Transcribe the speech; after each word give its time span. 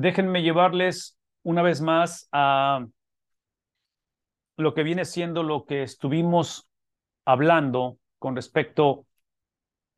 déjenme 0.00 0.42
llevarles 0.42 1.16
una 1.44 1.62
vez 1.62 1.80
más 1.80 2.28
a 2.32 2.84
lo 4.56 4.74
que 4.74 4.82
viene 4.82 5.04
siendo 5.04 5.42
lo 5.42 5.66
que 5.66 5.82
estuvimos 5.82 6.68
hablando 7.24 7.98
con 8.18 8.34
respecto 8.34 9.06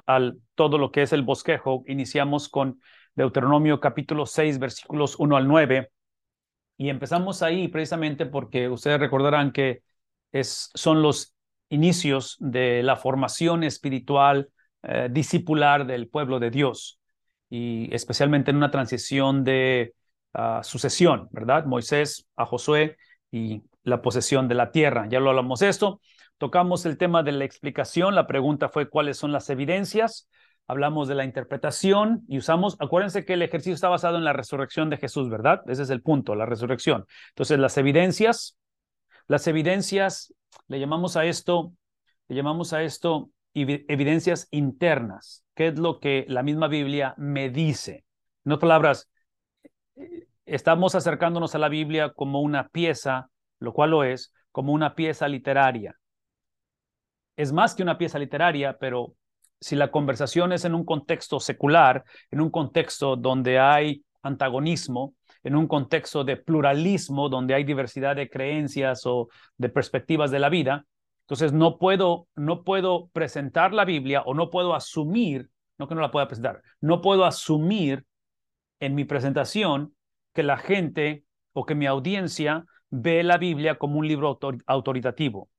al 0.04 0.38
todo 0.54 0.76
lo 0.76 0.92
que 0.92 1.02
es 1.02 1.12
el 1.12 1.22
bosquejo. 1.22 1.82
Iniciamos 1.86 2.48
con 2.48 2.80
Deuteronomio 3.14 3.80
capítulo 3.80 4.26
6, 4.26 4.58
versículos 4.58 5.18
1 5.18 5.36
al 5.36 5.48
9. 5.48 5.90
Y 6.76 6.90
empezamos 6.90 7.42
ahí 7.42 7.68
precisamente 7.68 8.26
porque 8.26 8.68
ustedes 8.68 9.00
recordarán 9.00 9.50
que 9.50 9.82
es, 10.30 10.70
son 10.74 11.00
los 11.00 11.34
inicios 11.70 12.36
de 12.38 12.82
la 12.82 12.96
formación 12.96 13.64
espiritual 13.64 14.50
eh, 14.82 15.08
discipular 15.10 15.86
del 15.86 16.08
pueblo 16.08 16.38
de 16.38 16.50
Dios 16.50 17.00
y 17.48 17.94
especialmente 17.94 18.50
en 18.50 18.56
una 18.56 18.70
transición 18.70 19.44
de 19.44 19.94
ah, 20.34 20.60
sucesión, 20.62 21.28
¿verdad? 21.30 21.64
Moisés 21.66 22.26
a 22.36 22.46
Josué 22.46 22.96
y 23.30 23.62
la 23.82 24.02
posesión 24.02 24.48
de 24.48 24.54
la 24.54 24.70
tierra. 24.70 25.06
Ya 25.08 25.20
lo 25.20 25.30
hablamos 25.30 25.62
esto. 25.62 26.00
Tocamos 26.38 26.84
el 26.86 26.98
tema 26.98 27.22
de 27.22 27.32
la 27.32 27.44
explicación. 27.44 28.14
La 28.14 28.26
pregunta 28.26 28.68
fue 28.68 28.88
cuáles 28.88 29.16
son 29.16 29.32
las 29.32 29.48
evidencias. 29.48 30.28
Hablamos 30.68 31.06
de 31.06 31.14
la 31.14 31.24
interpretación 31.24 32.24
y 32.28 32.38
usamos, 32.38 32.76
acuérdense 32.80 33.24
que 33.24 33.34
el 33.34 33.42
ejercicio 33.42 33.74
está 33.74 33.88
basado 33.88 34.18
en 34.18 34.24
la 34.24 34.32
resurrección 34.32 34.90
de 34.90 34.96
Jesús, 34.96 35.30
¿verdad? 35.30 35.62
Ese 35.68 35.84
es 35.84 35.90
el 35.90 36.02
punto, 36.02 36.34
la 36.34 36.44
resurrección. 36.44 37.06
Entonces, 37.28 37.60
las 37.60 37.78
evidencias, 37.78 38.58
las 39.28 39.46
evidencias, 39.46 40.34
le 40.66 40.80
llamamos 40.80 41.16
a 41.16 41.24
esto, 41.24 41.72
le 42.26 42.34
llamamos 42.34 42.72
a 42.72 42.82
esto 42.82 43.30
evidencias 43.62 44.48
internas, 44.50 45.44
¿Qué 45.54 45.68
es 45.68 45.78
lo 45.78 46.00
que 46.00 46.26
la 46.28 46.42
misma 46.42 46.68
Biblia 46.68 47.14
me 47.16 47.48
dice. 47.48 48.04
En 48.44 48.52
otras 48.52 48.68
palabras, 48.68 49.10
estamos 50.44 50.94
acercándonos 50.94 51.54
a 51.54 51.58
la 51.58 51.70
Biblia 51.70 52.12
como 52.12 52.42
una 52.42 52.68
pieza, 52.68 53.30
lo 53.58 53.72
cual 53.72 53.90
lo 53.90 54.04
es, 54.04 54.34
como 54.52 54.72
una 54.72 54.94
pieza 54.94 55.28
literaria. 55.28 55.96
Es 57.36 57.52
más 57.52 57.74
que 57.74 57.82
una 57.82 57.96
pieza 57.96 58.18
literaria, 58.18 58.76
pero 58.78 59.14
si 59.60 59.76
la 59.76 59.90
conversación 59.90 60.52
es 60.52 60.66
en 60.66 60.74
un 60.74 60.84
contexto 60.84 61.40
secular, 61.40 62.04
en 62.30 62.42
un 62.42 62.50
contexto 62.50 63.16
donde 63.16 63.58
hay 63.58 64.04
antagonismo, 64.22 65.14
en 65.42 65.56
un 65.56 65.66
contexto 65.66 66.24
de 66.24 66.36
pluralismo, 66.36 67.30
donde 67.30 67.54
hay 67.54 67.64
diversidad 67.64 68.16
de 68.16 68.28
creencias 68.28 69.06
o 69.06 69.28
de 69.56 69.70
perspectivas 69.70 70.30
de 70.30 70.38
la 70.40 70.50
vida, 70.50 70.84
entonces, 71.26 71.52
no 71.52 71.78
puedo, 71.78 72.28
no 72.36 72.62
puedo 72.62 73.08
presentar 73.08 73.74
la 73.74 73.84
Biblia 73.84 74.22
o 74.22 74.32
no 74.32 74.48
puedo 74.48 74.76
asumir, 74.76 75.50
no 75.76 75.88
que 75.88 75.96
no 75.96 76.00
la 76.00 76.12
pueda 76.12 76.28
presentar, 76.28 76.62
no 76.80 77.00
puedo 77.00 77.24
asumir 77.24 78.06
en 78.78 78.94
mi 78.94 79.04
presentación 79.04 79.96
que 80.32 80.44
la 80.44 80.56
gente 80.56 81.24
o 81.52 81.66
que 81.66 81.74
mi 81.74 81.86
audiencia 81.86 82.64
ve 82.90 83.24
la 83.24 83.38
Biblia 83.38 83.74
como 83.74 83.98
un 83.98 84.06
libro 84.06 84.38
autoritativo. 84.66 85.50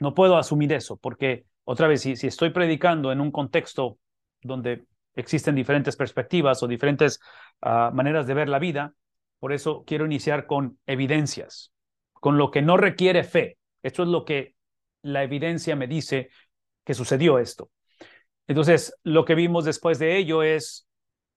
No 0.00 0.12
puedo 0.12 0.36
asumir 0.36 0.72
eso, 0.72 0.96
porque 0.96 1.44
otra 1.62 1.86
vez, 1.86 2.00
si, 2.00 2.16
si 2.16 2.26
estoy 2.26 2.50
predicando 2.50 3.12
en 3.12 3.20
un 3.20 3.30
contexto 3.30 3.98
donde 4.42 4.86
existen 5.14 5.54
diferentes 5.54 5.94
perspectivas 5.94 6.60
o 6.64 6.66
diferentes 6.66 7.20
ah, 7.60 7.92
maneras 7.94 8.26
de 8.26 8.34
ver 8.34 8.48
la 8.48 8.58
vida, 8.58 8.92
por 9.38 9.52
eso 9.52 9.84
quiero 9.86 10.04
iniciar 10.04 10.46
con 10.46 10.80
evidencias, 10.84 11.72
con 12.14 12.38
lo 12.38 12.50
que 12.50 12.60
no 12.60 12.76
requiere 12.76 13.22
fe. 13.22 13.56
Esto 13.84 14.02
es 14.02 14.08
lo 14.08 14.24
que 14.24 14.53
la 15.04 15.22
evidencia 15.22 15.76
me 15.76 15.86
dice 15.86 16.30
que 16.84 16.94
sucedió 16.94 17.38
esto. 17.38 17.70
Entonces, 18.46 18.94
lo 19.04 19.24
que 19.24 19.34
vimos 19.34 19.64
después 19.64 19.98
de 19.98 20.16
ello 20.16 20.42
es 20.42 20.88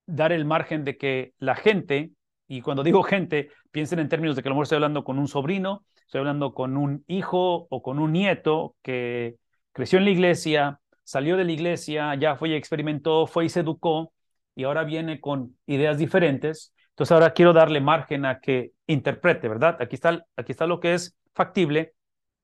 dar 0.05 0.31
el 0.31 0.45
margen 0.45 0.83
de 0.83 0.97
que 0.97 1.33
la 1.37 1.55
gente, 1.55 2.11
y 2.47 2.61
cuando 2.61 2.83
digo 2.83 3.03
gente, 3.03 3.51
piensen 3.71 3.99
en 3.99 4.09
términos 4.09 4.35
de 4.35 4.41
que 4.41 4.49
a 4.49 4.51
lo 4.51 4.55
mejor 4.55 4.63
estoy 4.63 4.77
hablando 4.77 5.03
con 5.03 5.19
un 5.19 5.27
sobrino, 5.27 5.85
estoy 6.05 6.19
hablando 6.19 6.53
con 6.53 6.77
un 6.77 7.03
hijo 7.07 7.67
o 7.69 7.81
con 7.81 7.99
un 7.99 8.13
nieto 8.13 8.75
que 8.81 9.35
creció 9.73 9.99
en 9.99 10.05
la 10.05 10.11
iglesia, 10.11 10.79
salió 11.03 11.35
de 11.37 11.43
la 11.43 11.51
iglesia, 11.51 12.15
ya 12.15 12.35
fue 12.37 12.49
y 12.49 12.53
experimentó, 12.55 13.27
fue 13.27 13.45
y 13.45 13.49
se 13.49 13.61
educó, 13.61 14.13
y 14.55 14.63
ahora 14.63 14.85
viene 14.85 15.19
con 15.19 15.57
ideas 15.65 15.97
diferentes. 15.97 16.73
Entonces 16.91 17.11
ahora 17.11 17.33
quiero 17.33 17.53
darle 17.53 17.81
margen 17.81 18.25
a 18.25 18.39
que 18.39 18.71
interprete, 18.87 19.49
¿verdad? 19.49 19.77
Aquí 19.81 19.95
está, 19.95 20.25
aquí 20.37 20.53
está 20.53 20.67
lo 20.67 20.79
que 20.79 20.93
es 20.93 21.17
factible, 21.33 21.93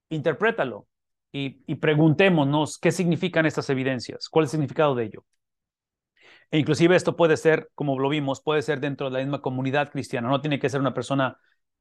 interprétalo 0.10 0.88
y, 1.34 1.76
preguntémonos 1.76 2.78
qué 2.78 2.92
significan 2.92 3.48
estas 3.48 3.70
evidencias, 3.72 4.30
cuál 4.30 4.46
es 4.46 4.50
el 4.50 4.60
significado 4.60 4.94
de 4.94 5.06
ello. 5.06 5.26
E 6.52 6.60
inclusive 6.60 6.96
esto 6.96 7.16
puede 7.16 7.38
ser, 7.38 7.70
como 7.74 7.98
lo 7.98 8.08
vimos, 8.08 8.42
puede 8.42 8.62
ser 8.62 8.80
dentro 8.80 9.08
de 9.08 9.14
la 9.14 9.20
misma 9.20 9.42
comunidad 9.42 9.92
cristiana, 9.92 10.30
no 10.30 10.42
tiene 10.42 10.60
que 10.60 10.70
ser 10.70 10.80
una 10.80 10.94
persona 10.94 11.36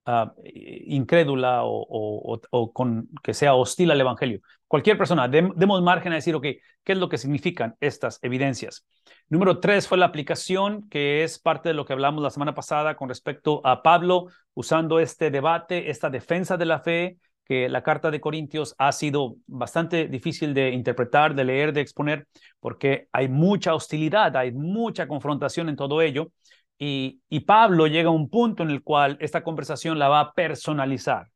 ah, 0.06 0.32
incrédula 0.42 1.60
o, 1.64 2.72
con, 2.72 3.10
que 3.22 3.34
sea 3.34 3.54
hostil 3.54 3.90
al 3.90 4.00
Evangelio. 4.00 4.40
Cualquier 4.66 4.96
persona, 4.96 5.28
demos 5.28 5.82
margen 5.82 6.12
a 6.12 6.16
decir, 6.16 6.34
ok, 6.34 6.46
¿qué 6.82 6.92
es 6.92 6.98
lo 6.98 7.10
que 7.10 7.18
significan 7.18 7.76
estas 7.80 8.18
evidencias? 8.22 8.86
Número 9.28 9.60
tres 9.60 9.86
fue 9.86 9.98
la 9.98 10.06
aplicación, 10.06 10.88
que 10.88 11.24
es 11.24 11.38
parte 11.38 11.68
de 11.68 11.74
lo 11.74 11.84
que 11.84 11.92
hablamos 11.92 12.22
la 12.22 12.30
semana 12.30 12.54
pasada 12.54 12.96
con 12.96 13.10
respecto 13.10 13.60
a 13.66 13.82
Pablo, 13.82 14.28
usando 14.54 14.98
este 14.98 15.30
debate, 15.30 15.90
esta 15.90 16.08
defensa 16.08 16.56
de 16.56 16.64
la 16.64 16.80
fe, 16.80 17.18
que 17.44 17.68
la 17.68 17.82
carta 17.82 18.10
de 18.10 18.20
Corintios 18.20 18.74
ha 18.78 18.92
sido 18.92 19.36
bastante 19.46 20.06
difícil 20.08 20.54
de 20.54 20.70
interpretar, 20.70 21.34
de 21.34 21.44
leer, 21.44 21.72
de 21.72 21.80
exponer, 21.80 22.26
porque 22.60 23.08
hay 23.12 23.28
mucha 23.28 23.74
hostilidad, 23.74 24.36
hay 24.36 24.52
mucha 24.52 25.06
confrontación 25.08 25.68
en 25.68 25.76
todo 25.76 26.02
ello. 26.02 26.30
Y, 26.78 27.20
y 27.28 27.40
Pablo 27.40 27.86
llega 27.86 28.08
a 28.08 28.12
un 28.12 28.28
punto 28.28 28.62
en 28.62 28.70
el 28.70 28.82
cual 28.82 29.16
esta 29.20 29.42
conversación 29.42 29.98
la 29.98 30.08
va 30.08 30.20
a 30.20 30.32
personalizar. 30.32 31.28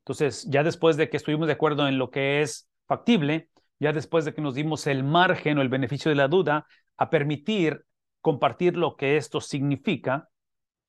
Entonces, 0.00 0.46
ya 0.50 0.62
después 0.62 0.96
de 0.96 1.08
que 1.08 1.16
estuvimos 1.16 1.46
de 1.46 1.54
acuerdo 1.54 1.88
en 1.88 1.98
lo 1.98 2.10
que 2.10 2.42
es 2.42 2.68
factible, 2.86 3.48
ya 3.78 3.92
después 3.92 4.24
de 4.24 4.34
que 4.34 4.42
nos 4.42 4.54
dimos 4.54 4.86
el 4.86 5.02
margen 5.02 5.58
o 5.58 5.62
el 5.62 5.68
beneficio 5.68 6.10
de 6.10 6.16
la 6.16 6.28
duda, 6.28 6.66
a 6.96 7.10
permitir 7.10 7.84
compartir 8.20 8.76
lo 8.76 8.96
que 8.96 9.16
esto 9.16 9.40
significa, 9.40 10.28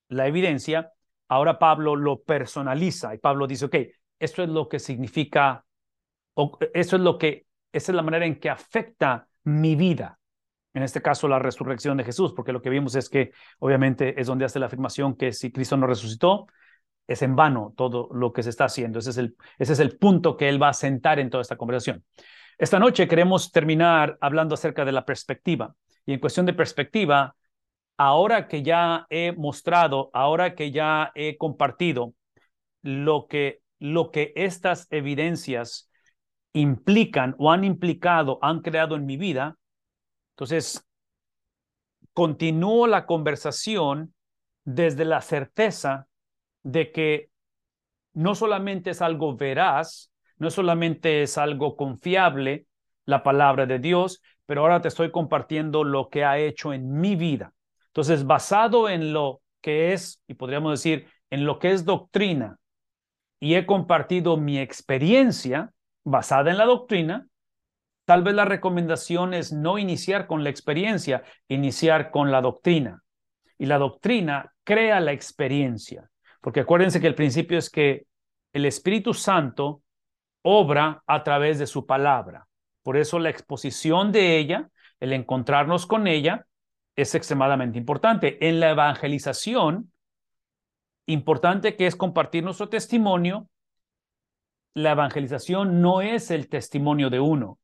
la 0.10 0.28
evidencia, 0.28 0.92
ahora 1.28 1.60
Pablo 1.60 1.96
lo 1.96 2.22
personaliza 2.22 3.16
y 3.16 3.18
Pablo 3.18 3.48
dice, 3.48 3.66
ok, 3.66 3.76
esto 4.20 4.44
es 4.44 4.50
lo 4.50 4.68
que 4.70 4.80
significa, 4.80 5.66
o 6.34 6.58
eso 6.74 6.96
es 6.96 7.02
lo 7.02 7.18
que, 7.18 7.46
esa 7.72 7.92
es 7.92 7.96
la 7.96 8.02
manera 8.02 8.26
en 8.26 8.40
que 8.40 8.50
afecta 8.50 9.28
mi 9.44 9.76
vida. 9.76 10.20
En 10.74 10.84
este 10.84 11.02
caso, 11.02 11.28
la 11.28 11.40
resurrección 11.40 11.98
de 11.98 12.04
Jesús, 12.04 12.34
porque 12.34 12.52
lo 12.52 12.62
que 12.62 12.70
vimos 12.70 12.96
es 12.96 13.10
que 13.10 13.32
obviamente 13.60 14.20
es 14.20 14.28
donde 14.28 14.46
hace 14.46 14.60
la 14.60 14.66
afirmación 14.66 15.16
que 15.16 15.32
si 15.32 15.52
Cristo 15.52 15.78
no 15.78 15.88
resucitó, 15.88 16.48
es 17.08 17.22
en 17.22 17.36
vano 17.36 17.74
todo 17.78 18.10
lo 18.12 18.34
que 18.34 18.44
se 18.44 18.50
está 18.50 18.66
haciendo. 18.66 19.00
Ese 19.00 19.12
es 19.12 19.18
el, 19.18 19.36
ese 19.58 19.74
es 19.74 19.80
el 19.80 19.98
punto 19.98 20.36
que 20.36 20.50
él 20.50 20.62
va 20.62 20.70
a 20.70 20.74
sentar 20.74 21.20
en 21.20 21.30
toda 21.30 21.42
esta 21.42 21.56
conversación. 21.56 22.04
Esta 22.58 22.80
noche 22.80 23.08
queremos 23.08 23.52
terminar 23.52 24.18
hablando 24.22 24.56
acerca 24.56 24.86
de 24.86 24.92
la 24.92 25.06
perspectiva. 25.06 25.76
Y 26.06 26.14
en 26.14 26.20
cuestión 26.20 26.46
de 26.46 26.54
perspectiva, 26.54 27.36
ahora 27.98 28.48
que 28.48 28.64
ya 28.64 29.06
he 29.10 29.32
mostrado, 29.34 30.10
ahora 30.14 30.56
que 30.56 30.72
ya 30.72 31.12
he 31.16 31.38
compartido 31.38 32.14
lo 32.82 33.28
que 33.28 33.62
lo 33.92 34.12
que 34.12 34.34
estas 34.36 34.88
evidencias 34.90 35.90
implican 36.54 37.36
o 37.38 37.52
han 37.52 37.64
implicado, 37.64 38.40
han 38.42 38.62
creado 38.62 38.96
en 38.96 39.06
mi 39.06 39.18
vida, 39.18 39.58
entonces 40.32 40.86
continúo 42.14 42.88
la 42.88 43.06
conversación 43.06 44.14
desde 44.64 45.06
la 45.06 45.22
certeza 45.22 46.08
de 46.64 46.92
que 46.92 47.30
no 48.14 48.36
solamente 48.36 48.92
es 48.92 49.02
algo 49.02 49.36
veraz, 49.36 50.12
no 50.38 50.50
solamente 50.50 51.22
es 51.22 51.38
algo 51.38 51.76
confiable, 51.76 52.66
la 53.06 53.22
palabra 53.22 53.66
de 53.66 53.80
Dios, 53.80 54.22
pero 54.46 54.62
ahora 54.62 54.82
te 54.82 54.88
estoy 54.88 55.12
compartiendo 55.12 55.84
lo 55.84 56.10
que 56.10 56.24
ha 56.24 56.40
hecho 56.40 56.74
en 56.74 57.00
mi 57.00 57.16
vida. 57.16 57.54
Entonces, 57.88 58.26
basado 58.26 58.90
en 58.90 59.14
lo 59.14 59.42
que 59.62 59.94
es, 59.94 60.22
y 60.28 60.34
podríamos 60.34 60.72
decir, 60.72 61.08
en 61.30 61.46
lo 61.46 61.60
que 61.60 61.72
es 61.72 61.86
doctrina, 61.86 62.58
y 63.46 63.54
he 63.54 63.68
compartido 63.68 64.38
mi 64.38 64.58
experiencia 64.58 65.72
basada 66.04 66.50
en 66.50 66.58
la 66.58 66.66
doctrina, 66.66 67.28
tal 68.06 68.24
vez 68.24 68.34
la 68.34 68.46
recomendación 68.46 69.36
es 69.36 69.54
no 69.54 69.78
iniciar 69.78 70.26
con 70.26 70.44
la 70.44 70.50
experiencia, 70.50 71.22
iniciar 71.48 72.10
con 72.10 72.32
la 72.32 72.42
doctrina. 72.42 73.04
Y 73.60 73.68
la 73.68 73.78
doctrina 73.78 74.52
crea 74.64 75.00
la 75.00 75.12
experiencia, 75.12 76.10
porque 76.42 76.62
acuérdense 76.62 77.00
que 77.00 77.06
el 77.06 77.14
principio 77.14 77.60
es 77.60 77.70
que 77.70 78.08
el 78.52 78.66
Espíritu 78.66 79.14
Santo 79.14 79.84
obra 80.42 81.04
a 81.06 81.22
través 81.22 81.60
de 81.60 81.68
su 81.68 81.86
palabra. 81.86 82.48
Por 82.82 82.98
eso 82.98 83.20
la 83.20 83.30
exposición 83.30 84.12
de 84.12 84.40
ella, 84.40 84.70
el 85.00 85.14
encontrarnos 85.14 85.86
con 85.86 86.08
ella, 86.08 86.48
es 86.96 87.14
extremadamente 87.14 87.78
importante. 87.78 88.40
En 88.50 88.60
la 88.60 88.72
evangelización, 88.72 89.92
importante 91.08 91.76
que 91.76 91.88
es 91.88 91.96
compartir 91.96 92.44
nuestro 92.44 92.70
testimonio, 92.70 93.48
la 94.74 94.92
evangelización 94.92 95.82
no 95.82 96.02
es 96.02 96.32
el 96.32 96.50
testimonio 96.50 97.10
de 97.10 97.20
uno. 97.20 97.60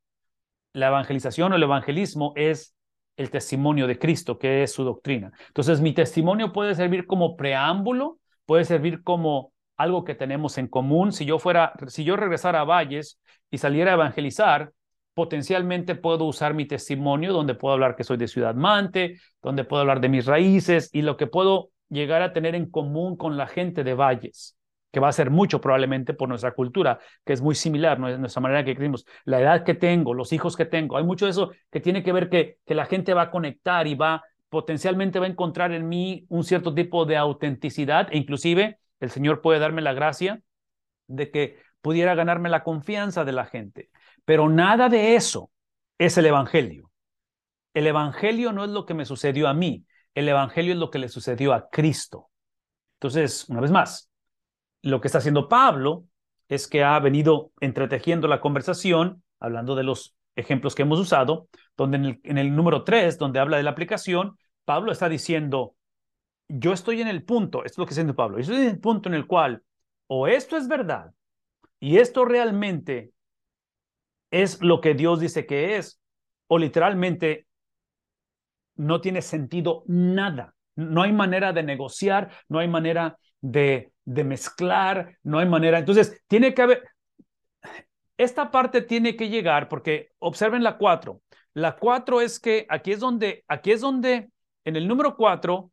La 0.74 0.88
evangelización 0.88 1.52
o 1.52 1.56
el 1.56 1.64
evangelismo 1.64 2.34
es 2.36 2.76
el 3.18 3.30
testimonio 3.30 3.88
de 3.88 4.00
Cristo, 4.00 4.40
que 4.40 4.64
es 4.64 4.72
su 4.72 4.84
doctrina. 4.84 5.32
Entonces, 5.48 5.82
mi 5.82 5.94
testimonio 5.94 6.54
puede 6.54 6.76
servir 6.76 7.06
como 7.06 7.36
preámbulo, 7.36 8.20
puede 8.46 8.64
servir 8.64 9.04
como 9.04 9.52
algo 9.76 10.06
que 10.06 10.16
tenemos 10.16 10.58
en 10.58 10.68
común. 10.68 11.12
Si 11.12 11.26
yo 11.26 11.40
fuera, 11.40 11.74
si 11.88 12.04
yo 12.04 12.16
regresara 12.16 12.62
a 12.62 12.64
Valles 12.64 13.20
y 13.50 13.58
saliera 13.58 13.92
a 13.92 13.96
evangelizar, 13.96 14.72
potencialmente 15.14 15.96
puedo 15.96 16.26
usar 16.26 16.54
mi 16.54 16.66
testimonio 16.66 17.34
donde 17.34 17.56
puedo 17.56 17.74
hablar 17.74 17.96
que 17.96 18.04
soy 18.04 18.18
de 18.18 18.28
Ciudad 18.28 18.56
Mante, 18.56 19.20
donde 19.42 19.66
puedo 19.66 19.82
hablar 19.82 20.00
de 20.00 20.10
mis 20.10 20.26
raíces 20.26 20.90
y 20.94 21.02
lo 21.02 21.18
que 21.18 21.28
puedo 21.28 21.72
llegar 21.92 22.24
a 22.24 22.34
tener 22.34 22.56
en 22.56 22.72
común 22.72 23.16
con 23.16 23.38
la 23.38 23.46
gente 23.46 23.84
de 23.84 23.94
Valles, 23.94 24.58
que 24.92 25.00
va 25.00 25.10
a 25.10 25.14
ser 25.14 25.30
mucho 25.30 25.62
probablemente 25.62 26.16
por 26.16 26.28
nuestra 26.28 26.54
cultura, 26.54 27.00
que 27.24 27.34
es 27.34 27.42
muy 27.42 27.54
similar, 27.54 28.00
nuestra 28.00 28.42
manera 28.42 28.66
que 28.66 28.76
creemos, 28.76 29.06
la 29.26 29.40
edad 29.40 29.64
que 29.64 29.76
tengo, 29.76 30.16
los 30.16 30.34
hijos 30.34 30.58
que 30.58 30.66
tengo. 30.66 30.98
Hay 30.98 31.04
mucho 31.04 31.26
de 31.26 31.32
eso 31.32 31.52
que 31.70 31.80
tiene 31.80 32.02
que 32.02 32.12
ver 32.12 32.30
que 32.30 32.58
la 32.66 32.86
gente 32.86 33.14
va 33.14 33.24
a 33.24 33.32
conectar 33.32 33.86
y 33.86 33.94
va 33.94 34.24
potencialmente 34.52 35.18
va 35.18 35.28
a 35.28 35.30
encontrar 35.30 35.72
en 35.72 35.88
mí 35.88 36.26
un 36.28 36.44
cierto 36.44 36.74
tipo 36.76 37.06
de 37.06 37.16
autenticidad 37.16 38.10
e 38.12 38.18
inclusive 38.18 38.80
el 39.00 39.10
Señor 39.10 39.42
puede 39.42 39.60
darme 39.60 39.82
la 39.82 39.94
gracia 39.94 40.42
de 41.08 41.32
que 41.32 41.58
pudiera 41.80 42.16
ganarme 42.16 42.50
la 42.50 42.62
confianza 42.62 43.24
de 43.24 43.32
la 43.32 43.46
gente. 43.46 43.90
Pero 44.26 44.50
nada 44.50 44.90
de 44.90 45.16
eso 45.16 45.52
es 45.98 46.18
el 46.18 46.26
Evangelio. 46.26 46.92
El 47.74 47.88
Evangelio 47.88 48.52
no 48.52 48.66
es 48.66 48.70
lo 48.70 48.86
que 48.86 48.94
me 48.94 49.06
sucedió 49.06 49.48
a 49.48 49.54
mí, 49.54 49.86
el 50.16 50.28
Evangelio 50.30 50.74
es 50.74 50.80
lo 50.80 50.90
que 50.90 51.00
le 51.00 51.10
sucedió 51.10 51.54
a 51.54 51.70
Cristo. 51.70 52.30
Entonces, 52.96 53.48
una 53.50 53.62
vez 53.62 53.72
más, 53.72 54.12
lo 54.82 55.02
que 55.02 55.08
está 55.08 55.20
haciendo 55.20 55.48
Pablo 55.48 56.06
es 56.48 56.68
que 56.68 56.84
ha 56.84 57.00
venido 57.00 57.52
entretejiendo 57.60 58.28
la 58.28 58.42
conversación, 58.42 59.24
hablando 59.40 59.76
de 59.76 59.84
los 59.84 60.16
ejemplos 60.36 60.76
que 60.76 60.82
hemos 60.82 61.00
usado, 61.00 61.48
donde 61.78 62.20
en 62.24 62.38
el, 62.38 62.56
número 62.56 62.84
3, 62.84 63.18
donde 63.18 63.40
habla 63.40 63.58
de 63.58 63.64
la 63.64 63.72
aplicación, 63.72 64.38
Pablo 64.66 64.92
está 64.92 65.10
diciendo, 65.10 65.76
yo 66.48 66.74
estoy 66.74 67.02
en 67.02 67.08
el 67.08 67.24
punto, 67.24 67.64
esto 67.64 67.76
es 67.76 67.78
lo 67.78 67.86
que 67.86 67.92
está 67.92 68.02
diciendo 68.02 68.16
Pablo, 68.16 68.38
yo 68.38 68.42
estoy 68.42 68.58
en 68.58 68.72
el 68.72 68.80
punto 68.80 69.10
en 69.10 69.16
el 69.16 69.28
cual 69.28 69.64
o 70.08 70.28
esto 70.28 70.58
es 70.58 70.68
verdad 70.68 71.14
y 71.80 71.98
esto 71.98 72.26
realmente 72.26 73.12
es 74.30 74.62
lo 74.62 74.82
que 74.82 74.94
Dios 74.94 75.20
dice 75.20 75.46
que 75.46 75.78
es, 75.78 76.02
o 76.48 76.58
literalmente 76.58 77.48
no 78.76 79.02
tiene 79.02 79.22
sentido 79.22 79.84
nada. 79.88 80.56
No 80.76 81.04
hay 81.04 81.12
manera 81.14 81.54
de 81.54 81.64
negociar, 81.64 82.32
no 82.50 82.60
hay 82.60 82.68
manera 82.68 83.18
de, 83.42 83.92
de 84.06 84.24
mezclar, 84.24 85.18
no 85.24 85.40
hay 85.40 85.48
manera. 85.48 85.80
Entonces, 85.80 86.22
tiene 86.28 86.54
que 86.54 86.62
haber, 86.62 86.84
esta 88.18 88.52
parte 88.52 88.82
tiene 88.82 89.16
que 89.16 89.30
llegar 89.30 89.68
porque 89.68 90.10
observen 90.20 90.64
la 90.64 90.78
cuatro. 90.78 91.22
La 91.54 91.76
cuatro 91.76 92.22
es 92.22 92.40
que 92.40 92.66
aquí 92.70 92.94
es 92.94 93.00
donde, 93.00 93.44
aquí 93.48 93.72
es 93.72 93.82
donde, 93.82 94.30
en 94.64 94.76
el 94.76 94.88
número 94.88 95.16
cuatro, 95.16 95.72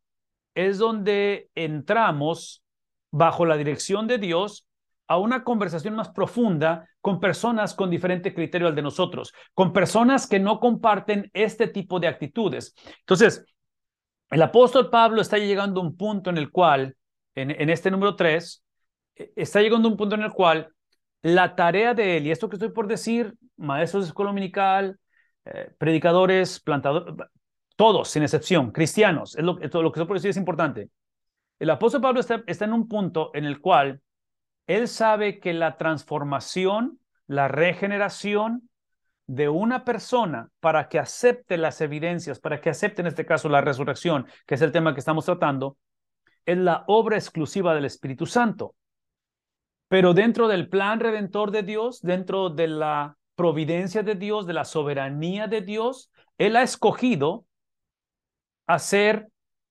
es 0.54 0.78
donde 0.78 1.50
entramos 1.54 2.62
bajo 3.10 3.46
la 3.46 3.56
dirección 3.56 4.06
de 4.06 4.18
Dios 4.18 4.66
a 5.08 5.16
una 5.16 5.42
conversación 5.42 5.96
más 5.96 6.10
profunda 6.10 6.86
con 7.00 7.18
personas 7.18 7.74
con 7.74 7.90
diferente 7.90 8.34
criterio 8.34 8.68
al 8.68 8.74
de 8.74 8.82
nosotros, 8.82 9.32
con 9.54 9.72
personas 9.72 10.26
que 10.26 10.38
no 10.38 10.60
comparten 10.60 11.30
este 11.32 11.66
tipo 11.66 11.98
de 11.98 12.08
actitudes. 12.08 12.74
Entonces, 13.00 13.44
el 14.30 14.42
apóstol 14.42 14.90
Pablo 14.90 15.22
está 15.22 15.38
llegando 15.38 15.80
a 15.80 15.84
un 15.84 15.96
punto 15.96 16.28
en 16.28 16.36
el 16.36 16.50
cual, 16.50 16.94
en, 17.34 17.70
este 17.70 17.90
número 17.90 18.14
3, 18.16 18.62
e, 19.16 19.32
está 19.34 19.62
llegando 19.62 19.88
a 19.88 19.90
un 19.92 19.96
punto 19.96 20.14
en 20.14 20.22
el 20.22 20.32
cual 20.32 20.68
la 21.22 21.56
tarea 21.56 21.94
de 21.94 22.18
él, 22.18 22.26
y 22.26 22.30
esto 22.30 22.48
que 22.50 22.56
estoy 22.56 22.70
por 22.70 22.86
decir, 22.86 23.34
maestros 23.56 24.04
de 24.04 24.08
escuela 24.08 24.30
dominical, 24.30 25.00
eh, 25.46 25.70
predicadores, 25.78 26.60
plantadores, 26.60 27.14
todos, 27.76 28.08
sin 28.08 28.22
excepción, 28.22 28.72
cristianos, 28.72 29.36
es 29.36 29.42
lo, 29.42 29.56
que 29.56 29.66
estoy 29.66 30.06
por 30.06 30.16
decir 30.16 30.30
es 30.30 30.36
importante. 30.36 30.90
El 31.58 31.70
apóstol 31.70 32.02
Pablo 32.02 32.20
está 32.20 32.64
en 32.64 32.72
un 32.72 32.86
punto 32.86 33.30
en 33.34 33.46
el 33.46 33.60
cual 33.60 34.00
él 34.68 34.86
sabe 34.86 35.40
que 35.40 35.54
la 35.54 35.78
transformación, 35.78 37.00
la 37.26 37.48
regeneración 37.48 38.68
de 39.26 39.48
una 39.48 39.84
persona 39.84 40.50
para 40.60 40.88
que 40.88 40.98
acepte 40.98 41.56
las 41.56 41.80
evidencias, 41.80 42.38
para 42.38 42.60
que 42.60 42.70
acepte 42.70 43.00
en 43.00 43.08
este 43.08 43.26
caso 43.26 43.48
la 43.48 43.62
resurrección, 43.62 44.26
que 44.46 44.54
es 44.54 44.62
el 44.62 44.70
tema 44.70 44.92
que 44.92 45.00
estamos 45.00 45.24
tratando, 45.24 45.78
es 46.44 46.58
la 46.58 46.84
obra 46.86 47.16
exclusiva 47.16 47.74
del 47.74 47.86
Espíritu 47.86 48.26
Santo. 48.26 48.74
Pero 49.88 50.12
dentro 50.12 50.48
del 50.48 50.68
plan 50.68 51.00
redentor 51.00 51.50
de 51.50 51.62
Dios, 51.62 52.02
dentro 52.02 52.50
de 52.50 52.68
la 52.68 53.16
providencia 53.36 54.02
de 54.02 54.16
Dios, 54.16 54.46
de 54.46 54.52
la 54.52 54.66
soberanía 54.66 55.46
de 55.46 55.62
Dios, 55.62 56.10
Él 56.36 56.56
ha 56.56 56.62
escogido 56.62 57.46
hacer 58.66 59.28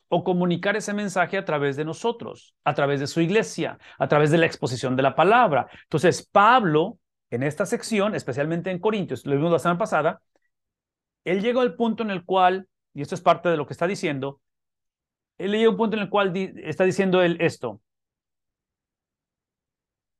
o 0.09 0.23
comunicar 0.23 0.75
ese 0.75 0.93
mensaje 0.93 1.37
a 1.37 1.45
través 1.45 1.75
de 1.75 1.85
nosotros, 1.85 2.55
a 2.63 2.73
través 2.73 2.99
de 2.99 3.07
su 3.07 3.21
iglesia, 3.21 3.77
a 3.97 4.07
través 4.07 4.31
de 4.31 4.37
la 4.37 4.45
exposición 4.45 4.95
de 4.95 5.03
la 5.03 5.15
palabra. 5.15 5.67
Entonces, 5.83 6.27
Pablo, 6.31 6.97
en 7.29 7.43
esta 7.43 7.65
sección, 7.65 8.15
especialmente 8.15 8.71
en 8.71 8.79
Corintios, 8.79 9.25
lo 9.25 9.35
vimos 9.35 9.51
la 9.51 9.59
semana 9.59 9.77
pasada, 9.77 10.21
él 11.25 11.41
llegó 11.41 11.61
al 11.61 11.75
punto 11.75 12.03
en 12.03 12.11
el 12.11 12.23
cual, 12.23 12.67
y 12.93 13.01
esto 13.01 13.15
es 13.15 13.21
parte 13.21 13.49
de 13.49 13.57
lo 13.57 13.67
que 13.67 13.73
está 13.73 13.85
diciendo, 13.85 14.39
él 15.37 15.51
llegó 15.51 15.67
a 15.67 15.71
un 15.71 15.77
punto 15.77 15.97
en 15.97 16.03
el 16.03 16.09
cual 16.09 16.35
está 16.35 16.85
diciendo 16.85 17.21
él 17.21 17.37
esto, 17.41 17.81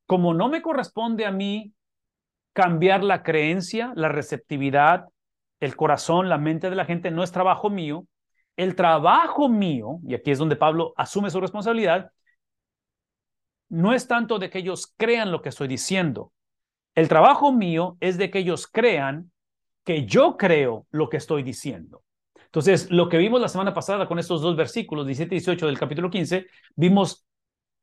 como 0.06 0.34
no 0.34 0.50
me 0.50 0.62
corresponde 0.62 1.26
a 1.26 1.32
mí 1.32 1.74
cambiar 2.54 3.04
la 3.04 3.24
creencia, 3.24 3.94
la 3.96 4.10
receptividad, 4.10 5.06
el 5.60 5.76
corazón, 5.76 6.30
la 6.30 6.38
mente 6.38 6.70
de 6.70 6.76
la 6.76 6.86
gente, 6.86 7.12
no 7.12 7.24
es 7.24 7.32
trabajo 7.32 7.70
mío, 7.70 8.06
el 8.58 8.76
trabajo 8.76 9.48
mío, 9.48 10.00
y 10.06 10.16
aquí 10.16 10.32
es 10.32 10.40
donde 10.40 10.56
Pablo 10.56 10.94
asume 10.98 11.30
su 11.30 11.40
responsabilidad, 11.40 12.12
no 13.70 13.94
es 13.94 14.08
tanto 14.08 14.40
de 14.40 14.50
que 14.50 14.60
ellos 14.60 14.94
crean 14.98 15.32
lo 15.32 15.42
que 15.42 15.50
estoy 15.50 15.68
diciendo. 15.68 16.34
El 16.96 17.08
trabajo 17.08 17.52
mío 17.52 17.98
es 18.00 18.18
de 18.18 18.32
que 18.32 18.40
ellos 18.40 18.68
crean 18.68 19.32
que 19.84 20.06
yo 20.06 20.36
creo 20.36 20.88
lo 20.90 21.10
que 21.10 21.18
estoy 21.18 21.44
diciendo. 21.44 22.04
Entonces, 22.46 22.90
lo 22.90 23.08
que 23.08 23.18
vimos 23.18 23.40
la 23.40 23.50
semana 23.50 23.74
pasada 23.74 24.08
con 24.08 24.20
estos 24.20 24.42
dos 24.42 24.56
versículos, 24.56 25.06
17 25.06 25.36
y 25.36 25.40
18 25.40 25.68
del 25.68 25.78
capítulo 25.78 26.10
15, 26.10 26.48
vimos 26.76 27.26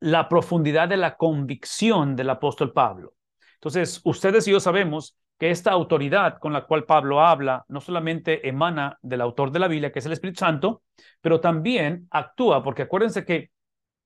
la 0.01 0.27
profundidad 0.27 0.89
de 0.89 0.97
la 0.97 1.15
convicción 1.15 2.15
del 2.15 2.29
apóstol 2.29 2.73
Pablo. 2.73 3.13
Entonces, 3.55 4.01
ustedes 4.03 4.47
y 4.47 4.51
yo 4.51 4.59
sabemos 4.59 5.17
que 5.37 5.51
esta 5.51 5.71
autoridad 5.71 6.39
con 6.39 6.53
la 6.53 6.65
cual 6.65 6.85
Pablo 6.85 7.21
habla 7.21 7.65
no 7.67 7.81
solamente 7.81 8.47
emana 8.47 8.97
del 9.01 9.21
autor 9.21 9.51
de 9.51 9.59
la 9.59 9.67
Biblia, 9.67 9.91
que 9.91 9.99
es 9.99 10.05
el 10.05 10.13
Espíritu 10.13 10.39
Santo, 10.39 10.83
pero 11.21 11.41
también 11.41 12.07
actúa, 12.11 12.63
porque 12.63 12.83
acuérdense 12.83 13.25
que 13.25 13.51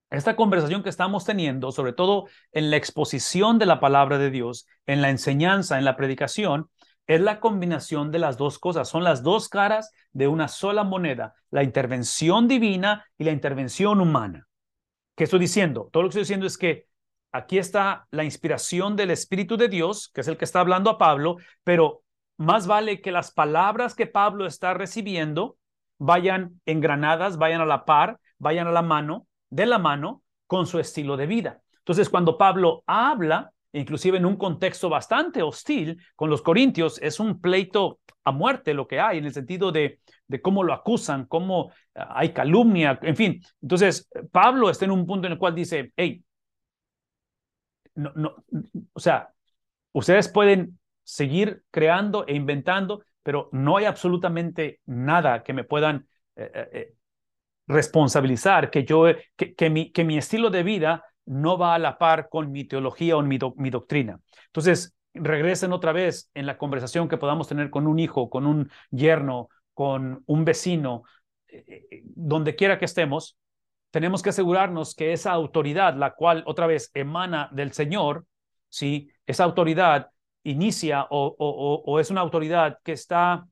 esta 0.10 0.36
conversación 0.36 0.82
que 0.82 0.90
estamos 0.90 1.26
teniendo, 1.26 1.72
sobre 1.72 1.94
todo 1.94 2.26
en 2.52 2.72
la 2.72 2.78
exposición 2.78 3.60
de 3.60 3.68
la 3.68 3.80
palabra 3.80 4.18
de 4.18 4.32
Dios, 4.32 4.68
en 4.88 5.02
la 5.02 5.12
enseñanza, 5.12 5.78
en 5.78 5.86
la 5.86 5.96
predicación, 5.96 6.70
es 7.06 7.22
la 7.22 7.40
combinación 7.40 8.12
de 8.12 8.20
las 8.20 8.38
dos 8.38 8.60
cosas, 8.60 8.88
son 8.90 9.04
las 9.04 9.24
dos 9.24 9.50
caras 9.50 9.92
de 10.12 10.28
una 10.28 10.48
sola 10.48 10.84
moneda, 10.84 11.34
la 11.52 11.64
intervención 11.64 12.48
divina 12.48 13.06
y 13.18 13.24
la 13.24 13.32
intervención 13.32 14.02
humana. 14.02 14.48
¿Qué 15.16 15.26
estoy 15.26 15.40
diciendo? 15.40 15.90
Todo 15.92 16.04
lo 16.04 16.10
que 16.10 16.12
estoy 16.12 16.22
diciendo 16.22 16.46
es 16.46 16.58
que 16.58 16.89
aquí 17.32 17.58
está 17.58 18.08
la 18.12 18.24
inspiración 18.24 18.96
del 18.96 19.12
Espíritu 19.12 19.58
de 19.58 19.68
Dios, 19.68 20.10
que 20.14 20.22
es 20.22 20.28
el 20.28 20.38
que 20.38 20.46
está 20.46 20.60
hablando 20.60 20.90
a 20.90 20.98
Pablo, 20.98 21.38
pero 21.64 22.04
más 22.38 22.68
vale 22.68 23.02
que 23.02 23.12
las 23.12 23.32
palabras 23.32 23.96
que 23.96 24.08
Pablo 24.08 24.46
está 24.46 24.74
recibiendo 24.74 25.58
vayan 25.98 26.62
engranadas, 26.66 27.38
vayan 27.38 27.62
a 27.62 27.66
la 27.66 27.86
par, 27.86 28.20
vayan 28.38 28.68
a 28.68 28.72
la 28.72 28.82
mano, 28.82 29.28
de 29.50 29.66
la 29.66 29.78
mano, 29.78 30.24
con 30.48 30.66
su 30.66 30.80
estilo 30.80 31.18
de 31.18 31.28
vida. 31.28 31.62
Entonces, 31.80 32.10
cuando 32.10 32.38
Pablo 32.38 32.84
habla, 32.88 33.52
inclusive 33.74 34.18
en 34.18 34.26
un 34.26 34.38
contexto 34.38 34.90
bastante 34.90 35.44
hostil 35.44 36.02
con 36.16 36.30
los 36.30 36.42
corintios, 36.42 37.00
es 37.02 37.20
un 37.20 37.42
pleito 37.42 38.00
a 38.24 38.32
muerte 38.32 38.74
lo 38.74 38.88
que 38.88 39.00
hay, 39.00 39.18
en 39.18 39.26
el 39.26 39.34
sentido 39.34 39.72
de, 39.72 40.00
de 40.28 40.42
cómo 40.42 40.64
lo 40.64 40.74
acusan, 40.74 41.26
cómo 41.26 41.72
hay 41.94 42.32
calumnia, 42.32 42.98
en 43.02 43.16
fin. 43.16 43.42
Entonces, 43.62 44.10
Pablo 44.32 44.70
está 44.70 44.86
en 44.86 44.92
un 44.92 45.06
punto 45.06 45.28
en 45.28 45.34
el 45.34 45.40
cual 45.40 45.56
dice, 45.56 45.92
hey, 45.96 46.24
no, 48.00 48.12
no, 48.16 48.36
o 48.94 49.00
sea, 49.00 49.34
ustedes 49.92 50.30
pueden 50.30 50.80
seguir 51.04 51.64
creando 51.72 52.26
e 52.28 52.36
inventando, 52.36 53.04
pero 53.24 53.50
no 53.52 53.78
hay 53.78 53.86
absolutamente 53.86 54.80
nada 54.86 55.44
que 55.44 55.54
me 55.54 55.64
puedan 55.64 56.08
eh, 56.36 56.52
eh, 56.54 56.70
eh, 56.72 56.96
responsabilizar, 57.68 58.72
que 58.72 58.86
yo, 58.86 59.06
que, 59.36 59.70
mi, 59.70 59.92
que 59.92 60.04
mi 60.04 60.18
estilo 60.18 60.50
de 60.50 60.64
vida 60.64 61.04
no 61.26 61.58
va 61.58 61.76
a 61.76 61.80
la 61.80 61.98
par 61.98 62.30
con 62.30 62.52
mi 62.52 62.64
teología 62.64 63.18
o 63.18 63.22
mi 63.22 63.70
doctrina. 63.70 64.20
Entonces, 64.48 64.96
regresen 65.14 65.74
otra 65.74 65.92
vez 65.92 66.30
en 66.34 66.46
la 66.46 66.58
conversación 66.58 67.08
que 67.08 67.18
podamos 67.18 67.48
tener 67.48 67.70
con 67.70 67.86
un 67.86 68.00
hijo, 68.00 68.30
con 68.30 68.48
un 68.48 68.72
yerno, 68.90 69.50
con 69.74 70.24
un 70.26 70.46
vecino, 70.46 71.04
donde 72.04 72.56
quiera 72.56 72.80
que 72.80 72.86
estemos, 72.86 73.38
tenemos 73.92 74.22
que 74.22 74.30
asegurarnos 74.30 74.96
que 74.96 75.14
esa 75.14 75.32
autoridad, 75.32 75.96
la 75.96 76.14
cual 76.14 76.44
otra 76.46 76.68
vez 76.68 76.92
emana 76.94 77.50
del 77.52 77.74
Señor, 77.74 78.26
¿sí? 78.70 79.10
esa 79.26 79.44
autoridad 79.44 80.10
inicia 80.44 81.08
o, 81.10 82.00
es 82.00 82.10
una 82.10 82.22
autoridad 82.22 82.80
que 82.84 82.94
está 82.94 83.46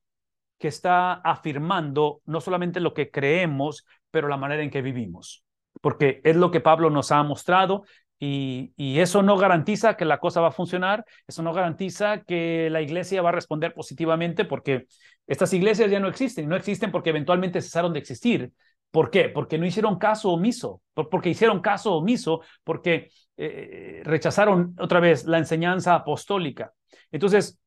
que 0.59 0.67
está 0.69 1.13
afirmando 1.13 2.21
no 2.25 2.41
solamente 2.41 2.79
lo 2.79 2.95
que 2.95 3.11
creemos, 3.11 3.85
pero 4.09 4.27
la 4.27 4.37
manera 4.37 4.63
en 4.63 4.71
que 4.71 4.81
vivimos, 4.81 5.43
porque 5.81 6.19
es 6.23 6.35
lo 6.35 6.49
que 6.49 6.61
Pablo 6.61 6.89
nos 6.89 7.11
ha 7.11 7.21
mostrado 7.21 7.83
y, 8.19 8.73
eso 8.99 9.21
no 9.21 9.37
garantiza 9.37 9.95
que 9.95 10.05
la 10.05 10.19
cosa 10.19 10.41
va 10.41 10.47
a 10.47 10.51
funcionar, 10.51 11.05
eso 11.27 11.43
no 11.43 11.53
garantiza 11.53 12.23
que 12.23 12.69
la 12.71 12.81
iglesia 12.81 13.21
va 13.21 13.29
a 13.29 13.33
responder 13.33 13.75
positivamente, 13.75 14.45
porque 14.45 14.87
estas 15.27 15.53
iglesias 15.53 15.91
ya 15.91 15.99
no 15.99 16.07
existen, 16.07 16.49
no 16.49 16.55
existen 16.55 16.91
porque 16.91 17.11
eventualmente 17.11 17.61
cesaron 17.61 17.93
de 17.93 17.99
existir. 17.99 18.51
¿Por 18.91 19.11
qué? 19.11 19.29
Porque 19.29 19.57
no 19.57 19.65
hicieron 19.65 19.97
caso 19.97 20.31
omiso, 20.31 20.81
porque 20.93 21.29
hicieron 21.29 21.61
caso 21.61 21.95
omiso, 21.95 22.41
porque 22.63 23.11
eh, 23.35 24.01
rechazaron 24.03 24.75
otra 24.79 24.99
vez 24.99 25.25
la 25.25 25.37
enseñanza 25.37 25.93
apostólica. 25.93 26.73
Entonces, 27.11 27.59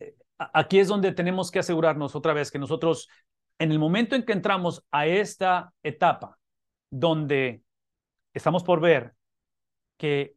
eh, 0.00 0.14
aquí 0.38 0.78
es 0.78 0.88
donde 0.88 1.12
tenemos 1.12 1.50
que 1.50 1.58
asegurarnos 1.58 2.16
otra 2.16 2.32
vez 2.32 2.50
que 2.50 2.58
nosotros, 2.58 3.08
en 3.58 3.72
el 3.72 3.78
momento 3.78 4.16
en 4.16 4.24
que 4.24 4.32
entramos 4.32 4.84
a 4.90 5.06
esta 5.06 5.72
etapa, 5.82 6.38
donde 6.90 7.62
estamos 8.32 8.64
por 8.64 8.80
ver 8.80 9.14
que 9.98 10.34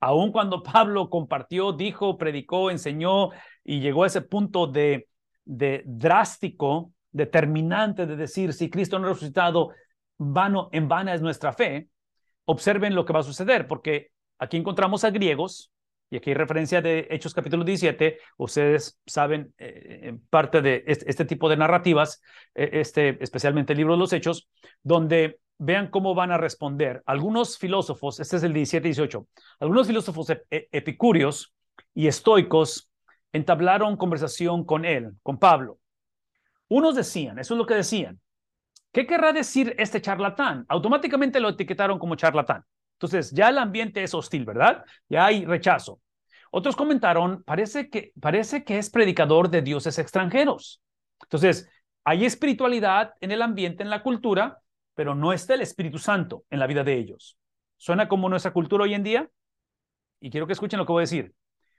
aun 0.00 0.32
cuando 0.32 0.62
Pablo 0.64 1.08
compartió, 1.08 1.72
dijo, 1.72 2.18
predicó, 2.18 2.70
enseñó 2.70 3.30
y 3.62 3.80
llegó 3.80 4.04
a 4.04 4.08
ese 4.08 4.22
punto 4.22 4.66
de 4.66 5.06
drástico, 5.44 6.92
determinante 7.12 8.06
de 8.06 8.16
decir, 8.16 8.52
si 8.52 8.70
Cristo 8.70 8.98
no 8.98 9.08
resucitado, 9.08 9.70
vano, 10.18 10.68
en 10.72 10.88
vana 10.88 11.14
es 11.14 11.22
nuestra 11.22 11.52
fe, 11.52 11.88
observen 12.44 12.94
lo 12.94 13.04
que 13.04 13.12
va 13.12 13.20
a 13.20 13.24
suceder, 13.24 13.66
porque 13.66 14.10
aquí 14.38 14.56
encontramos 14.56 15.04
a 15.04 15.10
griegos, 15.10 15.72
y 16.10 16.16
aquí 16.16 16.30
hay 16.30 16.34
referencia 16.34 16.82
de 16.82 17.06
Hechos 17.10 17.34
capítulo 17.34 17.64
17, 17.64 18.18
ustedes 18.36 18.98
saben 19.06 19.54
eh, 19.58 20.18
parte 20.28 20.60
de 20.60 20.82
este, 20.86 21.24
tipo 21.24 21.48
de 21.48 21.56
narrativas, 21.56 22.20
eh, 22.54 22.70
este, 22.72 23.22
especialmente 23.22 23.72
el 23.72 23.78
libro 23.78 23.94
de 23.94 24.00
los 24.00 24.12
Hechos, 24.12 24.48
donde 24.82 25.38
vean 25.58 25.88
cómo 25.88 26.14
van 26.14 26.32
a 26.32 26.38
responder. 26.38 27.02
Algunos 27.06 27.58
filósofos, 27.58 28.18
este 28.18 28.36
es 28.38 28.42
el 28.42 28.52
17 28.52 28.88
y 28.88 28.90
18, 28.90 29.26
algunos 29.60 29.86
filósofos 29.86 30.32
epicúreos 30.50 31.54
y 31.94 32.08
estoicos 32.08 32.90
entablaron 33.32 33.96
conversación 33.96 34.64
con 34.64 34.84
él, 34.84 35.12
con 35.22 35.38
Pablo. 35.38 35.79
Unos 36.70 36.94
decían, 36.94 37.38
eso 37.40 37.54
es 37.54 37.58
lo 37.58 37.66
que 37.66 37.74
decían, 37.74 38.20
¿qué 38.92 39.04
querrá 39.04 39.32
decir 39.32 39.74
este 39.76 40.00
charlatán? 40.00 40.64
Automáticamente 40.68 41.40
lo 41.40 41.48
etiquetaron 41.48 41.98
como 41.98 42.14
charlatán. 42.14 42.64
Entonces, 42.92 43.32
ya 43.32 43.48
el 43.48 43.58
ambiente 43.58 44.04
es 44.04 44.14
hostil, 44.14 44.44
¿verdad? 44.44 44.84
Ya 45.08 45.26
hay 45.26 45.44
rechazo. 45.44 46.00
Otros 46.52 46.76
comentaron, 46.76 47.42
parece 47.42 47.90
que, 47.90 48.12
parece 48.20 48.62
que 48.62 48.78
es 48.78 48.88
predicador 48.88 49.50
de 49.50 49.62
dioses 49.62 49.98
extranjeros. 49.98 50.80
Entonces, 51.22 51.68
hay 52.04 52.24
espiritualidad 52.24 53.14
en 53.20 53.32
el 53.32 53.42
ambiente, 53.42 53.82
en 53.82 53.90
la 53.90 54.04
cultura, 54.04 54.60
pero 54.94 55.16
no 55.16 55.32
está 55.32 55.54
el 55.54 55.62
Espíritu 55.62 55.98
Santo 55.98 56.44
en 56.50 56.60
la 56.60 56.68
vida 56.68 56.84
de 56.84 56.94
ellos. 56.94 57.36
¿Suena 57.78 58.08
como 58.08 58.28
nuestra 58.28 58.52
cultura 58.52 58.84
hoy 58.84 58.94
en 58.94 59.02
día? 59.02 59.28
Y 60.20 60.30
quiero 60.30 60.46
que 60.46 60.52
escuchen 60.52 60.78
lo 60.78 60.86
que 60.86 60.92
voy 60.92 61.00
a 61.00 61.08
decir. 61.08 61.34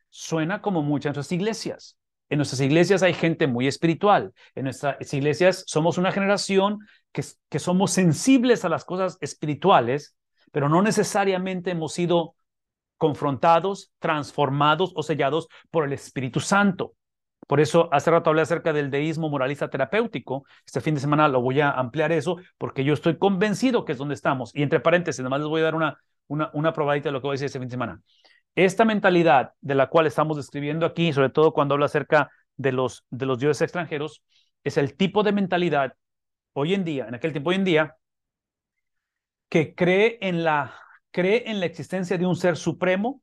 Suena 0.10 0.62
como 0.62 0.82
muchas 0.82 1.14
de 1.14 1.18
nuestras 1.20 1.32
iglesias. 1.32 1.98
En 2.32 2.38
nuestras 2.38 2.62
iglesias 2.62 3.04
hay 3.04 3.14
gente 3.14 3.46
muy 3.46 3.68
espiritual. 3.68 4.34
En 4.56 4.64
nuestras 4.64 5.14
iglesias 5.14 5.66
somos 5.68 5.98
una 5.98 6.14
generación 6.14 6.80
que, 7.12 7.60
somos 7.60 7.92
sensibles 7.92 8.64
a 8.64 8.70
las 8.70 8.86
cosas 8.86 9.18
espirituales, 9.20 10.16
pero 10.54 10.70
no 10.70 10.82
necesariamente 10.82 11.72
hemos 11.72 11.92
sido 11.92 12.36
confrontados, 12.96 13.92
transformados 14.00 14.94
o 14.96 15.04
sellados 15.04 15.50
por 15.72 15.84
el 15.84 15.92
Espíritu 15.92 16.40
Santo. 16.40 16.94
Por 17.48 17.60
eso 17.60 17.90
hace 17.92 18.12
rato 18.12 18.30
hablé 18.30 18.44
acerca 18.44 18.72
del 18.72 18.90
deísmo 18.90 19.28
moralista 19.28 19.70
terapéutico. 19.70 20.46
Este 20.66 20.80
fin 20.80 20.96
de 20.96 21.02
semana 21.02 21.28
lo 21.28 21.42
voy 21.42 21.60
a 21.60 21.72
ampliar 21.72 22.14
eso 22.14 22.38
porque 22.58 22.86
yo 22.86 22.94
estoy 22.94 23.18
convencido 23.18 23.84
que 23.84 23.92
es 23.92 23.98
donde 23.98 24.16
estamos. 24.16 24.56
Y 24.56 24.64
entre 24.64 24.80
paréntesis, 24.80 25.20
además 25.20 25.42
les 25.42 25.50
voy 25.50 25.60
a 25.60 25.66
dar 25.66 25.76
una, 25.76 25.98
una, 26.28 26.50
una 26.54 26.72
probadita 26.72 27.10
de 27.10 27.12
lo 27.12 27.20
que 27.20 27.28
voy 27.28 27.34
a 27.34 27.36
decir 27.36 27.48
este 27.48 27.60
fin 27.60 27.68
de 27.68 27.74
semana. 27.74 28.02
Esta 28.56 28.86
mentalidad 28.86 29.54
de 29.62 29.76
la 29.76 29.88
cual 29.88 30.08
estamos 30.08 30.38
describiendo 30.38 30.86
aquí, 30.86 31.14
sobre 31.14 31.30
todo 31.30 31.54
cuando 31.54 31.74
habla 31.74 31.86
acerca 31.86 32.32
de 32.58 32.72
los, 32.72 33.06
de 33.10 33.26
los 33.26 33.40
dioses 33.40 33.62
extranjeros, 33.62 34.24
es 34.64 34.78
el 34.78 34.96
tipo 34.96 35.24
de 35.24 35.32
mentalidad 35.32 35.94
hoy 36.54 36.74
en 36.74 36.84
día, 36.84 37.08
en 37.08 37.16
aquel 37.16 37.32
tiempo 37.32 37.50
hoy 37.52 37.56
en 37.56 37.64
día, 37.64 37.98
que 39.50 39.74
cree 39.74 40.18
en 40.22 40.44
la, 40.44 40.74
cree 41.12 41.50
en 41.50 41.60
la 41.60 41.66
existencia 41.66 42.18
de 42.18 42.26
un 42.26 42.36
ser 42.36 42.58
supremo, 42.58 43.22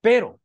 pero 0.00 0.40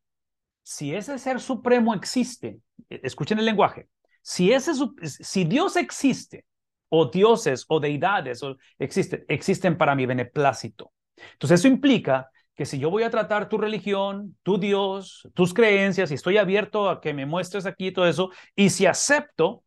si 0.62 0.94
ese 0.94 1.18
ser 1.18 1.40
supremo 1.40 1.94
existe, 1.94 2.60
e, 2.88 3.00
escuchen 3.02 3.38
el 3.38 3.44
lenguaje, 3.44 3.88
si, 4.22 4.52
ese, 4.52 4.72
si 5.04 5.44
Dios 5.44 5.76
existe, 5.76 6.44
o 6.90 7.06
dioses 7.06 7.64
o 7.68 7.80
deidades 7.80 8.42
o 8.42 8.56
existen, 8.78 9.24
existen 9.28 9.78
para 9.78 9.94
mi 9.94 10.06
beneplácito. 10.06 10.92
Entonces 11.32 11.60
eso 11.60 11.68
implica 11.68 12.30
que 12.60 12.66
si 12.66 12.78
yo 12.78 12.90
voy 12.90 13.04
a 13.04 13.10
tratar 13.10 13.48
tu 13.48 13.56
religión, 13.56 14.36
tu 14.42 14.58
Dios, 14.58 15.26
tus 15.32 15.54
creencias, 15.54 16.10
y 16.10 16.14
estoy 16.14 16.36
abierto 16.36 16.90
a 16.90 17.00
que 17.00 17.14
me 17.14 17.24
muestres 17.24 17.64
aquí 17.64 17.90
todo 17.90 18.06
eso, 18.06 18.32
y 18.54 18.68
si 18.68 18.84
acepto, 18.84 19.64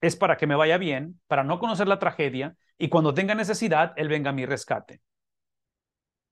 es 0.00 0.16
para 0.16 0.36
que 0.36 0.48
me 0.48 0.56
vaya 0.56 0.76
bien, 0.76 1.20
para 1.28 1.44
no 1.44 1.60
conocer 1.60 1.86
la 1.86 2.00
tragedia, 2.00 2.56
y 2.78 2.88
cuando 2.88 3.14
tenga 3.14 3.36
necesidad, 3.36 3.92
Él 3.94 4.08
venga 4.08 4.30
a 4.30 4.32
mi 4.32 4.44
rescate. 4.44 5.00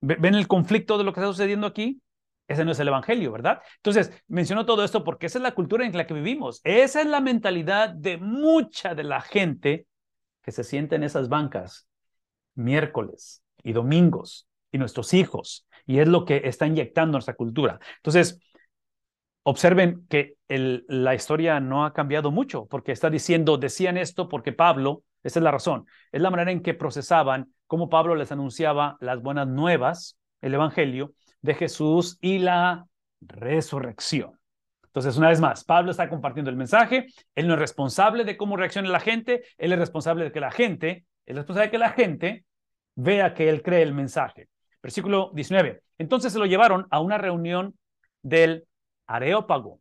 ¿Ven 0.01 0.35
el 0.35 0.49
conflicto 0.49 0.99
de 0.99 1.05
lo 1.05 1.13
que 1.13 1.21
está 1.21 1.31
sucediendo 1.31 1.69
aquí? 1.69 2.03
Ese 2.49 2.65
no 2.65 2.73
es 2.73 2.81
el 2.81 2.89
Evangelio, 2.89 3.31
¿verdad? 3.31 3.63
Entonces, 3.77 4.11
menciono 4.27 4.67
todo 4.67 4.83
esto 4.83 5.05
porque 5.05 5.27
esa 5.27 5.39
es 5.39 5.45
la 5.45 5.55
cultura 5.55 5.87
en 5.87 5.97
la 5.97 6.09
que 6.09 6.15
vivimos. 6.15 6.61
Esa 6.65 7.03
es 7.03 7.07
la 7.07 7.21
mentalidad 7.21 7.91
de 7.91 8.17
mucha 8.17 8.97
de 8.97 9.05
la 9.05 9.21
gente 9.21 9.87
que 10.43 10.51
se 10.51 10.65
siente 10.65 10.97
en 10.97 11.05
esas 11.05 11.29
bancas 11.29 11.87
miércoles 12.57 13.45
y 13.63 13.73
domingos 13.75 14.49
y 14.73 14.79
nuestros 14.79 15.15
hijos. 15.15 15.69
Y 15.87 15.99
es 15.99 16.09
lo 16.09 16.25
que 16.25 16.43
está 16.45 16.67
inyectando 16.67 17.13
nuestra 17.13 17.35
cultura. 17.35 17.79
Entonces, 17.97 18.41
observen 19.45 20.07
que 20.09 20.37
la 20.49 21.15
historia 21.15 21.61
no 21.61 21.85
ha 21.85 21.93
cambiado 21.93 22.31
mucho 22.31 22.67
porque 22.67 22.93
está 22.93 23.11
diciendo, 23.11 23.59
decían 23.59 23.97
esto 23.97 24.29
porque 24.29 24.53
Pablo, 24.53 25.05
esa 25.23 25.39
es 25.39 25.45
la 25.45 25.51
razón, 25.51 25.87
es 26.13 26.21
la 26.21 26.31
manera 26.31 26.51
en 26.51 26.63
que 26.63 26.75
procesaban 26.75 27.53
cómo 27.67 27.89
Pablo 27.89 28.15
les 28.15 28.33
anunciaba 28.33 28.97
las 29.01 29.23
buenas 29.23 29.47
nuevas, 29.47 30.19
el 30.41 30.55
Evangelio, 30.55 31.13
de 31.43 31.55
Jesús 31.55 32.19
y 32.21 32.39
la 32.39 32.87
resurrección. 33.21 34.39
Entonces, 34.85 35.17
una 35.17 35.29
vez 35.29 35.41
más, 35.41 35.65
Pablo 35.65 35.91
está 35.91 36.09
compartiendo 36.09 36.51
el 36.51 36.57
mensaje, 36.57 37.07
él 37.35 37.49
no 37.49 37.55
es 37.55 37.59
responsable 37.59 38.25
de 38.25 38.37
cómo 38.37 38.57
reaccione 38.57 38.89
la 38.89 39.01
gente, 39.01 39.43
él 39.59 39.73
es 39.73 39.79
responsable 39.79 40.25
de 40.25 40.33
que 40.33 40.41
la 40.41 40.53
gente, 40.53 41.05
es 41.27 41.37
responsable 41.37 41.67
de 41.67 41.71
que 41.73 41.79
la 41.79 41.91
gente 41.91 42.45
vea 42.95 43.35
que 43.35 43.49
él 43.49 43.63
cree 43.63 43.83
el 43.83 43.93
mensaje. 43.93 44.49
Versículo 44.85 45.31
19. 45.33 45.83
Entonces 45.97 46.31
se 46.31 46.39
lo 46.39 46.45
llevaron 46.45 46.87
a 46.91 47.01
una 47.01 47.17
reunión 47.17 47.75
del 48.21 48.67
Areópago. 49.07 49.81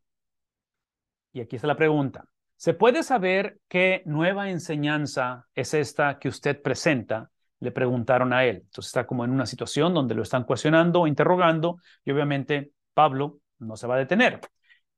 Y 1.33 1.41
aquí 1.41 1.57
está 1.57 1.67
la 1.67 1.75
pregunta. 1.75 2.24
¿Se 2.55 2.74
puede 2.74 3.03
saber 3.03 3.60
qué 3.67 4.01
nueva 4.05 4.50
enseñanza 4.50 5.45
es 5.53 5.74
esta 5.74 6.19
que 6.19 6.29
usted 6.29 6.62
presenta 6.62 7.29
le 7.60 7.72
preguntaron 7.72 8.33
a 8.33 8.45
él. 8.45 8.57
Entonces 8.57 8.88
está 8.88 9.07
como 9.07 9.25
en 9.25 9.31
una 9.31 9.45
situación 9.45 9.93
donde 9.93 10.13
lo 10.15 10.22
están 10.22 10.43
cuestionando, 10.43 11.07
interrogando, 11.07 11.79
y 12.05 12.12
obviamente 12.12 12.72
Pablo 12.93 13.39
no 13.60 13.75
se 13.77 13.88
va 13.88 13.95
a 13.95 14.00
detener. 14.00 14.39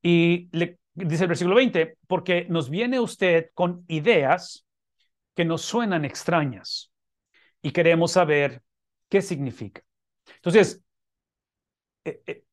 Y 0.02 0.50
le 0.52 0.80
dice 0.94 1.24
el 1.24 1.30
versículo 1.30 1.56
20, 1.56 1.98
porque 2.08 2.46
nos 2.50 2.70
viene 2.70 3.00
usted 3.00 3.50
con 3.54 3.86
ideas 3.88 4.66
que 5.36 5.46
nos 5.46 5.62
suenan 5.62 6.06
extrañas 6.06 6.92
y 7.62 7.72
queremos 7.72 8.12
saber 8.12 8.62
qué 9.10 9.22
significa. 9.22 9.82
Entonces, 10.46 10.84
eh, 12.06 12.22
eh, 12.28 12.44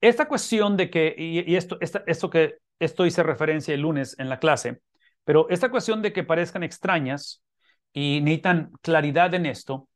esta 0.00 0.26
cuestión 0.26 0.76
de 0.76 0.90
que, 0.90 1.14
y, 1.16 1.54
esto, 1.54 1.78
esto 1.80 2.30
que 2.30 2.56
esto 2.78 3.04
hice 3.04 3.22
referencia 3.22 3.74
el 3.74 3.82
lunes 3.82 4.18
en 4.18 4.30
la 4.30 4.38
clase, 4.38 4.80
pero 5.24 5.48
esta 5.50 5.70
cuestión 5.70 6.00
de 6.00 6.12
que 6.12 6.24
parezcan 6.24 6.62
extrañas 6.62 7.42
y 7.92 8.20
necesitan 8.22 8.72
claridad 8.80 9.34
en 9.34 9.46
esto, 9.46 9.88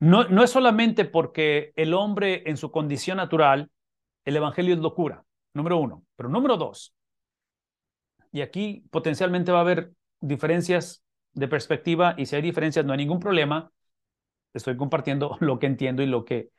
no, 0.00 0.24
no 0.24 0.42
es 0.42 0.50
solamente 0.50 1.04
porque 1.04 1.72
el 1.76 1.94
hombre 1.94 2.42
en 2.46 2.56
su 2.56 2.72
condición 2.72 3.18
natural, 3.18 3.70
el 4.24 4.36
Evangelio 4.36 4.74
es 4.74 4.80
locura, 4.80 5.24
número 5.54 5.78
uno, 5.78 6.04
pero 6.16 6.28
número 6.28 6.56
dos, 6.56 6.92
y 8.32 8.40
aquí 8.40 8.84
potencialmente 8.90 9.52
va 9.52 9.58
a 9.58 9.60
haber 9.60 9.92
diferencias 10.20 11.04
de 11.34 11.46
perspectiva 11.46 12.14
y 12.18 12.26
si 12.26 12.34
hay 12.34 12.42
diferencias 12.42 12.84
no 12.84 12.92
hay 12.92 12.98
ningún 12.98 13.20
problema, 13.20 13.70
estoy 14.52 14.76
compartiendo 14.76 15.36
lo 15.40 15.58
que 15.58 15.66
entiendo 15.66 16.02
y 16.02 16.06
lo 16.06 16.24
que, 16.24 16.50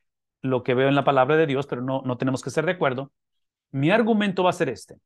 lo 0.50 0.64
que 0.64 0.74
veo 0.74 0.88
en 0.88 0.96
la 0.96 1.04
palabra 1.04 1.38
de 1.38 1.48
Dios, 1.48 1.68
pero 1.68 1.82
no, 1.82 2.02
no 2.06 2.18
tenemos 2.18 2.42
que 2.44 2.50
ser 2.50 2.66
de 2.66 2.74
acuerdo. 2.74 3.12
Mi 3.72 3.92
argumento 3.92 4.44
va 4.44 4.52
a 4.52 4.54
ser 4.54 4.70
este 4.70 5.00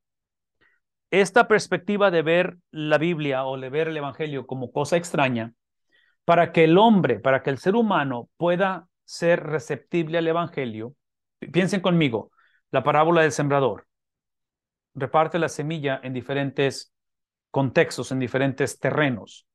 esta 1.11 1.47
perspectiva 1.47 2.11
de 2.11 2.21
ver 2.21 2.57
la 2.71 2.97
Biblia 2.97 3.45
o 3.45 3.57
de 3.59 3.69
ver 3.69 3.87
el 3.87 3.97
Evangelio 3.97 4.45
como 4.45 4.71
cosa 4.71 4.97
extraña, 4.97 5.53
para 6.25 6.51
que 6.51 6.65
el 6.65 6.77
hombre, 6.77 7.19
para 7.19 7.41
que 7.41 7.49
el 7.49 7.57
ser 7.57 7.75
humano 7.75 8.29
pueda 8.37 8.87
ser 9.05 9.43
receptible 9.43 10.19
al 10.19 10.27
Evangelio, 10.27 10.95
piensen 11.51 11.81
conmigo, 11.81 12.31
la 12.71 12.83
parábola 12.83 13.23
del 13.23 13.31
sembrador. 13.31 13.87
Reparte 14.93 15.39
la 15.39 15.49
semilla 15.49 15.99
en 16.03 16.13
diferentes 16.13 16.93
contextos, 17.49 18.11
en 18.11 18.19
diferentes 18.19 18.79
terrenos. 18.79 19.47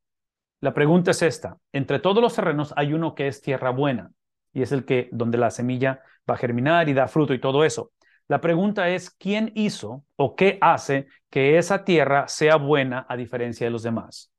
La 0.60 0.74
pregunta 0.74 1.12
es 1.12 1.22
esta, 1.22 1.58
entre 1.72 2.00
todos 2.00 2.22
los 2.22 2.34
terrenos 2.34 2.72
hay 2.76 2.94
uno 2.94 3.14
que 3.14 3.28
es 3.28 3.42
tierra 3.42 3.70
buena 3.70 4.10
y 4.54 4.62
es 4.62 4.73
el 4.73 4.84
que 4.84 5.08
donde 5.12 5.37
la 5.37 5.50
semilla 5.50 6.00
va 6.28 6.34
a 6.34 6.38
germinar 6.38 6.88
y 6.88 6.94
da 6.94 7.08
fruto 7.08 7.34
y 7.34 7.40
todo 7.40 7.64
eso. 7.64 7.92
La 8.28 8.40
pregunta 8.40 8.88
es 8.88 9.11
quién 9.11 9.52
hizo 9.54 10.04
o 10.16 10.34
qué 10.34 10.56
hace 10.62 11.08
que 11.28 11.58
esa 11.58 11.84
tierra 11.84 12.26
sea 12.28 12.56
buena 12.56 13.04
a 13.08 13.16
diferencia 13.16 13.66
de 13.66 13.70
los 13.70 13.82
demás. 13.82 14.32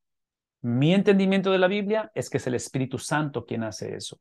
Mi 0.62 0.94
entendimiento 0.94 1.52
de 1.52 1.60
la 1.60 1.68
Biblia 1.68 2.12
es 2.16 2.30
que 2.30 2.38
es 2.38 2.48
el 2.48 2.56
Espíritu 2.56 2.98
Santo 2.98 3.46
quien 3.46 3.64
hace 3.64 3.96
eso. 3.96 4.20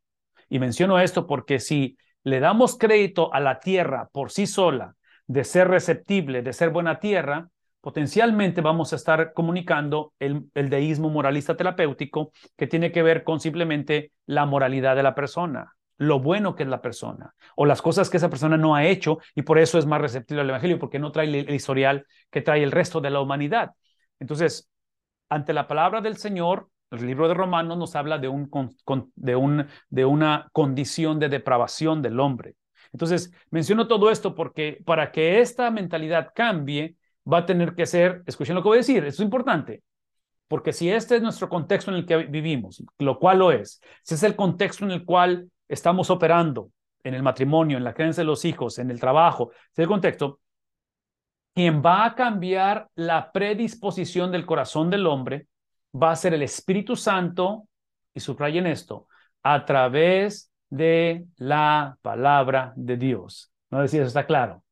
Y 0.51 0.59
menciono 0.59 1.01
esto 1.01 1.27
porque 1.27 1.59
si 1.59 1.97
le 2.23 2.41
damos 2.41 2.77
crédito 2.77 3.33
a 3.33 3.41
la 3.41 3.61
tierra 3.61 4.11
por 4.13 4.31
sí 4.31 4.47
sola 4.47 4.97
de 5.27 5.45
ser 5.45 5.69
receptible, 5.69 6.43
de 6.43 6.53
ser 6.53 6.69
buena 6.69 7.01
tierra, 7.01 7.49
potencialmente 7.81 8.63
vamos 8.63 8.93
a 8.93 8.97
estar 8.97 9.35
comunicando 9.35 10.15
el, 10.19 10.49
deísmo 10.55 11.11
moralista 11.11 11.55
terapéutico 11.55 12.33
que 12.57 12.67
tiene 12.67 12.93
que 12.93 13.03
ver 13.03 13.25
con 13.25 13.41
simplemente 13.41 14.13
la 14.25 14.47
moralidad 14.47 14.97
de 14.97 15.03
la 15.03 15.15
persona, 15.15 15.75
lo 15.97 16.21
bueno 16.21 16.55
que 16.55 16.65
es 16.65 16.69
la 16.69 16.83
persona 16.83 17.35
o 17.57 17.67
las 17.67 17.83
cosas 17.83 18.11
que 18.11 18.17
esa 18.17 18.31
persona 18.31 18.57
no 18.57 18.75
ha 18.75 18.85
hecho 18.85 19.19
y 19.35 19.43
por 19.43 19.59
eso 19.59 19.79
es 19.79 19.87
más 19.87 20.01
receptivo 20.01 20.41
al 20.41 20.49
Evangelio 20.49 20.79
porque 20.79 20.99
no 20.99 21.13
trae 21.13 21.27
el 21.27 21.55
historial 21.55 22.07
que 22.31 22.43
trae 22.43 22.63
el 22.63 22.73
resto 22.73 23.01
de 23.01 23.11
la 23.11 23.21
humanidad. 23.21 23.73
Entonces, 24.19 24.69
ante 25.29 25.53
la 25.53 25.67
palabra 25.67 26.01
del 26.01 26.17
Señor, 26.17 26.69
el 26.91 27.07
libro 27.07 27.29
de 27.29 27.35
Romanos 27.35 27.79
nos 27.79 27.97
habla 27.97 28.19
de, 28.19 28.29
un, 28.29 28.51
de, 29.17 29.37
un, 29.37 29.67
de 29.89 30.05
una 30.05 30.49
condición 30.53 31.19
de 31.19 31.29
depravación 31.29 32.03
del 32.03 32.21
hombre. 32.21 32.55
Entonces, 32.93 33.33
menciono 33.51 33.89
todo 33.89 34.11
esto 34.11 34.35
porque 34.35 34.81
para 34.85 35.11
que 35.11 35.41
esta 35.41 35.71
mentalidad 35.71 36.31
cambie, 36.35 36.97
va 37.31 37.39
a 37.39 37.47
tener 37.47 37.75
que 37.75 37.87
ser, 37.87 38.23
escuchen 38.27 38.55
lo 38.55 38.63
que 38.63 38.69
voy 38.69 38.77
a 38.77 38.81
decir, 38.81 39.05
esto 39.05 39.23
es 39.23 39.27
importante, 39.27 39.83
porque 40.47 40.73
si 40.73 40.91
este 40.91 41.17
es 41.17 41.23
nuestro 41.23 41.49
contexto 41.49 41.91
en 41.91 41.97
el 41.97 42.07
que 42.07 42.19
vivimos, 42.19 42.85
lo 42.99 43.19
cual 43.19 43.39
lo 43.39 43.51
es, 43.51 43.81
si 44.03 44.15
es 44.15 44.23
el 44.23 44.37
contexto 44.37 44.85
en 44.85 44.93
el 44.93 45.05
cual 45.05 45.51
estamos 45.69 46.11
operando, 46.11 46.71
en 47.03 47.15
el 47.15 47.23
matrimonio, 47.23 47.77
en 47.77 47.85
la 47.85 47.95
creencia 47.95 48.23
de 48.23 48.27
los 48.27 48.45
hijos, 48.45 48.79
en 48.79 48.91
el 48.91 48.99
trabajo, 48.99 49.51
es 49.73 49.79
el 49.79 49.87
contexto, 49.87 50.41
quien 51.55 51.83
va 51.83 52.05
a 52.05 52.15
cambiar 52.15 52.89
la 52.95 53.31
predisposición 53.31 54.33
del 54.33 54.47
corazón 54.47 54.91
del 54.91 55.07
hombre 55.07 55.47
va 55.95 56.11
a 56.11 56.17
ser 56.17 56.35
el 56.35 56.43
Espíritu 56.43 56.97
Santo, 56.97 57.69
y 58.13 58.21
subrayen 58.21 58.67
esto, 58.67 59.07
a 59.43 59.65
través 59.65 60.51
de 60.71 61.27
la 61.37 61.97
palabra 62.03 62.73
de 62.77 62.97
Dios. 62.97 63.53
No 63.71 63.81
decir 63.81 64.01
eso 64.01 64.09
está 64.09 64.27
claro. 64.27 64.65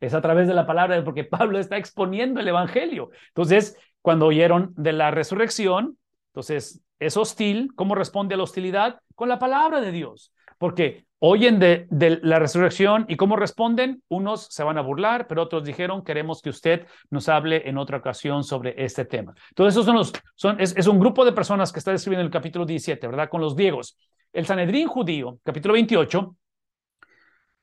Es 0.00 0.14
a 0.14 0.20
través 0.20 0.48
de 0.48 0.54
la 0.54 0.66
palabra, 0.66 1.02
porque 1.04 1.24
Pablo 1.24 1.58
está 1.58 1.76
exponiendo 1.76 2.40
el 2.40 2.48
Evangelio. 2.48 3.10
Entonces, 3.28 3.76
cuando 4.02 4.26
oyeron 4.26 4.72
de 4.76 4.92
la 4.92 5.10
resurrección, 5.10 5.98
entonces 6.32 6.82
es 6.98 7.16
hostil. 7.16 7.72
¿Cómo 7.74 7.94
responde 7.94 8.34
a 8.34 8.38
la 8.38 8.44
hostilidad? 8.44 9.00
Con 9.14 9.28
la 9.28 9.38
palabra 9.38 9.80
de 9.80 9.92
Dios. 9.92 10.32
Porque 10.58 11.06
oyen 11.20 11.58
de, 11.58 11.86
la 12.22 12.38
resurrección 12.38 13.04
y 13.08 13.16
cómo 13.16 13.36
responden. 13.36 14.02
Unos 14.08 14.46
se 14.50 14.62
van 14.62 14.78
a 14.78 14.82
burlar, 14.82 15.26
pero 15.26 15.42
otros 15.42 15.64
dijeron, 15.64 16.04
queremos 16.04 16.42
que 16.42 16.50
usted 16.50 16.86
nos 17.10 17.28
hable 17.28 17.68
en 17.68 17.78
otra 17.78 17.98
ocasión 17.98 18.44
sobre 18.44 18.74
este 18.82 19.04
tema. 19.04 19.34
Entonces, 19.50 19.74
esos 19.74 19.86
son 19.86 19.96
los, 19.96 20.12
son, 20.34 20.60
es, 20.60 20.86
un 20.86 20.98
grupo 20.98 21.24
de 21.24 21.32
personas 21.32 21.72
que 21.72 21.78
está 21.78 21.92
describiendo 21.92 22.24
el 22.24 22.32
capítulo 22.32 22.64
17, 22.64 23.06
¿verdad? 23.06 23.28
Con 23.28 23.40
los 23.40 23.54
griegos. 23.54 23.96
El 24.32 24.46
Sanedrín 24.46 24.88
judío, 24.88 25.38
capítulo 25.42 25.74
28, 25.74 26.36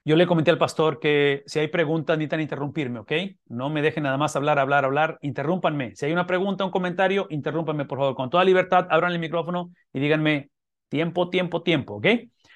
yo 0.06 0.16
le 0.16 0.28
comenté 0.28 0.52
al 0.52 0.60
pastor 0.60 1.00
que 1.00 1.44
si 1.48 1.58
hay 1.58 1.68
preguntas, 1.68 2.16
necesitan 2.16 2.40
interrumpirme, 2.40 3.00
¿ok? 3.00 3.12
No 3.48 3.72
me 3.72 3.82
dejen 3.82 4.04
nada 4.04 4.18
más 4.18 4.36
hablar, 4.36 4.60
hablar, 4.60 4.86
hablar, 4.86 5.18
interrúmpanme. 5.22 5.96
Si 5.96 6.06
hay 6.06 6.14
una 6.14 6.28
pregunta, 6.28 6.64
un 6.64 6.70
comentario, 6.70 7.26
interrúmpanme, 7.32 7.86
por 7.86 7.98
favor, 7.98 8.16
con 8.16 8.30
toda 8.30 8.44
libertad, 8.44 8.86
abran 8.92 9.14
el 9.14 9.20
micrófono 9.20 9.72
y 9.92 10.00
díganme 10.00 10.52
tiempo, 10.90 11.32
tiempo, 11.32 11.64
tiempo, 11.64 11.96
¿ok? 11.96 12.06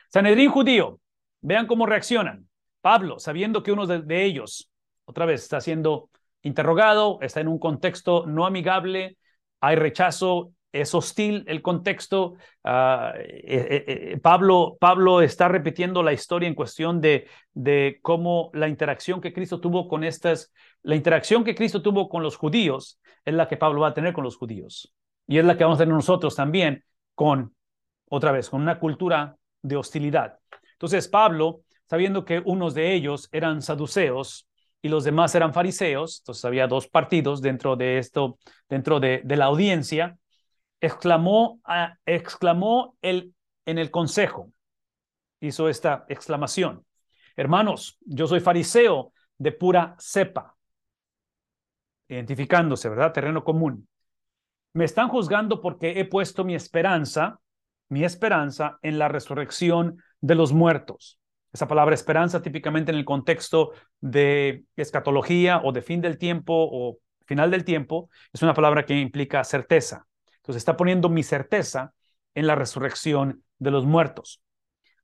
Sanedrín 0.09 0.51
judío, 0.51 0.99
vean 1.41 1.65
cómo 1.65 1.87
reaccionan. 1.87 2.47
Pablo, 2.81 3.17
sabiendo 3.17 3.63
que 3.63 3.71
uno 3.71 3.87
de, 3.87 4.23
ellos, 4.23 4.69
otra 5.05 5.25
vez, 5.25 5.41
está 5.41 5.59
siendo 5.59 6.11
interrogado, 6.43 7.17
está 7.21 7.41
en 7.41 7.47
un 7.47 7.57
contexto 7.57 8.27
no 8.27 8.45
amigable, 8.45 9.17
hay 9.59 9.75
rechazo, 9.75 10.53
es 10.71 10.93
hostil 10.93 11.43
el 11.47 11.61
contexto. 11.61 12.35
Ah, 12.63 13.13
eh, 13.17 13.67
eh, 13.69 13.83
eh, 13.87 14.17
Pablo, 14.17 14.77
Pablo 14.79 15.21
está 15.21 15.47
repitiendo 15.47 16.03
la 16.03 16.13
historia 16.13 16.47
en 16.47 16.55
cuestión 16.55 17.01
de, 17.01 17.27
de 17.53 17.99
cómo 18.01 18.51
la 18.53 18.67
interacción 18.67 19.21
que 19.21 19.33
Cristo 19.33 19.59
tuvo 19.59 19.87
con 19.87 20.03
estas, 20.03 20.53
la 20.83 20.95
interacción 20.95 21.43
que 21.43 21.55
Cristo 21.55 21.81
tuvo 21.81 22.09
con 22.09 22.23
los 22.23 22.35
judíos 22.35 22.99
es 23.25 23.33
la 23.33 23.47
que 23.47 23.57
Pablo 23.57 23.81
va 23.81 23.89
a 23.89 23.93
tener 23.93 24.13
con 24.13 24.23
los 24.23 24.37
judíos. 24.37 24.93
Y 25.27 25.37
es 25.37 25.45
la 25.45 25.57
que 25.57 25.63
vamos 25.63 25.77
a 25.77 25.83
tener 25.83 25.93
nosotros 25.93 26.35
también 26.35 26.83
con, 27.15 27.55
otra 28.09 28.31
vez, 28.31 28.49
con 28.49 28.61
una 28.61 28.79
cultura 28.79 29.35
de 29.61 29.75
hostilidad. 29.75 30.39
Entonces 30.73 31.07
Pablo, 31.07 31.61
sabiendo 31.87 32.25
que 32.25 32.41
unos 32.43 32.73
de 32.73 32.93
ellos 32.93 33.27
eran 33.31 33.61
saduceos 33.61 34.47
y 34.81 34.89
los 34.89 35.03
demás 35.03 35.35
eran 35.35 35.53
fariseos, 35.53 36.19
entonces 36.21 36.45
había 36.45 36.67
dos 36.67 36.87
partidos 36.87 37.41
dentro 37.41 37.75
de 37.75 37.97
esto, 37.97 38.39
dentro 38.69 38.99
de, 38.99 39.21
la 39.25 39.45
audiencia, 39.45 40.17
exclamó, 40.81 41.61
exclamó 42.05 42.95
el, 43.01 43.33
en 43.65 43.77
el 43.77 43.91
consejo, 43.91 44.51
hizo 45.39 45.69
esta 45.69 46.05
exclamación, 46.09 46.85
hermanos, 47.35 47.97
yo 48.01 48.27
soy 48.27 48.39
fariseo 48.39 49.13
de 49.37 49.51
pura 49.51 49.95
cepa, 49.99 50.55
identificándose, 52.07 52.89
¿verdad? 52.89 53.13
Terreno 53.13 53.43
común. 53.43 53.87
Me 54.73 54.85
están 54.85 55.09
juzgando 55.09 55.61
porque 55.61 55.99
he 55.99 56.05
puesto 56.05 56.43
mi 56.43 56.55
esperanza 56.55 57.39
mi 57.89 58.03
esperanza 58.03 58.79
en 58.81 58.99
la 58.99 59.07
resurrección 59.07 60.01
de 60.21 60.35
los 60.35 60.53
muertos. 60.53 61.19
Esa 61.51 61.67
palabra 61.67 61.95
esperanza 61.95 62.41
típicamente 62.41 62.91
en 62.91 62.97
el 62.97 63.05
contexto 63.05 63.71
de 63.99 64.63
escatología 64.75 65.61
o 65.63 65.71
de 65.71 65.81
fin 65.81 65.99
del 65.99 66.17
tiempo 66.17 66.53
o 66.55 66.99
final 67.25 67.51
del 67.51 67.65
tiempo 67.65 68.09
es 68.31 68.41
una 68.43 68.53
palabra 68.53 68.85
que 68.85 68.99
implica 68.99 69.43
certeza. 69.43 70.05
Entonces 70.49 70.61
está 70.61 70.77
poniendo 70.77 71.09
mi 71.09 71.21
certeza 71.21 71.93
en 72.33 72.47
la 72.47 72.55
resurrección 72.55 73.43
de 73.59 73.69
los 73.69 73.85
muertos. 73.85 74.41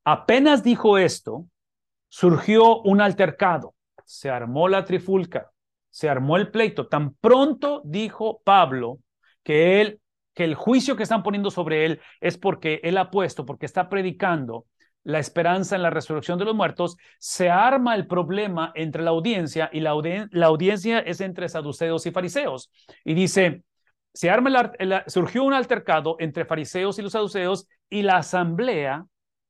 Apenas 0.02 0.64
dijo 0.64 0.98
esto, 0.98 1.46
surgió 2.08 2.80
un 2.82 3.00
altercado, 3.00 3.76
se 4.04 4.28
armó 4.28 4.66
la 4.66 4.84
trifulca, 4.84 5.52
se 5.88 6.08
armó 6.08 6.36
el 6.36 6.50
pleito. 6.50 6.88
Tan 6.88 7.14
pronto 7.14 7.80
dijo 7.84 8.40
Pablo 8.42 8.98
que 9.44 9.80
él 9.80 10.00
que 10.34 10.42
el 10.42 10.56
juicio 10.56 10.96
que 10.96 11.04
están 11.04 11.22
poniendo 11.22 11.52
sobre 11.52 11.86
él 11.86 12.00
es 12.20 12.36
porque 12.36 12.80
él 12.82 12.98
ha 12.98 13.12
puesto, 13.12 13.46
porque 13.46 13.66
está 13.66 13.88
predicando 13.88 14.66
la 15.04 15.20
esperanza 15.20 15.76
en 15.76 15.82
la 15.82 15.90
resurrección 15.90 16.40
de 16.40 16.44
los 16.44 16.56
muertos, 16.56 16.96
se 17.20 17.50
arma 17.50 17.94
el 17.94 18.08
problema 18.08 18.72
entre 18.74 19.04
la 19.04 19.10
audiencia 19.10 19.70
y 19.72 19.78
la, 19.78 19.90
audiencia 19.90 20.98
es 20.98 21.20
entre 21.20 21.48
saduceos 21.48 22.04
y 22.04 22.10
fariseos. 22.10 22.72
Y 23.04 23.14
dice, 23.14 23.62
se 24.16 24.30
arma 24.30 24.72
surgió 25.06 25.44
un 25.44 25.52
altercado 25.52 26.16
entre 26.18 26.46
fariseos 26.46 26.98
y 26.98 27.02
los 27.02 27.12
saduceos 27.12 27.68
y 27.90 28.00
la 28.00 28.16
asamblea, 28.16 29.04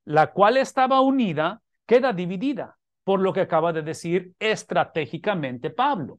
la 0.05 0.33
cual 0.33 0.57
estaba 0.57 1.01
unida, 1.01 1.63
queda 1.87 2.13
dividida, 2.13 2.77
por 3.05 3.21
lo 3.21 3.33
que 3.33 3.43
acaba 3.43 3.73
de 3.73 3.83
decir 3.83 4.33
estratégicamente 4.41 5.71
Pablo. 5.71 6.19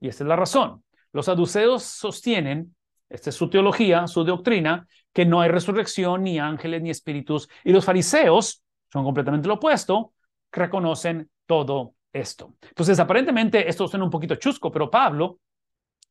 Y 0.00 0.08
esta 0.08 0.24
es 0.24 0.28
la 0.28 0.36
razón. 0.36 0.82
Los 1.12 1.26
saduceos 1.26 1.82
sostienen 1.82 2.74
esta 3.08 3.30
es 3.30 3.36
su 3.36 3.48
teología, 3.48 4.06
su 4.06 4.24
doctrina, 4.24 4.86
que 5.12 5.24
no 5.24 5.40
hay 5.40 5.48
resurrección, 5.48 6.24
ni 6.24 6.38
ángeles, 6.38 6.82
ni 6.82 6.90
espíritus. 6.90 7.48
Y 7.62 7.72
los 7.72 7.84
fariseos 7.84 8.62
son 8.92 9.04
completamente 9.04 9.48
lo 9.48 9.54
opuesto, 9.54 10.14
reconocen 10.50 11.30
todo 11.46 11.94
esto. 12.12 12.54
Entonces, 12.62 12.98
aparentemente, 12.98 13.68
esto 13.68 13.86
suena 13.86 14.04
un 14.04 14.10
poquito 14.10 14.34
chusco, 14.36 14.72
pero 14.72 14.90
Pablo, 14.90 15.38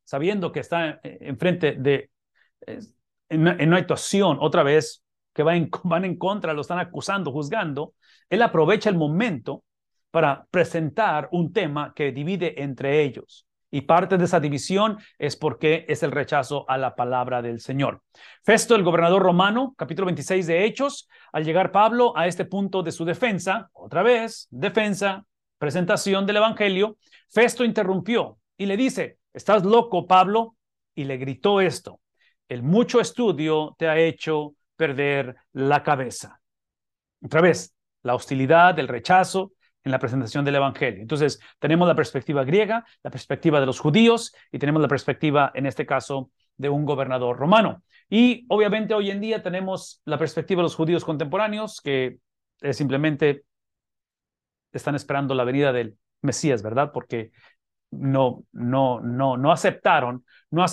sabiendo 0.05 0.51
que 0.51 0.61
está 0.61 0.99
enfrente 1.03 1.73
de, 1.73 2.09
en 3.29 3.41
una, 3.41 3.77
actuación, 3.77 4.37
otra 4.39 4.63
vez, 4.63 5.03
que 5.33 5.43
va 5.43 5.55
en, 5.55 5.69
van 5.83 6.05
en 6.05 6.17
contra, 6.17 6.53
lo 6.53 6.61
están 6.61 6.79
acusando, 6.79 7.31
juzgando, 7.31 7.93
él 8.29 8.41
aprovecha 8.41 8.89
el 8.89 8.95
momento 8.95 9.63
para 10.11 10.45
presentar 10.49 11.27
un 11.31 11.51
tema 11.51 11.93
que 11.93 12.11
divide 12.11 12.61
entre 12.63 13.03
ellos. 13.03 13.45
Y 13.69 13.81
parte 13.81 14.17
de 14.17 14.23
esa 14.23 14.39
división 14.39 14.97
es 15.19 15.35
porque 15.35 15.85
es 15.89 16.01
el 16.03 16.11
rechazo 16.11 16.63
a 16.69 16.77
la 16.77 16.95
palabra 16.95 17.41
del 17.41 17.59
Señor. 17.59 18.01
Festo, 18.41 18.75
el 18.75 18.83
gobernador 18.83 19.21
romano, 19.21 19.73
capítulo 19.77 20.05
26 20.05 20.47
de 20.47 20.63
Hechos, 20.63 21.09
al 21.33 21.43
llegar 21.43 21.73
Pablo 21.73 22.13
a 22.15 22.27
este 22.27 22.45
punto 22.45 22.83
de 22.83 22.93
su 22.93 23.03
defensa, 23.03 23.69
otra 23.73 24.03
vez, 24.03 24.47
defensa, 24.49 25.25
presentación 25.57 26.25
del 26.25 26.37
Evangelio, 26.37 26.97
Festo 27.29 27.65
interrumpió 27.65 28.37
y 28.55 28.67
le 28.67 28.77
dice, 28.77 29.17
¿estás 29.35 29.63
loco, 29.63 30.07
Pablo? 30.07 30.55
Y 30.95 31.03
le 31.03 31.17
gritó 31.17 31.61
esto, 31.61 31.99
el 32.47 32.63
mucho 32.63 32.99
estudio 32.99 33.75
te 33.77 33.87
ha 33.87 33.97
hecho 33.97 34.55
perder 34.75 35.35
la 35.51 35.83
cabeza. 35.83 36.39
Otra 37.21 37.41
vez, 37.41 37.75
la 38.03 38.15
hostilidad, 38.15 38.77
el 38.79 38.87
rechazo, 38.87 39.51
en 39.83 39.91
la 39.91 39.99
presentación 39.99 40.43
del 40.43 40.55
Evangelio. 40.55 41.01
Entonces, 41.01 41.39
tenemos 41.59 41.87
la 41.87 41.95
perspectiva 41.95 42.43
griega, 42.43 42.83
la 43.03 43.11
perspectiva 43.11 43.59
de 43.59 43.67
los 43.67 43.79
judíos 43.79 44.33
y 44.51 44.57
tenemos 44.57 44.81
la 44.81 44.87
perspectiva, 44.87 45.51
en 45.53 45.67
este 45.67 45.85
caso, 45.85 46.31
de 46.57 46.69
un 46.69 46.85
gobernador 46.85 47.37
romano. 47.37 47.83
Y 48.09 48.45
obviamente 48.49 48.95
hoy 48.95 49.11
en 49.11 49.21
día 49.21 49.43
tenemos 49.43 50.01
la 50.05 50.17
perspectiva 50.17 50.59
de 50.59 50.63
los 50.63 50.75
judíos 50.75 51.05
contemporáneos, 51.05 51.81
que 51.81 52.17
simplemente 52.71 53.43
están 54.71 54.95
esperando 54.95 55.35
la 55.35 55.43
venida 55.43 55.71
del 55.71 55.97
Mesías, 56.21 56.63
¿verdad? 56.63 56.91
Porque 56.91 57.31
no, 57.97 58.43
no, 58.51 59.01
no, 59.01 59.37
no 59.37 59.51
aceptaron, 59.51 60.25
no, 60.51 60.65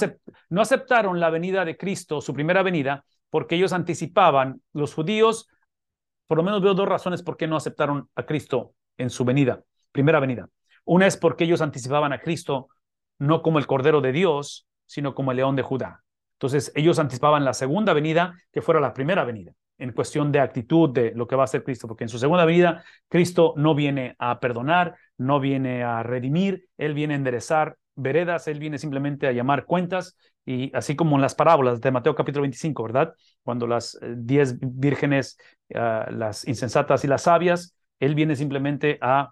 no 0.50 0.60
aceptaron 0.60 1.20
la 1.20 1.30
venida 1.30 1.64
de 1.64 1.76
Cristo, 1.76 2.20
su 2.20 2.32
primera 2.32 2.62
venida, 2.62 3.04
porque 3.30 3.56
ellos 3.56 3.72
anticipaban, 3.72 4.60
los 4.72 4.94
judíos, 4.94 5.48
por 6.26 6.38
lo 6.38 6.44
menos 6.44 6.62
veo 6.62 6.74
dos 6.74 6.88
razones 6.88 7.22
por 7.22 7.36
qué 7.36 7.46
no 7.46 7.56
aceptaron 7.56 8.08
a 8.14 8.24
Cristo 8.24 8.74
en 8.96 9.10
su 9.10 9.24
venida, 9.24 9.62
primera 9.90 10.20
venida. 10.20 10.48
Una 10.84 11.06
es 11.06 11.16
porque 11.16 11.44
ellos 11.44 11.60
anticipaban 11.60 12.12
a 12.12 12.20
Cristo 12.20 12.68
no 13.18 13.42
como 13.42 13.58
el 13.58 13.66
Cordero 13.66 14.00
de 14.00 14.12
Dios, 14.12 14.66
sino 14.86 15.14
como 15.14 15.30
el 15.30 15.36
León 15.36 15.56
de 15.56 15.62
Judá. 15.62 16.02
Entonces 16.34 16.72
ellos 16.74 16.98
anticipaban 16.98 17.44
la 17.44 17.54
segunda 17.54 17.92
venida 17.92 18.34
que 18.52 18.62
fuera 18.62 18.80
la 18.80 18.92
primera 18.92 19.24
venida 19.24 19.52
en 19.78 19.92
cuestión 19.92 20.30
de 20.30 20.40
actitud 20.40 20.90
de 20.90 21.12
lo 21.14 21.26
que 21.26 21.36
va 21.36 21.42
a 21.42 21.44
hacer 21.44 21.64
Cristo, 21.64 21.88
porque 21.88 22.04
en 22.04 22.08
su 22.08 22.18
segunda 22.18 22.44
venida 22.44 22.84
Cristo 23.08 23.54
no 23.56 23.74
viene 23.74 24.14
a 24.18 24.38
perdonar, 24.38 24.96
no 25.24 25.40
viene 25.40 25.82
a 25.84 26.02
redimir, 26.02 26.68
Él 26.78 26.94
viene 26.94 27.14
a 27.14 27.16
enderezar 27.16 27.76
veredas, 27.94 28.48
Él 28.48 28.58
viene 28.58 28.78
simplemente 28.78 29.26
a 29.26 29.32
llamar 29.32 29.64
cuentas, 29.66 30.16
y 30.44 30.74
así 30.76 30.96
como 30.96 31.16
en 31.16 31.22
las 31.22 31.34
parábolas 31.34 31.80
de 31.80 31.90
Mateo 31.90 32.14
capítulo 32.14 32.42
25, 32.42 32.82
¿verdad? 32.82 33.14
Cuando 33.42 33.66
las 33.66 33.98
eh, 34.02 34.14
diez 34.16 34.58
vírgenes, 34.60 35.38
ah, 35.74 36.08
las 36.10 36.46
insensatas 36.46 37.04
y 37.04 37.08
las 37.08 37.22
sabias, 37.22 37.76
Él 38.00 38.14
viene 38.14 38.36
simplemente 38.36 38.98
a, 39.00 39.30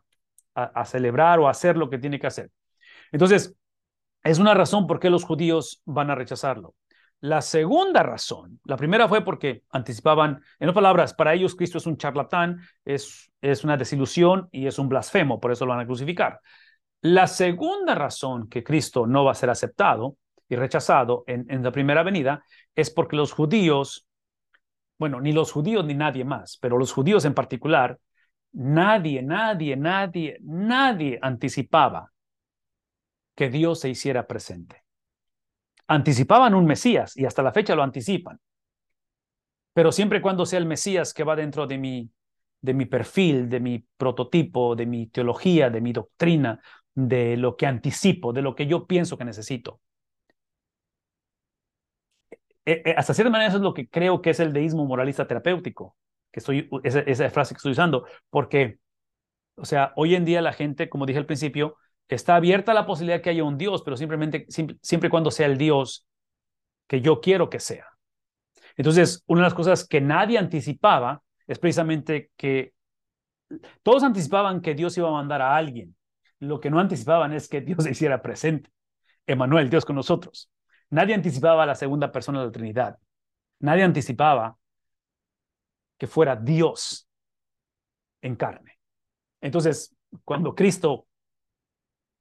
a 0.55 0.85
celebrar 0.85 1.39
o 1.41 1.49
a 1.49 1.51
hacer 1.53 1.77
lo 1.77 1.91
que 1.91 1.99
tiene 1.99 2.19
que 2.21 2.27
hacer. 2.27 2.51
Entonces, 3.13 3.55
es 4.25 4.39
una 4.39 4.55
razón 4.55 4.87
por 4.87 5.01
qué 5.01 5.11
los 5.11 5.25
judíos 5.25 5.83
van 5.85 6.11
a 6.11 6.15
rechazarlo. 6.15 6.75
La 7.21 7.43
segunda 7.43 8.03
razón, 8.03 8.61
la 8.65 8.79
primera 8.79 9.07
fue 9.07 9.23
porque 9.23 9.65
anticipaban, 9.71 10.43
en 10.59 10.69
otras 10.69 10.75
palabras, 10.75 11.15
para 11.15 11.35
ellos 11.35 11.55
Cristo 11.55 11.77
es 11.77 11.87
un 11.87 11.99
charlatán, 11.99 12.61
es, 12.83 13.31
es 13.43 13.63
una 13.63 13.77
desilusión 13.77 14.49
y 14.51 14.67
es 14.67 14.79
un 14.79 14.89
blasfemo, 14.89 15.39
por 15.39 15.53
eso 15.53 15.67
lo 15.67 15.73
van 15.73 15.81
a 15.81 15.87
crucificar. 15.87 16.41
La 17.03 17.27
segunda 17.27 17.95
razón 17.95 18.49
que 18.49 18.65
Cristo 18.65 19.07
no 19.07 19.25
va 19.25 19.33
a 19.33 19.35
ser 19.35 19.51
aceptado 19.51 20.17
y 20.49 20.57
rechazado 20.57 21.25
en, 21.27 21.45
en 21.51 21.63
la 21.63 21.71
primera 21.73 22.03
venida 22.03 22.43
es 22.75 22.91
porque 22.91 23.17
los 23.17 23.33
judíos, 23.33 24.07
bueno, 24.99 25.21
ni 25.21 25.33
los 25.33 25.53
judíos 25.53 25.85
ni 25.85 25.95
nadie 25.95 26.25
más, 26.25 26.57
pero 26.57 26.79
los 26.79 26.91
judíos 26.91 27.27
en 27.27 27.35
particular, 27.35 27.99
nadie, 28.53 29.23
nadie, 29.23 29.77
nadie, 29.77 30.39
nadie 30.41 31.19
anticipaba 31.21 32.13
que 33.35 33.51
Dios 33.51 33.81
se 33.81 33.91
hiciera 33.91 34.27
presente 34.27 34.80
anticipaban 35.91 36.55
un 36.55 36.67
Mesías 36.67 37.17
y 37.17 37.27
hasta 37.27 37.43
la 37.43 37.53
fecha 37.53 37.75
lo 37.75 37.83
anticipan. 37.83 38.39
Pero 39.73 39.93
siempre 39.93 40.21
cuando 40.23 40.47
sea 40.47 40.59
el 40.59 40.67
Mesías 40.67 41.15
que 41.15 41.25
va 41.25 41.37
dentro 41.37 41.67
de 41.67 41.79
mi, 41.79 42.11
de 42.61 42.75
mi 42.75 42.87
perfil, 42.87 43.49
de 43.49 43.61
mi 43.61 43.85
prototipo, 43.97 44.77
de 44.77 44.87
mi 44.87 45.07
teología, 45.09 45.71
de 45.71 45.81
mi 45.81 45.93
doctrina, 45.93 46.61
de 46.95 47.37
lo 47.37 47.57
que 47.57 47.67
anticipo, 47.67 48.33
de 48.33 48.43
lo 48.43 48.55
que 48.55 48.67
yo 48.67 48.87
pienso 48.87 49.17
que 49.19 49.25
necesito. 49.25 49.81
E, 52.65 52.83
e, 52.85 52.91
hasta 52.97 53.15
cierta 53.15 53.31
manera 53.31 53.49
eso 53.49 53.57
es 53.59 53.63
lo 53.63 53.75
que 53.75 53.89
creo 53.89 54.21
que 54.23 54.31
es 54.31 54.41
el 54.41 54.53
deísmo 54.53 54.85
moralista 54.87 55.27
terapéutico, 55.27 55.97
que 56.31 56.41
estoy, 56.41 56.69
esa, 56.85 57.01
esa 57.01 57.31
frase 57.31 57.55
que 57.55 57.59
estoy 57.59 57.73
usando, 57.73 58.05
porque, 58.31 58.79
o 59.57 59.65
sea, 59.67 59.93
hoy 59.97 60.15
en 60.17 60.25
día 60.27 60.43
la 60.43 60.53
gente, 60.55 60.89
como 60.91 61.07
dije 61.07 61.19
al 61.21 61.27
principio, 61.27 61.77
está 62.15 62.37
abierta 62.37 62.75
la 62.75 62.87
posibilidad 62.87 63.21
que 63.21 63.31
haya 63.31 63.45
un 63.45 63.57
Dios, 63.57 63.83
pero 63.83 63.97
simplemente, 63.97 64.47
siempre 64.49 65.07
y 65.07 65.11
cuando 65.11 65.31
sea 65.31 65.47
el 65.47 65.59
Dios 65.59 66.07
que 66.87 67.01
yo 67.01 67.21
quiero 67.21 67.49
que 67.49 67.61
sea. 67.61 67.87
Entonces, 68.77 69.23
una 69.27 69.43
de 69.43 69.47
las 69.47 69.55
cosas 69.55 69.87
que 69.87 70.01
nadie 70.01 70.39
anticipaba 70.39 71.23
es 71.47 71.59
precisamente 71.59 72.31
que 72.37 72.73
todos 73.83 74.03
anticipaban 74.03 74.61
que 74.61 74.75
Dios 74.75 74.97
iba 74.97 75.09
a 75.09 75.13
mandar 75.13 75.43
a 75.43 75.57
alguien. 75.57 75.97
Lo 76.39 76.61
que 76.61 76.71
no 76.71 76.81
anticipaban 76.81 77.33
es 77.33 77.49
que 77.49 77.61
Dios 77.61 77.85
se 77.85 77.91
hiciera 77.91 78.23
presente. 78.23 78.71
Emanuel, 79.27 79.71
Dios 79.71 79.85
con 79.85 79.97
nosotros. 79.97 80.51
Nadie 80.91 81.15
anticipaba 81.15 81.63
a 81.63 81.67
la 81.67 81.75
segunda 81.75 82.11
persona 82.11 82.41
de 82.41 82.47
la 82.47 82.53
Trinidad. 82.53 82.99
Nadie 83.61 83.85
anticipaba 83.85 84.57
que 85.99 86.07
fuera 86.07 86.35
Dios 86.35 87.07
en 88.23 88.35
carne. 88.35 88.79
Entonces, 89.41 89.95
cuando 90.25 90.55
Cristo 90.55 91.07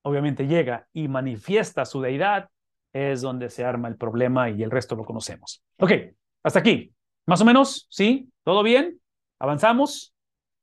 obviamente 0.02 0.48
llega 0.48 0.88
y 0.94 1.08
manifiesta 1.08 1.86
su 1.86 2.02
deidad, 2.02 2.50
es 2.94 3.22
donde 3.22 3.50
se 3.50 3.64
arma 3.64 3.88
el 3.88 3.98
problema 3.98 4.50
y 4.50 4.64
el 4.64 4.72
resto 4.72 4.96
lo 4.96 5.06
conocemos. 5.06 5.64
Ok, 5.80 5.92
hasta 6.44 6.60
aquí. 6.60 6.94
Más 7.26 7.42
o 7.42 7.46
menos, 7.46 7.88
¿sí? 7.90 8.30
¿Todo 8.44 8.64
bien? 8.64 9.00
¿Avanzamos? 9.38 10.14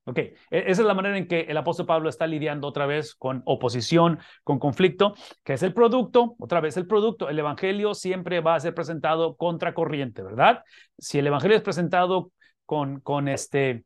Ok, 0.05 0.19
e-, 0.19 0.35
esa 0.51 0.83
es 0.83 0.87
la 0.87 0.95
manera 0.95 1.19
en 1.19 1.27
que 1.29 1.41
el 1.43 1.57
apóstol 1.57 1.87
Pablo 1.87 2.09
está 2.09 2.27
lidiando 2.27 2.67
otra 2.67 2.87
vez 2.87 3.15
con 3.15 3.43
oposición, 3.45 4.19
con 4.45 4.59
conflicto, 4.59 5.15
que 5.45 5.55
es 5.55 5.63
el 5.63 5.75
producto, 5.75 6.37
otra 6.39 6.61
vez 6.61 6.77
el 6.77 6.87
producto, 6.87 7.29
el 7.29 7.39
evangelio 7.39 7.95
siempre 7.95 8.41
va 8.41 8.55
a 8.55 8.61
ser 8.61 8.75
presentado 8.75 9.37
contracorriente, 9.37 10.23
¿verdad? 10.23 10.63
Si 10.99 11.19
el 11.19 11.27
evangelio 11.27 11.57
es 11.57 11.63
presentado 11.63 12.33
con, 12.65 13.01
con 13.01 13.29
este, 13.29 13.85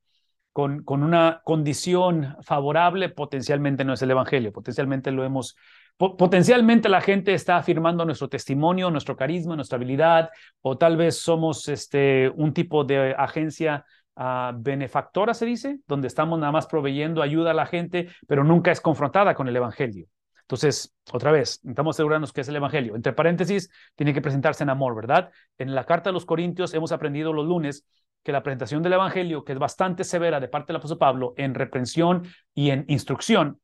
con, 0.84 1.02
una 1.02 1.40
condición 1.44 2.36
favorable, 2.42 3.08
potencialmente 3.08 3.84
no 3.84 3.94
es 3.94 4.02
el 4.02 4.10
Evangelio, 4.10 4.52
potencialmente 4.52 5.10
lo 5.10 5.24
hemos, 5.24 5.56
potencialmente 5.96 6.88
la 6.88 7.00
gente 7.00 7.32
está 7.32 7.56
afirmando 7.56 8.04
nuestro 8.04 8.28
testimonio, 8.28 8.90
nuestro 8.90 9.16
carisma, 9.16 9.56
nuestra 9.56 9.76
habilidad, 9.76 10.30
o 10.62 10.76
tal 10.76 10.96
vez 10.96 11.18
somos 11.18 11.68
este, 11.68 12.30
un 12.34 12.52
tipo 12.52 12.84
de 12.84 13.14
agencia 13.16 13.84
uh, 14.16 14.52
benefactora, 14.54 15.34
se 15.34 15.46
dice, 15.46 15.80
donde 15.86 16.08
estamos 16.08 16.38
nada 16.38 16.52
más 16.52 16.66
proveyendo 16.66 17.22
ayuda 17.22 17.52
a 17.52 17.54
la 17.54 17.66
gente, 17.66 18.08
pero 18.26 18.44
nunca 18.44 18.70
es 18.70 18.80
confrontada 18.80 19.34
con 19.34 19.48
el 19.48 19.56
Evangelio. 19.56 20.06
Entonces, 20.42 20.94
otra 21.12 21.30
vez, 21.30 21.60
necesitamos 21.62 21.96
asegurarnos 21.96 22.32
que 22.32 22.40
es 22.40 22.48
el 22.48 22.56
Evangelio. 22.56 22.96
Entre 22.96 23.12
paréntesis, 23.12 23.70
tiene 23.94 24.12
que 24.12 24.20
presentarse 24.20 24.64
en 24.64 24.70
amor, 24.70 24.96
¿verdad? 24.96 25.30
En 25.58 25.74
la 25.76 25.84
carta 25.84 26.10
a 26.10 26.12
los 26.12 26.26
Corintios 26.26 26.74
hemos 26.74 26.90
aprendido 26.90 27.32
los 27.32 27.46
lunes 27.46 27.86
que 28.22 28.32
la 28.32 28.42
presentación 28.42 28.82
del 28.82 28.94
Evangelio, 28.94 29.44
que 29.44 29.52
es 29.52 29.58
bastante 29.58 30.04
severa 30.04 30.40
de 30.40 30.48
parte 30.48 30.68
del 30.68 30.76
apóstol 30.76 30.98
Pablo 30.98 31.34
en 31.36 31.54
reprensión 31.54 32.26
y 32.54 32.70
en 32.70 32.84
instrucción, 32.88 33.60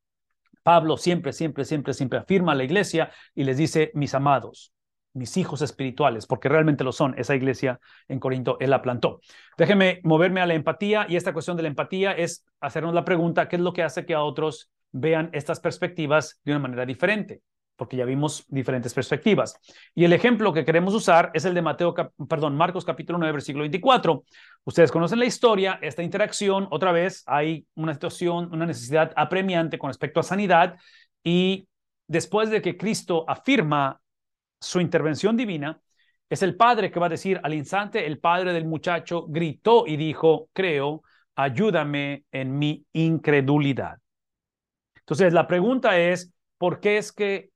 Pablo 0.62 0.96
siempre, 0.96 1.32
siempre, 1.32 1.64
siempre, 1.64 1.94
siempre 1.94 2.18
afirma 2.18 2.52
a 2.52 2.54
la 2.56 2.64
iglesia 2.64 3.10
y 3.34 3.44
les 3.44 3.56
dice, 3.56 3.92
mis 3.94 4.14
amados, 4.14 4.72
mis 5.16 5.36
hijos 5.36 5.62
espirituales, 5.62 6.26
porque 6.26 6.48
realmente 6.48 6.84
lo 6.84 6.92
son. 6.92 7.14
Esa 7.18 7.34
iglesia 7.34 7.80
en 8.08 8.20
Corinto, 8.20 8.56
él 8.60 8.70
la 8.70 8.82
plantó. 8.82 9.20
Déjeme 9.56 10.00
moverme 10.04 10.40
a 10.40 10.46
la 10.46 10.54
empatía 10.54 11.06
y 11.08 11.16
esta 11.16 11.32
cuestión 11.32 11.56
de 11.56 11.62
la 11.62 11.68
empatía 11.68 12.12
es 12.12 12.44
hacernos 12.60 12.94
la 12.94 13.04
pregunta, 13.04 13.48
¿qué 13.48 13.56
es 13.56 13.62
lo 13.62 13.72
que 13.72 13.82
hace 13.82 14.04
que 14.04 14.14
a 14.14 14.22
otros 14.22 14.70
vean 14.92 15.30
estas 15.32 15.60
perspectivas 15.60 16.40
de 16.44 16.52
una 16.52 16.60
manera 16.60 16.84
diferente? 16.84 17.42
Porque 17.76 17.96
ya 17.96 18.04
vimos 18.04 18.44
diferentes 18.48 18.92
perspectivas. 18.94 19.58
Y 19.94 20.04
el 20.04 20.12
ejemplo 20.12 20.52
que 20.52 20.64
queremos 20.64 20.94
usar 20.94 21.30
es 21.34 21.44
el 21.44 21.54
de 21.54 21.62
Mateo, 21.62 21.94
perdón, 22.28 22.56
Marcos 22.56 22.84
capítulo 22.84 23.18
9, 23.18 23.32
versículo 23.32 23.62
24. 23.62 24.24
Ustedes 24.64 24.90
conocen 24.90 25.18
la 25.18 25.26
historia, 25.26 25.78
esta 25.82 26.02
interacción, 26.02 26.66
otra 26.70 26.92
vez 26.92 27.22
hay 27.26 27.66
una 27.74 27.92
situación, 27.92 28.48
una 28.52 28.66
necesidad 28.66 29.12
apremiante 29.16 29.78
con 29.78 29.88
respecto 29.88 30.20
a 30.20 30.22
sanidad 30.22 30.76
y 31.22 31.68
después 32.08 32.50
de 32.50 32.62
que 32.62 32.76
Cristo 32.76 33.24
afirma 33.28 34.00
su 34.60 34.80
intervención 34.80 35.36
divina, 35.36 35.80
es 36.28 36.42
el 36.42 36.56
padre 36.56 36.90
que 36.90 36.98
va 36.98 37.06
a 37.06 37.10
decir 37.10 37.40
al 37.42 37.54
instante, 37.54 38.06
el 38.06 38.18
padre 38.18 38.52
del 38.52 38.64
muchacho 38.64 39.26
gritó 39.28 39.86
y 39.86 39.96
dijo, 39.96 40.48
creo, 40.52 41.02
ayúdame 41.36 42.24
en 42.32 42.58
mi 42.58 42.84
incredulidad. 42.92 43.98
Entonces, 44.96 45.32
la 45.32 45.46
pregunta 45.46 45.98
es, 45.98 46.32
¿por 46.58 46.80
qué 46.80 46.98
es 46.98 47.12
que 47.12 47.50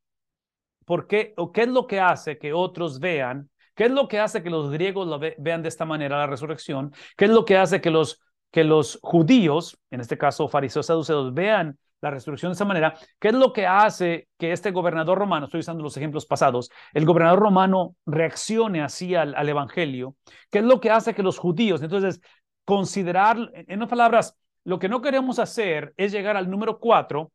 ¿Por 0.91 1.07
qué, 1.07 1.35
o 1.37 1.53
qué 1.53 1.63
es 1.63 1.69
lo 1.69 1.87
que 1.87 2.01
hace 2.01 2.37
que 2.37 2.53
otros 2.53 2.99
vean? 2.99 3.49
¿Qué 3.77 3.85
es 3.85 3.93
lo 3.93 4.09
que 4.09 4.19
hace 4.19 4.43
que 4.43 4.51
los 4.51 4.73
griegos 4.73 5.07
lo 5.07 5.21
vean 5.21 5.63
de 5.63 5.69
esta 5.69 5.85
manera 5.85 6.19
la 6.19 6.27
resurrección? 6.27 6.93
¿Qué 7.17 7.27
es 7.27 7.31
lo 7.31 7.45
que 7.45 7.57
hace 7.57 7.81
que 7.81 7.91
los, 7.91 8.21
que 8.51 8.65
los 8.65 8.99
judíos, 9.01 9.79
en 9.93 10.01
este 10.01 10.19
caso 10.19 10.49
fariseos 10.49 10.87
saduceos, 10.87 11.33
vean 11.33 11.79
la 12.01 12.11
resurrección 12.11 12.51
de 12.51 12.55
esta 12.55 12.65
manera? 12.65 12.99
¿Qué 13.21 13.29
es 13.29 13.35
lo 13.35 13.53
que 13.53 13.69
hace 13.69 14.27
que 14.37 14.51
este 14.51 14.73
gobernador 14.73 15.17
romano, 15.17 15.45
estoy 15.45 15.61
usando 15.61 15.85
los 15.85 15.97
ejemplos 15.97 16.27
pasados, 16.27 16.73
el 16.93 17.07
gobernador 17.07 17.39
romano 17.39 17.95
reaccione 18.05 18.83
así 18.83 19.15
al, 19.15 19.37
al 19.37 19.49
evangelio? 19.49 20.17
¿Qué 20.51 20.59
es 20.59 20.65
lo 20.65 20.81
que 20.81 20.91
hace 20.91 21.15
que 21.15 21.23
los 21.23 21.39
judíos, 21.39 21.85
entonces, 21.85 22.21
considerar, 22.65 23.37
en 23.55 23.81
otras 23.81 23.91
palabras, 23.91 24.37
lo 24.65 24.81
que 24.81 24.89
no 24.89 25.03
queremos 25.03 25.39
hacer 25.39 25.95
es 25.97 26.11
llegar 26.11 26.37
al 26.37 26.51
número 26.51 26.81
cuatro, 26.81 27.31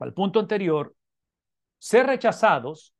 al 0.00 0.12
punto 0.14 0.40
anterior, 0.40 0.96
ser 1.80 2.06
rechazados 2.06 2.94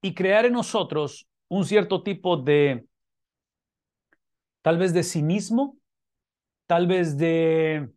y 0.00 0.14
crear 0.14 0.46
en 0.46 0.54
nosotros 0.54 1.28
un 1.48 1.64
cierto 1.64 2.02
tipo 2.02 2.36
de, 2.36 2.86
tal 4.62 4.78
vez 4.78 4.92
de 4.92 5.04
cinismo, 5.04 5.76
tal 6.66 6.86
vez 6.86 7.16
de 7.18 7.90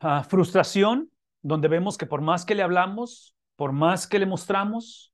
ah, 0.00 0.24
frustración, 0.24 1.10
donde 1.40 1.68
vemos 1.68 1.96
que 1.96 2.06
por 2.06 2.20
más 2.20 2.44
que 2.44 2.54
le 2.54 2.62
hablamos, 2.62 3.36
por 3.56 3.72
más 3.72 4.06
que 4.06 4.18
le 4.18 4.26
mostramos, 4.26 5.12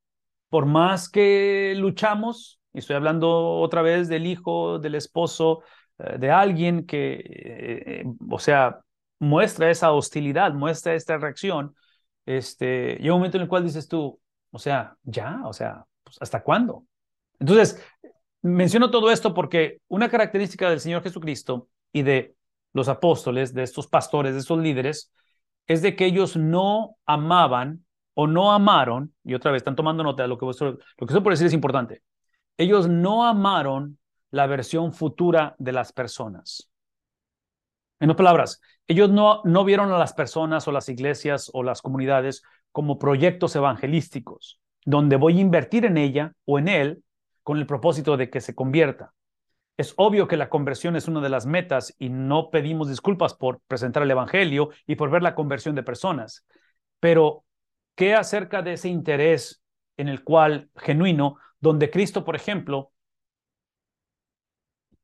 por 0.48 0.64
más 0.66 1.08
que 1.08 1.74
luchamos, 1.76 2.60
y 2.72 2.78
estoy 2.78 2.96
hablando 2.96 3.58
otra 3.58 3.82
vez 3.82 4.08
del 4.08 4.26
hijo, 4.26 4.78
del 4.78 4.94
esposo, 4.94 5.62
eh, 5.98 6.18
de 6.18 6.30
alguien 6.30 6.86
que, 6.86 7.22
eh, 7.26 8.04
o 8.30 8.38
sea, 8.38 8.80
muestra 9.18 9.70
esa 9.70 9.92
hostilidad, 9.92 10.54
muestra 10.54 10.94
esta 10.94 11.18
reacción, 11.18 11.74
este, 12.26 12.96
llega 12.96 13.14
un 13.14 13.20
momento 13.20 13.37
en 13.37 13.42
el 13.42 13.48
cual 13.48 13.64
dices 13.64 13.88
tú, 13.88 14.20
o 14.50 14.59
sea, 14.59 14.96
ya, 15.02 15.40
o 15.44 15.52
sea, 15.52 15.85
pues, 16.02 16.16
¿hasta 16.20 16.42
cuándo? 16.42 16.85
Entonces, 17.38 17.83
menciono 18.42 18.90
todo 18.90 19.11
esto 19.11 19.35
porque 19.35 19.80
una 19.88 20.09
característica 20.09 20.68
del 20.70 20.80
Señor 20.80 21.02
Jesucristo 21.02 21.68
y 21.92 22.02
de 22.02 22.35
los 22.72 22.88
apóstoles, 22.88 23.54
de 23.54 23.62
estos 23.62 23.87
pastores, 23.87 24.35
de 24.35 24.40
estos 24.40 24.59
líderes, 24.59 25.12
es 25.66 25.83
de 25.83 25.96
que 25.96 26.06
ellos 26.06 26.37
no 26.37 26.96
amaban 27.06 27.85
o 28.14 28.26
no 28.26 28.52
amaron, 28.52 29.14
y 29.24 29.35
otra 29.35 29.50
vez 29.50 29.61
están 29.61 29.76
tomando 29.76 30.02
nota 30.02 30.22
de 30.22 30.28
lo 30.28 30.37
que, 30.37 30.44
vuestro, 30.44 30.72
lo 30.72 30.76
que 30.76 31.04
estoy 31.04 31.20
por 31.20 31.33
decir 31.33 31.46
es 31.46 31.52
importante, 31.52 32.02
ellos 32.56 32.88
no 32.88 33.24
amaron 33.24 33.98
la 34.30 34.46
versión 34.46 34.92
futura 34.92 35.54
de 35.59 35.72
las 35.72 35.92
personas. 35.92 36.69
En 38.00 38.10
otras 38.10 38.24
palabras, 38.24 38.60
ellos 38.88 39.10
no, 39.10 39.42
no 39.44 39.64
vieron 39.64 39.92
a 39.92 39.98
las 39.98 40.14
personas 40.14 40.66
o 40.66 40.72
las 40.72 40.88
iglesias 40.88 41.50
o 41.52 41.62
las 41.62 41.82
comunidades 41.82 42.42
como 42.72 42.98
proyectos 42.98 43.54
evangelísticos, 43.54 44.58
donde 44.84 45.16
voy 45.16 45.38
a 45.38 45.42
invertir 45.42 45.84
en 45.84 45.98
ella 45.98 46.32
o 46.46 46.58
en 46.58 46.68
él 46.68 47.04
con 47.42 47.58
el 47.58 47.66
propósito 47.66 48.16
de 48.16 48.30
que 48.30 48.40
se 48.40 48.54
convierta. 48.54 49.12
Es 49.76 49.94
obvio 49.96 50.28
que 50.28 50.36
la 50.36 50.50
conversión 50.50 50.96
es 50.96 51.08
una 51.08 51.20
de 51.20 51.28
las 51.28 51.46
metas 51.46 51.94
y 51.98 52.10
no 52.10 52.50
pedimos 52.50 52.88
disculpas 52.88 53.34
por 53.34 53.60
presentar 53.66 54.02
el 54.02 54.10
Evangelio 54.10 54.70
y 54.86 54.96
por 54.96 55.10
ver 55.10 55.22
la 55.22 55.34
conversión 55.34 55.74
de 55.74 55.82
personas. 55.82 56.44
Pero, 57.00 57.44
¿qué 57.94 58.14
acerca 58.14 58.62
de 58.62 58.74
ese 58.74 58.88
interés 58.88 59.62
en 59.96 60.08
el 60.08 60.24
cual 60.24 60.70
genuino, 60.76 61.36
donde 61.60 61.90
Cristo, 61.90 62.24
por 62.24 62.36
ejemplo, 62.36 62.92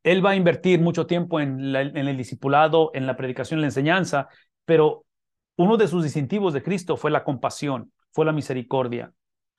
Él 0.07 0.25
va 0.25 0.31
a 0.31 0.37
invertir 0.37 0.81
mucho 0.81 1.05
tiempo 1.05 1.41
en, 1.41 1.75
el 1.75 2.17
discipulado, 2.17 2.93
en 2.95 3.09
la 3.09 3.17
predicación, 3.17 3.59
en 3.59 3.63
la 3.63 3.67
enseñanza, 3.67 4.29
pero 4.65 5.05
uno 5.57 5.77
de 5.77 5.89
sus 5.89 6.05
distintivos 6.05 6.53
de 6.53 6.63
Cristo 6.63 6.97
fue 6.97 7.11
la 7.11 7.25
compasión, 7.25 7.93
fue 8.13 8.25
la 8.25 8.31
misericordia, 8.31 9.13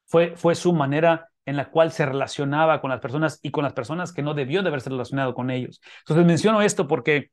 fue, 0.06 0.38
fue 0.38 0.56
su 0.56 0.72
manera 0.72 1.28
en 1.46 1.58
la 1.58 1.70
cual 1.70 1.92
se 1.92 2.06
relacionaba 2.06 2.80
con 2.80 2.92
las 2.92 3.02
personas 3.02 3.42
y 3.42 3.52
con 3.52 3.66
las 3.66 3.74
personas 3.74 4.14
que 4.14 4.22
no 4.22 4.34
debió 4.34 4.62
de 4.62 4.70
haberse 4.70 4.90
relacionado 4.90 5.34
con 5.34 5.52
ellos. 5.52 5.82
Entonces 6.00 6.26
menciono 6.26 6.62
esto 6.62 6.88
porque 6.88 7.32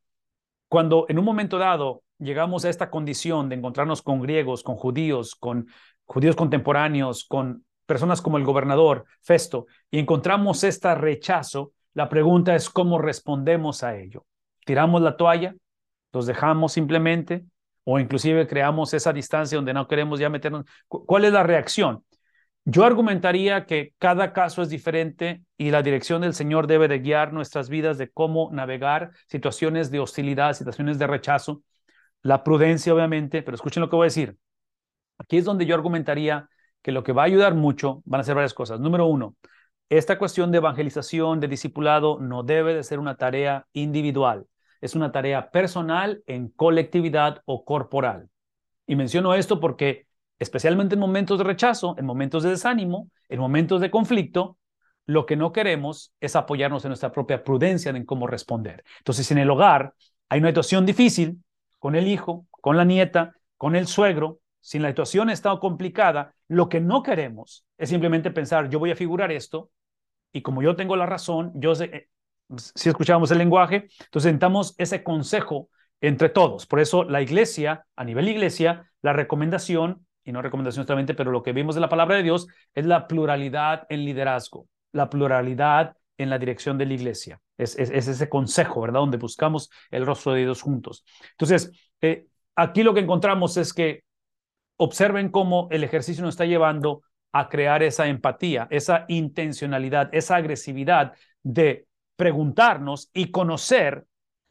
cuando 0.66 1.06
en 1.08 1.20
un 1.20 1.24
momento 1.24 1.56
dado 1.56 2.02
llegamos 2.18 2.64
a 2.64 2.68
esta 2.68 2.90
condición 2.90 3.48
de 3.48 3.54
encontrarnos 3.54 4.02
con 4.02 4.22
griegos, 4.22 4.64
con 4.64 4.74
judíos, 4.74 5.36
con 5.36 5.68
judíos 6.04 6.34
contemporáneos, 6.34 7.26
con 7.26 7.64
personas 7.86 8.20
como 8.20 8.38
el 8.38 8.44
gobernador 8.44 9.04
Festo, 9.20 9.66
y 9.88 10.00
encontramos 10.00 10.64
este 10.64 10.92
rechazo, 10.96 11.73
la 11.94 12.08
pregunta 12.08 12.54
es 12.54 12.68
cómo 12.70 12.98
respondemos 12.98 13.82
a 13.82 13.96
ello. 13.96 14.26
¿Tiramos 14.66 15.02
la 15.02 15.16
toalla? 15.16 15.54
¿Los 16.12 16.26
dejamos 16.26 16.72
simplemente? 16.72 17.44
¿O 17.84 17.98
inclusive 17.98 18.46
creamos 18.46 18.94
esa 18.94 19.12
distancia 19.12 19.56
donde 19.56 19.74
no 19.74 19.86
queremos 19.86 20.18
ya 20.18 20.28
meternos? 20.28 20.64
¿Cuál 20.88 21.24
es 21.24 21.32
la 21.32 21.42
reacción? 21.42 22.04
Yo 22.64 22.84
argumentaría 22.84 23.66
que 23.66 23.92
cada 23.98 24.32
caso 24.32 24.62
es 24.62 24.70
diferente 24.70 25.42
y 25.58 25.70
la 25.70 25.82
dirección 25.82 26.22
del 26.22 26.32
Señor 26.32 26.66
debe 26.66 26.88
de 26.88 27.00
guiar 27.00 27.32
nuestras 27.32 27.68
vidas 27.68 27.98
de 27.98 28.10
cómo 28.10 28.50
navegar 28.52 29.10
situaciones 29.26 29.90
de 29.90 30.00
hostilidad, 30.00 30.54
situaciones 30.54 30.98
de 30.98 31.06
rechazo, 31.06 31.62
la 32.22 32.42
prudencia 32.42 32.94
obviamente, 32.94 33.42
pero 33.42 33.54
escuchen 33.54 33.82
lo 33.82 33.90
que 33.90 33.96
voy 33.96 34.04
a 34.04 34.06
decir. 34.06 34.38
Aquí 35.18 35.36
es 35.36 35.44
donde 35.44 35.66
yo 35.66 35.74
argumentaría 35.74 36.48
que 36.82 36.90
lo 36.90 37.04
que 37.04 37.12
va 37.12 37.22
a 37.22 37.26
ayudar 37.26 37.54
mucho 37.54 38.02
van 38.06 38.22
a 38.22 38.24
ser 38.24 38.34
varias 38.34 38.54
cosas. 38.54 38.80
Número 38.80 39.06
uno, 39.06 39.36
esta 39.88 40.18
cuestión 40.18 40.50
de 40.50 40.58
evangelización, 40.58 41.40
de 41.40 41.48
discipulado, 41.48 42.18
no 42.20 42.42
debe 42.42 42.74
de 42.74 42.82
ser 42.82 42.98
una 42.98 43.16
tarea 43.16 43.66
individual, 43.72 44.46
es 44.80 44.94
una 44.94 45.12
tarea 45.12 45.50
personal 45.50 46.22
en 46.26 46.48
colectividad 46.48 47.42
o 47.44 47.64
corporal. 47.64 48.28
Y 48.86 48.96
menciono 48.96 49.34
esto 49.34 49.60
porque 49.60 50.06
especialmente 50.38 50.94
en 50.94 51.00
momentos 51.00 51.38
de 51.38 51.44
rechazo, 51.44 51.94
en 51.98 52.06
momentos 52.06 52.42
de 52.42 52.50
desánimo, 52.50 53.10
en 53.28 53.40
momentos 53.40 53.80
de 53.80 53.90
conflicto, 53.90 54.58
lo 55.06 55.26
que 55.26 55.36
no 55.36 55.52
queremos 55.52 56.12
es 56.20 56.34
apoyarnos 56.36 56.84
en 56.84 56.90
nuestra 56.90 57.12
propia 57.12 57.44
prudencia 57.44 57.90
en 57.90 58.04
cómo 58.04 58.26
responder. 58.26 58.84
Entonces, 58.98 59.30
en 59.30 59.38
el 59.38 59.50
hogar 59.50 59.94
hay 60.28 60.40
una 60.40 60.48
situación 60.48 60.86
difícil 60.86 61.42
con 61.78 61.94
el 61.94 62.08
hijo, 62.08 62.46
con 62.50 62.76
la 62.76 62.84
nieta, 62.84 63.34
con 63.56 63.76
el 63.76 63.86
suegro, 63.86 64.40
si 64.64 64.78
la 64.78 64.88
situación 64.88 65.28
está 65.28 65.54
complicada, 65.58 66.34
lo 66.48 66.70
que 66.70 66.80
no 66.80 67.02
queremos 67.02 67.66
es 67.76 67.90
simplemente 67.90 68.30
pensar, 68.30 68.70
yo 68.70 68.78
voy 68.78 68.90
a 68.90 68.96
figurar 68.96 69.30
esto 69.30 69.70
y 70.32 70.40
como 70.40 70.62
yo 70.62 70.74
tengo 70.74 70.96
la 70.96 71.04
razón, 71.04 71.52
yo 71.54 71.74
sé, 71.74 71.84
eh, 71.84 72.08
si 72.56 72.88
escuchamos 72.88 73.30
el 73.30 73.36
lenguaje, 73.36 73.88
entonces 74.06 74.30
sentamos 74.30 74.74
ese 74.78 75.04
consejo 75.04 75.68
entre 76.00 76.30
todos. 76.30 76.64
Por 76.64 76.80
eso 76.80 77.04
la 77.04 77.20
iglesia, 77.20 77.84
a 77.94 78.04
nivel 78.04 78.26
iglesia, 78.26 78.90
la 79.02 79.12
recomendación 79.12 80.06
y 80.24 80.32
no 80.32 80.40
recomendación 80.40 80.86
solamente, 80.86 81.12
pero 81.12 81.30
lo 81.30 81.42
que 81.42 81.52
vimos 81.52 81.74
de 81.74 81.82
la 81.82 81.90
palabra 81.90 82.16
de 82.16 82.22
Dios 82.22 82.46
es 82.72 82.86
la 82.86 83.06
pluralidad 83.06 83.84
en 83.90 84.06
liderazgo, 84.06 84.66
la 84.92 85.10
pluralidad 85.10 85.94
en 86.16 86.30
la 86.30 86.38
dirección 86.38 86.78
de 86.78 86.86
la 86.86 86.94
iglesia. 86.94 87.38
Es, 87.58 87.76
ese 87.78 88.28
consejo, 88.30 88.80
¿verdad? 88.80 89.00
Donde 89.00 89.18
buscamos 89.18 89.68
el 89.90 90.06
rostro 90.06 90.32
de 90.32 90.40
Dios 90.40 90.62
juntos. 90.62 91.04
Entonces, 91.32 91.70
eh, 92.00 92.28
aquí 92.56 92.82
lo 92.82 92.94
que 92.94 93.00
encontramos 93.00 93.58
es 93.58 93.74
que 93.74 94.03
observen 94.76 95.30
cómo 95.30 95.68
el 95.70 95.84
ejercicio 95.84 96.24
nos 96.24 96.34
está 96.34 96.44
llevando 96.44 97.02
a 97.32 97.48
crear 97.48 97.82
esa 97.82 98.06
empatía, 98.06 98.68
esa 98.70 99.06
intencionalidad, 99.08 100.08
esa 100.12 100.36
agresividad 100.36 101.14
de 101.42 101.86
preguntarnos 102.16 103.10
y 103.12 103.30
conocer 103.30 104.06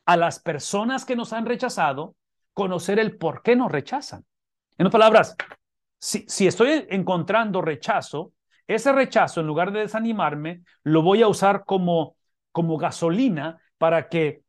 a 0.05 0.17
las 0.17 0.39
personas 0.39 1.05
que 1.05 1.15
nos 1.15 1.31
han 1.33 1.45
rechazado, 1.45 2.15
conocer 2.53 2.99
el 2.99 3.17
por 3.17 3.41
qué 3.41 3.55
nos 3.55 3.71
rechazan. 3.71 4.25
En 4.77 4.87
otras 4.87 4.99
palabras, 4.99 5.35
si, 5.99 6.45
estoy 6.45 6.85
encontrando 6.89 7.61
rechazo, 7.61 8.33
ese 8.67 8.91
rechazo, 8.91 9.39
en 9.39 9.47
lugar 9.47 9.71
de 9.71 9.81
desanimarme, 9.81 10.63
lo 10.83 11.01
voy 11.01 11.21
a 11.21 11.27
usar 11.27 11.63
como, 11.65 12.17
como 12.51 12.77
gasolina 12.77 13.61
para 13.77 14.09
que 14.09 14.41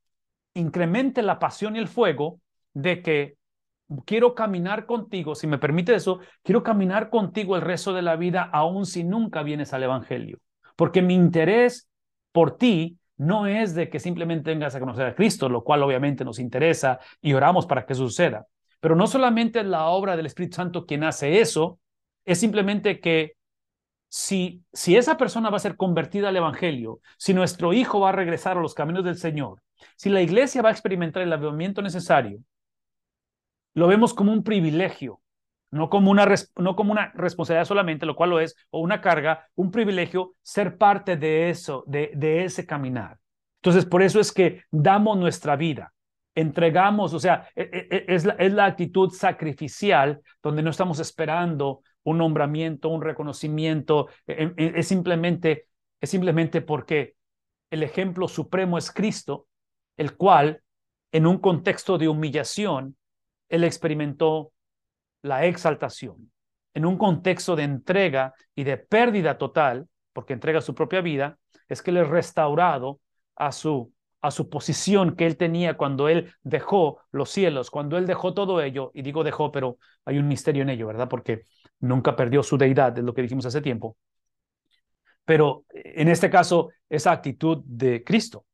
incremente 0.55 1.23
la 1.23 1.39
pasión 1.39 1.77
y 1.77 1.79
el 1.79 1.89
fuego 1.89 2.41
de 2.73 3.03
que 3.03 3.37
quiero 4.07 4.35
caminar 4.35 4.87
contigo, 4.87 5.35
si 5.35 5.47
me 5.47 5.59
permite 5.59 5.95
eso, 5.95 6.21
quiero 6.43 6.63
caminar 6.63 7.11
contigo 7.11 7.57
el 7.57 7.63
resto 7.63 7.93
de 7.93 8.03
la 8.03 8.17
vida, 8.17 8.43
aun 8.53 8.87
si 8.87 9.05
nunca 9.05 9.43
vienes 9.43 9.73
al 9.73 9.83
Evangelio. 9.83 10.39
Porque 10.77 11.03
mi 11.03 11.15
interés 11.15 11.89
por 12.33 12.57
ti 12.57 12.99
no 13.17 13.47
es 13.47 13.75
de 13.75 13.89
que 13.89 14.01
simplemente 14.01 14.51
vengas 14.51 14.75
a 14.75 14.81
conocer 14.81 15.07
a 15.07 15.15
Cristo, 15.15 15.49
lo 15.49 15.63
cual 15.63 15.83
obviamente 15.83 16.25
nos 16.25 16.39
interesa 16.39 16.99
y 17.21 17.33
oramos 17.33 17.67
para 17.67 17.87
que 17.87 17.95
suceda. 17.95 18.47
Pero 18.81 18.97
no 18.97 19.07
solamente 19.07 19.61
es 19.61 19.67
la 19.67 19.87
obra 19.87 20.17
del 20.17 20.27
Espíritu 20.27 20.57
Santo 20.57 20.85
quien 20.85 21.05
hace 21.05 21.41
eso, 21.41 21.79
es 22.25 22.39
simplemente 22.39 23.01
que 23.01 23.37
si, 24.09 24.63
si 24.73 24.97
esa 24.97 25.17
persona 25.17 25.51
va 25.51 25.57
a 25.57 25.61
ser 25.61 25.77
convertida 25.77 26.29
al 26.29 26.37
Evangelio, 26.37 27.01
si 27.17 27.35
nuestro 27.35 27.73
hijo 27.73 28.01
va 28.01 28.11
a 28.11 28.13
regresar 28.13 28.57
a 28.57 28.61
los 28.61 28.75
caminos 28.75 29.05
del 29.05 29.17
Señor, 29.17 29.63
si 29.97 30.09
la 30.09 30.23
iglesia 30.23 30.63
va 30.63 30.69
a 30.69 30.73
experimentar 30.73 31.23
el 31.23 31.33
avivamiento 31.33 31.83
necesario, 31.83 32.39
lo 33.75 33.87
vemos 33.87 34.15
como 34.15 34.33
un 34.33 34.43
privilegio, 34.43 35.21
no 35.71 35.91
como 35.91 36.11
una, 36.11 36.27
no 36.57 36.77
como 36.77 36.93
una 36.93 37.13
responsabilidad 37.15 37.67
solamente, 37.67 38.07
lo 38.07 38.17
cual 38.17 38.31
lo 38.31 38.41
es, 38.41 38.57
o 38.71 38.81
una 38.81 39.01
carga, 39.01 39.49
un 39.55 39.71
privilegio 39.71 40.35
ser 40.43 40.79
parte 40.79 41.17
de 41.17 41.51
eso, 41.51 41.85
de, 41.87 42.45
ese 42.45 42.65
caminar. 42.67 43.19
Entonces, 43.57 43.85
por 43.85 44.03
eso 44.03 44.21
es 44.21 44.33
que 44.33 44.63
damos 44.71 45.19
nuestra 45.19 45.57
vida 45.57 45.91
entregamos, 46.37 47.15
o 47.15 47.21
sea, 47.21 47.49
e, 47.55 47.63
e, 47.63 47.97
e, 47.97 48.05
es 48.09 48.25
la, 48.25 48.33
es 48.35 48.53
la 48.53 48.65
actitud 48.65 49.11
sacrificial 49.11 50.21
donde 50.43 50.65
no 50.65 50.71
estamos 50.71 50.99
esperando 50.99 51.83
un 52.03 52.19
nombramiento, 52.19 52.89
un 52.89 53.03
reconocimiento, 53.03 54.09
es 54.27 54.89
simplemente, 54.89 55.69
es 56.01 56.11
simplemente 56.11 56.61
porque 56.61 57.15
el 57.71 57.83
ejemplo 57.83 58.29
supremo 58.29 58.79
es 58.79 58.91
Cristo, 58.91 59.47
el 59.97 60.17
cual, 60.17 60.63
en 61.13 61.27
un 61.27 61.39
contexto 61.39 61.99
de 61.99 62.09
humillación, 62.09 62.97
él 63.49 63.65
experimentó 63.65 64.53
la 65.23 65.47
exaltación. 65.47 66.31
En 66.75 66.87
un 66.87 66.99
contexto 66.99 67.57
de 67.57 67.63
entrega 67.63 68.35
y 68.55 68.65
de 68.65 68.77
pérdida 68.77 69.39
total, 69.39 69.89
porque 70.13 70.33
entrega 70.33 70.61
su 70.61 70.75
propia 70.75 71.01
vida, 71.01 71.39
es 71.69 71.83
que 71.83 71.91
él 71.91 71.99
es 71.99 72.09
restaurado 72.09 73.01
a 73.37 73.53
su 73.53 73.93
a 74.25 74.31
su 74.31 74.49
posición 74.49 75.17
que 75.17 75.27
él 75.27 75.37
tenía 75.37 75.77
cuando 75.77 76.09
él 76.09 76.33
dejó 76.43 77.03
los 77.13 77.29
cielos, 77.29 77.71
cuando 77.71 77.99
él 77.99 78.07
dejó 78.07 78.33
todo 78.33 78.63
ello, 78.63 78.91
y 78.95 79.03
digo 79.03 79.23
dejó, 79.23 79.53
pero 79.53 79.77
hay 80.07 80.17
un 80.17 80.27
misterio 80.27 80.63
en 80.63 80.71
ello, 80.71 80.87
¿verdad? 80.87 81.11
Porque 81.11 81.43
nunca 81.81 82.17
perdió 82.17 82.43
su 82.43 82.57
deidad, 82.57 82.97
es 82.97 83.05
lo 83.05 83.13
que 83.13 83.21
dijimos 83.21 83.45
hace 83.45 83.61
tiempo. 83.61 83.99
Pero 85.27 85.67
en 85.71 86.09
este 86.09 86.31
caso, 86.31 86.71
esa 86.89 87.13
actitud 87.13 87.63
de 87.67 88.03
Cristo. 88.03 88.47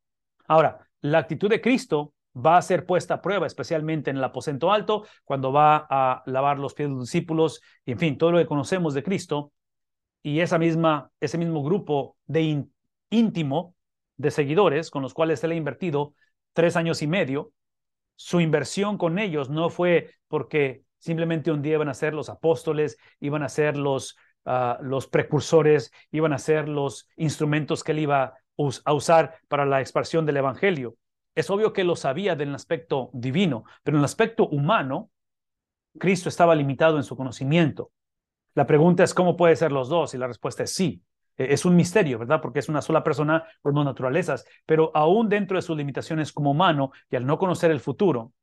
Ahora, 0.49 0.77
la 1.03 1.19
actitud 1.19 1.49
de 1.49 1.61
Cristo 1.61 2.15
va 2.37 2.57
a 2.57 2.63
ser 2.63 2.87
puesta 2.87 3.15
a 3.15 3.23
prueba, 3.23 3.47
especialmente 3.47 4.11
en 4.11 4.17
el 4.17 4.25
aposento 4.25 4.73
alto, 4.73 5.07
cuando 5.25 5.53
va 5.53 5.87
a 5.89 6.23
lavar 6.27 6.59
los 6.59 6.75
pies 6.75 6.89
de 6.89 6.95
los 6.95 7.05
discípulos, 7.05 7.63
y 7.85 7.93
en 7.93 7.99
fin, 7.99 8.19
todo 8.19 8.33
lo 8.33 8.39
que 8.39 8.47
conocemos 8.47 8.95
de 8.95 9.03
Cristo, 9.03 9.53
y 10.23 10.41
esa 10.41 10.59
misma, 10.59 11.11
ese 11.21 11.39
mismo 11.39 11.63
grupo 11.63 12.17
de 12.27 12.67
íntimo 13.11 13.75
de 14.17 14.31
seguidores 14.31 14.91
con 14.91 15.03
los 15.03 15.15
cuales 15.15 15.43
él 15.45 15.53
ha 15.53 15.55
invertido 15.55 16.15
tres 16.53 16.77
años 16.77 17.03
y 17.03 17.07
medio, 17.07 17.53
su 18.17 18.41
inversión 18.41 18.99
con 18.99 19.19
ellos 19.19 19.49
no 19.49 19.71
fue 19.71 20.11
porque 20.29 20.85
simplemente 20.99 21.51
un 21.51 21.63
día 21.63 21.75
iban 21.75 21.89
a 21.89 21.95
ser 21.95 22.13
los 22.13 22.29
apóstoles, 22.29 22.99
iban 23.19 23.43
a 23.43 23.49
ser 23.49 23.79
los, 23.79 24.17
ah, 24.45 24.79
los 24.83 25.07
precursores, 25.07 25.91
iban 26.11 26.35
a 26.35 26.39
ser 26.39 26.69
los 26.69 27.09
instrumentos 27.17 27.83
que 27.83 27.93
él 27.93 28.01
iba 28.01 28.35
a 28.85 28.93
usar 28.93 29.39
para 29.49 29.65
la 29.65 29.81
expansión 29.81 30.27
del 30.27 30.37
Evangelio. 30.37 30.97
Es 31.41 31.49
obvio 31.49 31.73
que 31.73 31.85
lo 31.85 31.97
sabía 31.97 32.37
del 32.37 32.55
aspecto 32.55 33.09
divino, 33.15 33.65
pero 33.83 33.97
en 33.97 34.01
el 34.01 34.05
aspecto 34.05 34.47
humano, 34.47 35.11
Cristo 35.99 36.29
estaba 36.29 36.55
limitado 36.55 36.99
en 36.99 37.03
su 37.03 37.17
conocimiento. 37.17 37.93
La 38.53 38.67
pregunta 38.67 39.05
es 39.05 39.15
cómo 39.15 39.39
puede 39.39 39.57
ser 39.57 39.73
los 39.73 39.89
dos 39.89 40.13
y 40.13 40.19
la 40.19 40.27
respuesta 40.27 40.65
es 40.65 40.75
sí. 40.75 41.03
E, 41.39 41.55
es 41.55 41.65
un 41.65 41.77
misterio, 41.77 42.19
¿verdad? 42.19 42.43
Porque 42.43 42.59
es 42.59 42.69
una 42.69 42.83
sola 42.83 43.03
persona 43.03 43.43
por 43.63 43.73
dos 43.73 43.87
naturalezas, 43.87 44.45
pero 44.67 44.91
aún 44.95 45.31
dentro 45.31 45.57
de 45.57 45.63
sus 45.63 45.79
limitaciones 45.79 46.31
como 46.31 46.51
humano 46.51 46.93
y 47.11 47.17
al 47.17 47.25
no 47.25 47.39
conocer 47.39 47.71
el 47.71 47.81
futuro, 47.81 48.35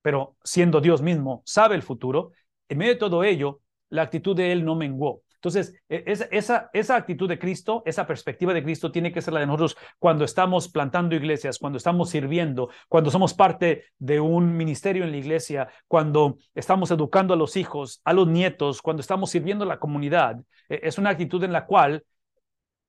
pero 0.00 0.36
siendo 0.44 0.80
Dios 0.80 1.02
mismo, 1.02 1.42
sabe 1.44 1.74
el 1.74 1.82
futuro, 1.82 2.30
en 2.68 2.78
medio 2.78 2.92
de 2.92 3.00
todo 3.00 3.24
ello, 3.24 3.62
la 3.88 4.02
actitud 4.02 4.36
de 4.36 4.52
él 4.52 4.64
no 4.64 4.76
menguó. 4.76 5.22
Entonces, 5.42 5.74
e, 5.88 6.04
esa, 6.30 6.96
actitud 6.96 7.28
de 7.28 7.36
Cristo, 7.36 7.82
esa 7.84 8.06
perspectiva 8.06 8.54
de 8.54 8.62
Cristo 8.62 8.92
tiene 8.92 9.10
que 9.10 9.20
ser 9.20 9.34
la 9.34 9.40
de 9.40 9.46
nosotros 9.46 9.76
cuando 9.98 10.24
estamos 10.24 10.68
plantando 10.68 11.16
iglesias, 11.16 11.58
cuando 11.58 11.78
estamos 11.78 12.10
sirviendo, 12.10 12.70
cuando 12.88 13.10
somos 13.10 13.34
parte 13.34 13.86
de 13.98 14.20
un 14.20 14.56
ministerio 14.56 15.02
en 15.02 15.10
la 15.10 15.16
iglesia, 15.16 15.68
cuando 15.88 16.38
estamos 16.54 16.92
educando 16.92 17.34
a 17.34 17.36
los 17.36 17.56
hijos, 17.56 18.00
a 18.04 18.12
los 18.12 18.28
nietos, 18.28 18.80
cuando 18.82 19.00
estamos 19.00 19.30
sirviendo 19.30 19.64
a 19.64 19.66
la 19.68 19.80
comunidad. 19.80 20.36
E, 20.68 20.78
es 20.84 20.96
una 20.96 21.10
actitud 21.10 21.42
en 21.42 21.52
la 21.52 21.66
cual 21.66 22.04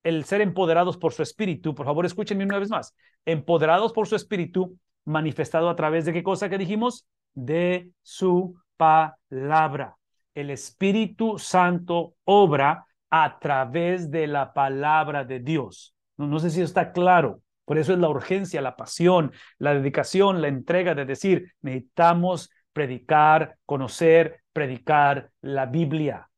el 0.04 0.24
ser 0.24 0.40
empoderados 0.40 0.96
por 0.96 1.12
su 1.12 1.24
espíritu, 1.24 1.74
por 1.74 1.86
favor 1.86 2.06
escúchenme 2.06 2.44
una 2.44 2.60
vez 2.60 2.70
más, 2.70 2.94
empoderados 3.24 3.92
por 3.92 4.06
su 4.06 4.14
espíritu, 4.14 4.78
manifestado 5.04 5.68
a 5.68 5.74
través 5.74 6.04
de 6.04 6.12
qué 6.12 6.22
cosa 6.22 6.48
que 6.48 6.58
dijimos? 6.58 7.04
De 7.34 7.90
su 8.02 8.54
palabra 8.76 9.96
el 10.34 10.50
Espíritu 10.50 11.38
Santo 11.38 12.14
obra 12.24 12.86
a 13.10 13.38
través 13.38 14.10
de 14.10 14.26
la 14.26 14.52
palabra 14.52 15.24
de 15.24 15.40
Dios. 15.40 15.94
No, 16.16 16.38
sé 16.38 16.50
si 16.50 16.60
está 16.62 16.92
claro. 16.92 17.40
Por 17.64 17.78
eso 17.78 17.92
es 17.92 17.98
la 17.98 18.08
urgencia, 18.08 18.60
la 18.60 18.76
pasión, 18.76 19.32
la 19.58 19.72
dedicación, 19.72 20.42
la 20.42 20.48
entrega 20.48 20.94
de 20.94 21.06
decir, 21.06 21.52
necesitamos 21.62 22.50
predicar, 22.72 23.56
conocer, 23.64 24.42
predicar 24.52 25.30
la 25.40 25.66
Biblia, 25.66 26.28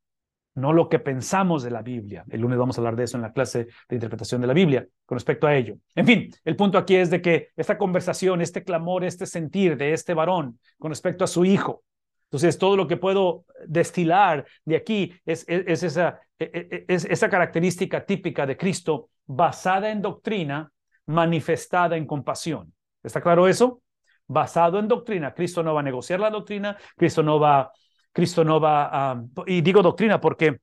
no 0.54 0.72
lo 0.72 0.88
que 0.88 0.98
pensamos 0.98 1.62
de 1.62 1.70
la 1.70 1.82
Biblia. 1.82 2.24
El 2.30 2.40
lunes 2.42 2.58
vamos 2.58 2.76
a 2.76 2.80
hablar 2.80 2.96
de 2.96 3.04
eso 3.04 3.16
en 3.16 3.22
la 3.22 3.32
clase 3.32 3.66
de 3.88 3.96
interpretación 3.96 4.40
de 4.40 4.46
la 4.46 4.52
Biblia 4.52 4.86
con 5.04 5.16
respecto 5.16 5.46
a 5.46 5.54
ello. 5.54 5.76
En 5.94 6.06
fin, 6.06 6.30
el 6.44 6.56
punto 6.56 6.78
aquí 6.78 6.96
es 6.96 7.10
de 7.10 7.20
que 7.20 7.48
esta 7.56 7.76
conversación, 7.76 8.40
este 8.40 8.62
clamor, 8.62 9.04
este 9.04 9.26
sentir 9.26 9.76
de 9.76 9.92
este 9.92 10.14
varón 10.14 10.58
con 10.78 10.90
respecto 10.90 11.24
a 11.24 11.28
su 11.28 11.44
hijo, 11.44 11.82
entonces, 12.26 12.58
todo 12.58 12.76
lo 12.76 12.88
que 12.88 12.96
puedo 12.96 13.44
destilar 13.66 14.46
de 14.64 14.76
aquí 14.76 15.14
e, 15.24 15.32
e, 15.46 16.84
es, 16.88 17.04
esa 17.04 17.30
característica 17.30 18.04
típica 18.04 18.44
de 18.46 18.56
Cristo 18.56 19.10
basada 19.26 19.90
en 19.90 20.02
doctrina, 20.02 20.70
manifestada 21.06 21.96
en 21.96 22.04
compasión. 22.04 22.74
¿Está 23.02 23.20
claro 23.20 23.46
eso? 23.46 23.80
Basado 24.26 24.80
en 24.80 24.88
doctrina. 24.88 25.34
Cristo 25.34 25.62
no 25.62 25.72
va 25.72 25.80
a 25.80 25.84
negociar 25.84 26.18
la 26.18 26.30
doctrina, 26.30 26.76
Cristo 26.96 27.22
no 27.22 27.38
va, 27.38 27.70
Cristo 28.12 28.42
no 28.42 28.60
va 28.60 29.12
a... 29.12 29.22
Y 29.46 29.60
digo 29.60 29.80
doctrina 29.80 30.20
porque 30.20 30.58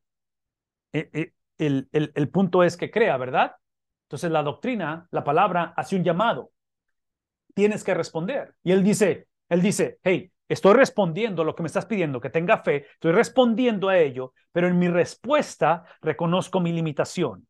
el, 0.92 1.34
el, 1.58 2.12
el 2.14 2.30
punto 2.30 2.62
es 2.64 2.76
que 2.76 2.92
crea, 2.92 3.16
¿verdad? 3.16 3.56
Entonces 4.04 4.30
la 4.32 4.44
doctrina, 4.44 5.08
la 5.12 5.24
palabra, 5.24 5.74
hace 5.78 5.96
un 5.96 6.04
llamado. 6.04 6.52
Tienes 7.54 7.86
que 7.86 7.94
responder. 7.94 8.54
Y 8.64 8.74
él 8.74 8.84
dice, 8.84 9.28
él 9.48 9.62
dice, 9.62 10.00
hey, 10.04 10.33
Estoy 10.50 10.74
respondiendo 10.74 11.42
a 11.42 11.46
lo 11.46 11.56
que 11.56 11.64
me 11.64 11.68
estás 11.68 11.86
pidiendo, 11.86 12.20
que 12.20 12.30
tenga 12.30 12.58
fe, 12.58 12.86
estoy 12.94 13.12
respondiendo 13.12 13.90
a 13.90 13.98
ello, 13.98 14.34
pero 14.52 14.68
en 14.68 14.78
mi 14.78 14.88
respuesta 14.88 15.84
reconozco 16.02 16.60
mi 16.60 16.74
limitación. 16.74 17.48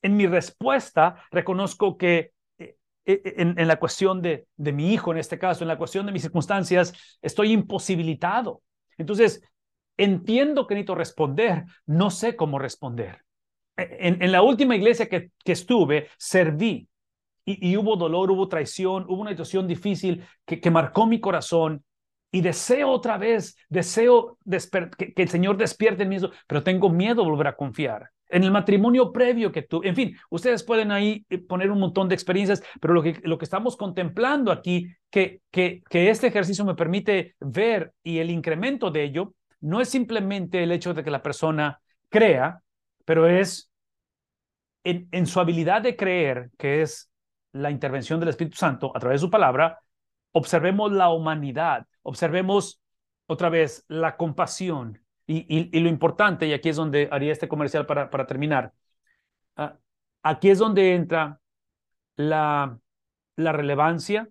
En 0.00 0.16
mi 0.16 0.26
respuesta 0.26 1.22
reconozco 1.30 1.96
que 1.96 2.32
eh, 2.58 2.76
eh, 3.04 3.34
en, 3.36 3.68
la 3.68 3.78
cuestión 3.78 4.22
de, 4.22 4.46
de 4.56 4.72
mi 4.72 4.92
hijo, 4.92 5.12
en 5.12 5.18
este 5.18 5.38
caso, 5.38 5.62
en 5.62 5.68
la 5.68 5.78
cuestión 5.78 6.06
de 6.06 6.12
mis 6.12 6.22
circunstancias, 6.22 6.92
estoy 7.20 7.52
imposibilitado. 7.52 8.62
Entonces, 8.96 9.42
entiendo 9.96 10.66
que 10.66 10.74
necesito 10.74 10.94
responder, 10.94 11.64
no 11.86 12.10
sé 12.10 12.34
cómo 12.34 12.58
responder. 12.58 13.22
E, 13.76 14.08
en, 14.08 14.32
la 14.32 14.42
última 14.42 14.74
iglesia 14.74 15.08
que, 15.08 15.30
que 15.44 15.52
estuve, 15.52 16.08
serví 16.16 16.88
y, 17.44 17.70
y, 17.70 17.76
hubo 17.76 17.96
dolor, 17.96 18.30
hubo 18.30 18.48
traición, 18.48 19.04
hubo 19.08 19.20
una 19.20 19.30
situación 19.30 19.66
difícil 19.66 20.24
que, 20.44 20.60
que 20.60 20.70
marcó 20.70 21.06
mi 21.06 21.20
corazón 21.20 21.84
y 22.34 22.40
deseo 22.40 22.88
otra 22.88 23.18
vez, 23.18 23.56
deseo 23.68 24.38
que, 24.96 25.12
el 25.14 25.28
Señor 25.28 25.58
despierte 25.58 26.02
en 26.02 26.08
mí, 26.08 26.16
pero 26.48 26.64
tengo 26.64 26.88
miedo 26.88 27.22
de 27.22 27.30
volver 27.30 27.46
a 27.46 27.56
confiar. 27.56 28.08
En 28.26 28.42
el 28.42 28.50
matrimonio 28.50 29.12
previo 29.12 29.52
que 29.52 29.60
tú, 29.60 29.82
en 29.84 29.94
fin, 29.94 30.16
ustedes 30.30 30.62
pueden 30.62 30.90
ahí 30.90 31.26
eh, 31.28 31.36
poner 31.36 31.70
un 31.70 31.78
montón 31.78 32.08
de 32.08 32.14
experiencias, 32.14 32.62
pero 32.80 32.94
lo 32.94 33.02
que, 33.02 33.20
lo 33.24 33.36
que 33.36 33.44
estamos 33.44 33.76
contemplando 33.76 34.50
aquí, 34.50 34.88
que, 35.10 35.42
que, 35.50 35.82
que 35.90 36.08
este 36.08 36.28
ejercicio 36.28 36.64
me 36.64 36.74
permite 36.74 37.34
ver 37.38 37.92
y 38.02 38.18
el 38.18 38.30
incremento 38.30 38.90
de 38.90 39.04
ello, 39.04 39.34
no 39.60 39.82
es 39.82 39.90
simplemente 39.90 40.62
el 40.62 40.72
hecho 40.72 40.94
de 40.94 41.04
que 41.04 41.10
la 41.10 41.22
persona 41.22 41.80
crea, 42.08 42.62
pero 43.04 43.28
es 43.28 43.70
en, 44.84 45.06
en 45.12 45.26
su 45.26 45.38
habilidad 45.38 45.82
de 45.82 45.96
creer, 45.96 46.50
que 46.56 46.80
es 46.80 47.10
la 47.52 47.70
intervención 47.70 48.18
del 48.18 48.30
Espíritu 48.30 48.56
Santo 48.56 48.90
a 48.94 48.98
través 48.98 49.20
de 49.20 49.26
su 49.26 49.30
palabra, 49.30 49.80
observemos 50.32 50.90
la 50.92 51.10
humanidad, 51.10 51.86
observemos 52.02 52.80
otra 53.26 53.48
vez 53.48 53.84
la 53.88 54.16
compasión 54.16 55.02
y, 55.26 55.80
lo 55.80 55.88
importante, 55.88 56.46
y 56.46 56.52
aquí 56.52 56.68
es 56.68 56.76
donde 56.76 57.08
haría 57.10 57.32
este 57.32 57.48
comercial 57.48 57.86
para, 57.86 58.26
terminar, 58.26 58.72
ah, 59.56 59.78
aquí 60.22 60.50
es 60.50 60.58
donde 60.58 60.94
entra 60.94 61.40
la, 62.16 62.78
la 63.36 63.52
relevancia, 63.52 64.28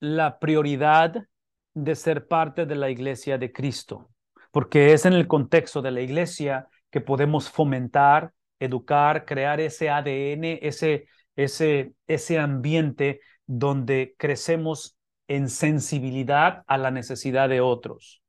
la 0.00 0.38
prioridad 0.38 1.26
de 1.72 1.94
ser 1.94 2.28
parte 2.28 2.66
de 2.66 2.74
la 2.74 2.90
iglesia 2.90 3.38
de 3.38 3.52
Cristo, 3.52 4.10
porque 4.50 4.92
es 4.92 5.06
en 5.06 5.14
el 5.14 5.26
contexto 5.26 5.80
de 5.80 5.90
la 5.90 6.00
iglesia 6.00 6.68
que 6.90 7.00
podemos 7.00 7.48
fomentar, 7.48 8.32
educar, 8.58 9.24
crear 9.24 9.60
ese 9.60 9.88
ADN, 9.90 10.58
ese, 10.62 11.08
ese, 11.36 11.94
ese 12.06 12.38
ambiente 12.38 13.20
donde 13.46 14.14
crecemos 14.18 14.96
en 15.28 15.48
sensibilidad 15.48 16.62
a 16.66 16.78
la 16.78 16.90
necesidad 16.90 17.48
de 17.48 17.60
otros. 17.60 18.22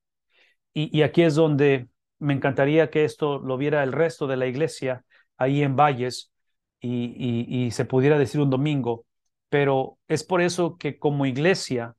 Y, 0.73 1.03
aquí 1.03 1.21
es 1.21 1.36
donde 1.36 1.88
me 2.19 2.34
encantaría 2.34 2.89
que 2.89 3.05
esto 3.05 3.39
lo 3.39 3.58
viera 3.58 3.84
el 3.84 3.93
resto 3.93 4.27
de 4.27 4.36
la 4.36 4.45
iglesia 4.45 5.05
ahí 5.38 5.63
en 5.63 5.75
Valles 5.77 6.34
y, 6.81 7.69
se 7.71 7.86
pudiera 7.86 8.19
decir 8.19 8.41
un 8.41 8.49
domingo, 8.49 9.05
pero 9.49 9.97
es 10.08 10.23
por 10.23 10.41
eso 10.41 10.77
que 10.77 10.99
como 10.99 11.25
iglesia, 11.25 11.95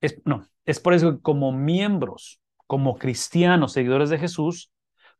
es, 0.00 0.20
no, 0.24 0.46
es 0.64 0.80
por 0.80 0.94
eso 0.94 1.16
que 1.16 1.22
como 1.22 1.52
miembros, 1.52 2.40
como 2.66 2.96
cristianos, 2.96 3.72
seguidores 3.72 4.10
de 4.10 4.18
Jesús, 4.18 4.70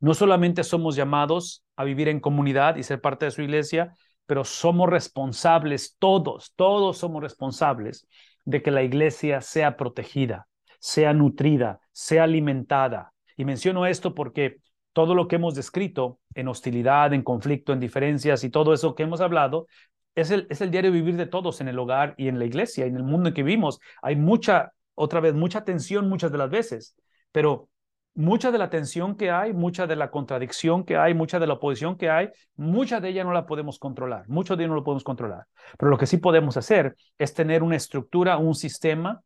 no 0.01 0.15
solamente 0.15 0.65
somos 0.65 0.97
llamados 0.97 1.63
a 1.77 1.85
vivir 1.85 2.09
en 2.09 2.21
comunidad 2.21 2.77
y 2.77 2.83
ser 2.83 3.01
parte 3.01 3.27
de 3.27 3.31
su 3.31 3.43
iglesia, 3.43 3.95
pero 4.25 4.45
somos 4.45 4.89
responsables, 4.89 5.97
todos, 5.99 6.53
todos 6.57 6.99
somos 6.99 7.23
responsables 7.23 8.07
de 8.47 8.63
que 8.63 8.71
la 8.71 8.83
iglesia 8.83 9.43
sea 9.43 9.77
protegida, 9.77 10.49
sea 10.79 11.13
nutrida, 11.13 11.81
sea 11.93 12.25
alimentada. 12.25 13.13
Y 13.37 13.45
menciono 13.45 13.85
esto 13.87 14.15
porque 14.15 14.59
todo 14.95 15.15
lo 15.15 15.29
que 15.29 15.37
hemos 15.37 15.55
descrito 15.55 16.21
en 16.35 16.49
hostilidad, 16.49 17.13
en 17.13 17.23
conflicto, 17.23 17.75
en 17.75 17.81
diferencias 17.81 18.45
y 18.45 18.51
todo 18.51 18.73
eso 18.73 18.95
que 18.95 19.03
hemos 19.03 19.21
hablado, 19.21 19.67
es 20.15 20.31
el, 20.31 20.47
es 20.49 20.63
el 20.63 20.71
diario 20.71 20.91
vivir 20.91 21.17
de 21.17 21.27
todos 21.27 21.61
en 21.61 21.69
el 21.69 21.79
hogar 21.79 22.15
y 22.17 22.29
en 22.29 22.39
la 22.39 22.47
iglesia, 22.47 22.87
en 22.87 22.97
el 22.97 23.03
mundo 23.03 23.29
en 23.29 23.35
que 23.35 23.43
vivimos. 23.43 23.79
Hay 24.01 24.17
mucha, 24.17 24.73
otra 24.95 25.21
vez, 25.21 25.35
mucha 25.35 25.65
tensión 25.65 26.09
muchas 26.09 26.33
de 26.33 26.39
las 26.39 26.49
veces, 26.49 26.97
pero 27.33 27.69
mucha 28.17 28.51
de 28.51 28.59
la 28.59 28.71
tensión 28.71 29.17
que 29.17 29.31
hay, 29.31 29.53
mucha 29.53 29.87
de 29.87 29.97
la 29.97 30.11
contradicción 30.11 30.85
que 30.85 30.97
hay, 30.97 31.15
mucha 31.15 31.39
de 31.39 31.47
la 31.47 31.55
oposición 31.55 31.97
que 31.97 32.11
hay, 32.11 32.31
mucha 32.57 33.01
de 33.01 33.11
ella 33.11 33.25
no 33.25 33.33
la 33.33 33.47
podemos 33.47 33.79
controlar, 33.79 34.29
mucho 34.29 34.57
de 34.57 34.65
ella 34.65 34.71
no 34.71 34.75
lo 34.75 34.85
podemos 34.85 35.05
controlar. 35.05 35.47
Pero 35.79 35.91
lo 35.91 35.99
que 35.99 36.07
sí 36.07 36.17
podemos 36.17 36.57
hacer 36.57 36.97
es 37.19 37.35
tener 37.35 37.63
una 37.63 37.77
estructura, 37.77 38.39
un 38.39 38.55
sistema, 38.55 39.23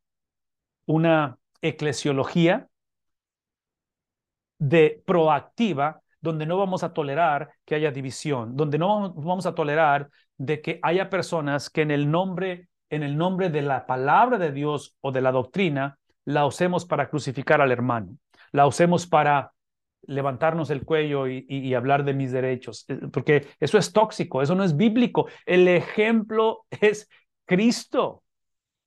una 0.87 1.39
eclesiología 1.63 2.69
de 4.59 5.03
proactiva 5.07 6.03
donde 6.21 6.45
no 6.45 6.59
vamos 6.59 6.83
a 6.83 6.93
tolerar 6.93 7.51
que 7.65 7.75
haya 7.75 7.91
división, 7.91 8.57
donde 8.57 8.77
no 8.77 9.15
vamos 9.15 9.47
a 9.47 9.55
tolerar 9.55 10.11
de 10.37 10.61
que 10.61 10.79
haya 10.83 11.09
personas 11.09 11.71
que 11.71 11.83
en 11.83 11.91
el 11.91 12.11
nombre 12.11 12.69
en 12.91 13.05
el 13.05 13.17
nombre 13.17 13.49
de 13.49 13.63
la 13.63 13.87
palabra 13.87 14.37
de 14.37 14.51
Dios 14.51 14.97
o 15.01 15.13
de 15.13 15.21
la 15.21 15.33
doctrina, 15.33 15.99
la 16.25 16.45
usemos 16.45 16.85
para 16.85 17.09
crucificar 17.09 17.61
al 17.61 17.73
hermano, 17.73 18.17
la 18.53 18.67
usemos 18.67 19.07
para 19.07 19.53
levantarnos 20.03 20.71
el 20.71 20.85
cuello 20.85 21.27
y, 21.29 21.75
hablar 21.75 22.05
de 22.05 22.15
mis 22.15 22.33
derechos, 22.33 22.85
eh, 22.89 23.01
porque 23.13 23.47
eso 23.61 23.79
es 23.79 23.93
tóxico, 23.93 24.43
eso 24.43 24.55
no 24.55 24.65
es 24.65 24.77
bíblico. 24.77 25.27
El 25.47 25.69
ejemplo 25.69 26.65
es 26.81 27.09
Cristo. 27.45 28.23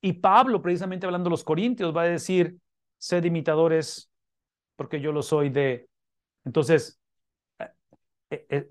Y 0.01 0.14
Pablo, 0.14 0.61
precisamente 0.61 1.05
hablando 1.05 1.30
de 1.30 1.32
los 1.32 1.43
Corintios, 1.43 1.95
va 1.95 2.01
a 2.01 2.05
decir, 2.05 2.57
sed 2.97 3.24
imitadores 3.24 4.11
porque 4.76 4.99
yo 4.99 5.11
lo 5.11 5.22
soy 5.22 5.49
de... 5.49 5.88
Entonces, 6.43 6.99
eh, 8.30 8.45
eh, 8.49 8.70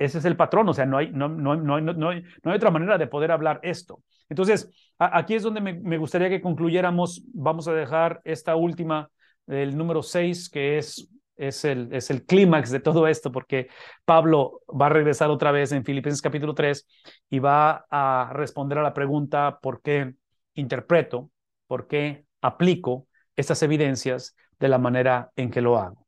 ese 0.00 0.18
es 0.18 0.24
el 0.24 0.36
patrón, 0.36 0.68
o 0.68 0.74
sea, 0.74 0.86
no 0.86 0.96
hay, 0.96 1.10
no, 1.12 1.28
no, 1.28 1.54
no, 1.54 1.80
no, 1.80 2.08
hay, 2.08 2.22
no 2.42 2.50
hay 2.50 2.56
otra 2.56 2.70
manera 2.70 2.98
de 2.98 3.06
poder 3.06 3.30
hablar 3.30 3.60
esto. 3.62 4.02
Entonces, 4.30 4.70
aquí 4.98 5.34
es 5.34 5.42
donde 5.42 5.60
me, 5.60 5.98
gustaría 5.98 6.30
que 6.30 6.40
concluyéramos. 6.40 7.24
Vamos 7.34 7.66
a 7.68 7.74
dejar 7.74 8.20
esta 8.24 8.54
última, 8.54 9.10
el 9.50 9.76
número 9.76 10.02
6, 10.02 10.48
que 10.48 10.78
es 10.78 11.10
es 11.40 11.64
el, 11.64 11.88
es 11.92 12.10
el 12.10 12.26
clímax 12.26 12.70
de 12.70 12.80
todo 12.80 13.06
esto, 13.06 13.32
porque 13.32 13.68
Pablo 14.04 14.60
va 14.68 14.86
a 14.86 14.90
regresar 14.90 15.30
otra 15.30 15.50
vez 15.52 15.72
en 15.72 15.84
Filipenses 15.84 16.20
capítulo 16.20 16.54
3 16.54 16.86
y 17.30 17.38
va 17.38 17.86
a 17.90 18.30
responder 18.34 18.76
a 18.76 18.82
la 18.82 18.92
pregunta 18.92 19.58
por 19.62 19.80
qué 19.80 20.14
interpreto, 20.54 21.30
por 21.66 21.86
qué 21.86 22.26
aplico 22.42 23.06
estas 23.36 23.62
evidencias 23.62 24.36
de 24.58 24.68
la 24.68 24.76
manera 24.76 25.30
en 25.34 25.50
que 25.50 25.62
lo 25.62 25.78
hago. 25.78 26.06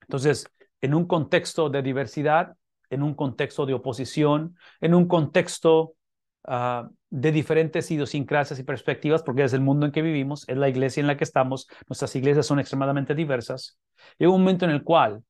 Entonces, 0.00 0.50
en 0.80 0.92
un 0.92 1.06
contexto 1.06 1.70
de 1.70 1.82
diversidad, 1.82 2.56
en 2.90 3.04
un 3.04 3.14
contexto 3.14 3.64
de 3.64 3.74
oposición, 3.74 4.56
en 4.80 4.92
un 4.92 5.06
contexto 5.06 5.94
ah, 6.44 6.88
de 7.10 7.32
diferentes 7.32 7.90
idiosincrasias 7.90 8.58
y 8.58 8.64
perspectivas, 8.64 9.22
porque 9.22 9.44
es 9.44 9.52
el 9.52 9.60
mundo 9.60 9.86
en 9.86 9.92
que 9.92 10.02
vivimos, 10.02 10.48
es 10.48 10.56
la 10.56 10.68
iglesia 10.68 11.00
en 11.00 11.06
la 11.06 11.16
que 11.16 11.24
estamos, 11.24 11.68
nuestras 11.88 12.14
iglesias 12.16 12.46
son 12.46 12.60
extremadamente 12.60 13.14
diversas. 13.14 13.78
Llega 14.18 14.32
un 14.32 14.40
momento 14.40 14.64
en 14.64 14.72
el 14.72 14.82
cual 14.82 15.22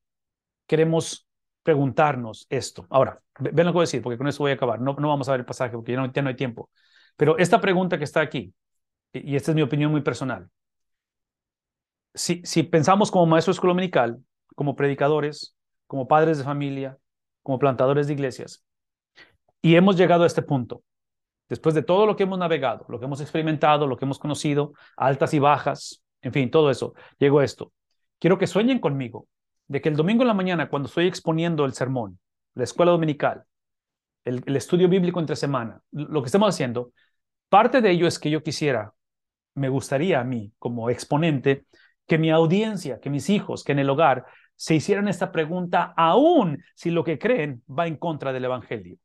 queremos 0.67 1.29
preguntarnos 1.63 2.47
esto. 2.49 2.87
Ahora, 2.91 3.21
ven 3.39 3.67
lo 3.67 3.73
que 3.73 3.77
voy 3.77 3.83
a 3.83 3.85
decir, 3.85 4.03
porque 4.03 4.19
con 4.19 4.27
eso 4.27 4.43
voy 4.43 4.53
a 4.53 4.55
acabar. 4.55 4.81
No, 4.81 4.95
no 4.95 5.09
vamos 5.09 5.29
a 5.29 5.33
ver 5.33 5.41
el 5.41 5.47
pasaje 5.47 5.75
porque 5.75 5.93
ya 5.93 5.99
no, 5.99 6.13
ya 6.13 6.23
no 6.23 6.29
hay 6.29 6.37
tiempo. 6.37 6.71
Pero 7.17 7.37
esta 7.39 7.61
pregunta 7.61 7.99
que 7.99 8.05
está 8.05 8.21
aquí, 8.21 8.55
y 9.13 9.37
esta 9.37 9.51
es 9.51 9.55
mi 9.55 9.63
opinión 9.63 9.91
muy 9.91 10.03
personal, 10.03 10.49
si, 12.15 12.41
si 12.45 12.63
pensamos 12.63 13.11
como 13.11 13.27
maestro 13.27 13.53
de 13.53 13.57
escuela 13.57 13.73
dominical, 13.73 14.19
como 14.55 14.77
predicadores, 14.77 15.57
como 15.87 16.09
padres 16.09 16.39
de 16.39 16.45
familia, 16.45 16.99
como 17.43 17.59
plantadores 17.59 18.07
de 18.07 18.15
iglesias, 18.15 18.65
y 19.63 19.77
hemos 19.77 19.97
llegado 19.97 20.25
a 20.25 20.27
este 20.27 20.43
punto, 20.43 20.83
después 21.49 21.75
de 21.75 21.83
todo 21.83 22.07
lo 22.07 22.17
que 22.17 22.25
hemos 22.25 22.39
navegado, 22.39 22.85
lo 22.89 22.99
que 22.99 23.07
hemos 23.07 23.21
experimentado, 23.21 23.87
lo 23.87 23.97
que 23.97 24.05
hemos 24.05 24.19
conocido, 24.19 24.73
altas 24.97 25.35
y 25.35 25.39
bajas, 25.39 26.03
en 26.23 26.33
fin, 26.33 26.51
todo 26.51 26.71
eso, 26.71 26.95
llegó 27.19 27.41
a 27.41 27.45
esto. 27.45 27.73
Quiero 28.19 28.39
que 28.39 28.47
sueñen 28.47 28.81
conmigo 28.81 29.29
de 29.67 29.81
que 29.81 29.89
el 29.89 29.97
domingo 29.97 30.23
en 30.23 30.29
la 30.29 30.35
mañana, 30.35 30.69
cuando 30.69 30.89
estoy 30.89 31.07
exponiendo 31.07 31.65
el 31.65 31.73
sermón, 31.73 32.19
la 32.55 32.65
escuela 32.65 32.93
dominical, 32.93 33.45
el, 34.25 34.43
el 34.47 34.57
estudio 34.57 34.89
bíblico 34.89 35.21
entre 35.21 35.37
semana, 35.37 35.81
lo 35.93 36.23
que 36.23 36.27
estamos 36.27 36.49
haciendo, 36.49 36.93
parte 37.49 37.81
de 37.81 37.91
ello 37.91 38.07
es 38.07 38.19
que 38.19 38.31
yo 38.31 38.43
quisiera, 38.43 38.93
me 39.55 39.69
gustaría 39.69 40.21
a 40.21 40.25
mí 40.25 40.53
como 40.59 40.91
exponente, 40.91 41.67
que 42.07 42.19
mi 42.19 42.31
audiencia, 42.31 42.99
que 43.01 43.11
mis 43.11 43.29
hijos, 43.31 43.63
que 43.63 43.73
en 43.73 43.79
el 43.79 43.91
hogar 43.91 44.25
se 44.57 44.75
hicieran 44.75 45.07
esta 45.07 45.31
pregunta, 45.31 45.93
aún 45.97 46.63
si 46.75 46.91
lo 46.91 47.05
que 47.05 47.19
creen 47.19 47.63
va 47.71 47.87
en 47.87 47.97
contra 47.97 48.33
del 48.33 48.47
Evangelio. 48.47 48.97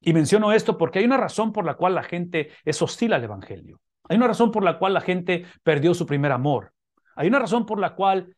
Y 0.00 0.12
menciono 0.12 0.52
esto 0.52 0.78
porque 0.78 1.00
hay 1.00 1.04
una 1.04 1.16
razón 1.16 1.52
por 1.52 1.64
la 1.64 1.74
cual 1.74 1.94
la 1.94 2.02
gente 2.02 2.50
es 2.64 2.80
hostil 2.82 3.12
al 3.12 3.24
Evangelio. 3.24 3.80
Hay 4.08 4.16
una 4.16 4.28
razón 4.28 4.50
por 4.50 4.62
la 4.62 4.78
cual 4.78 4.94
la 4.94 5.00
gente 5.00 5.44
perdió 5.62 5.94
su 5.94 6.06
primer 6.06 6.32
amor. 6.32 6.72
Hay 7.14 7.28
una 7.28 7.38
razón 7.38 7.66
por 7.66 7.78
la 7.78 7.94
cual 7.94 8.34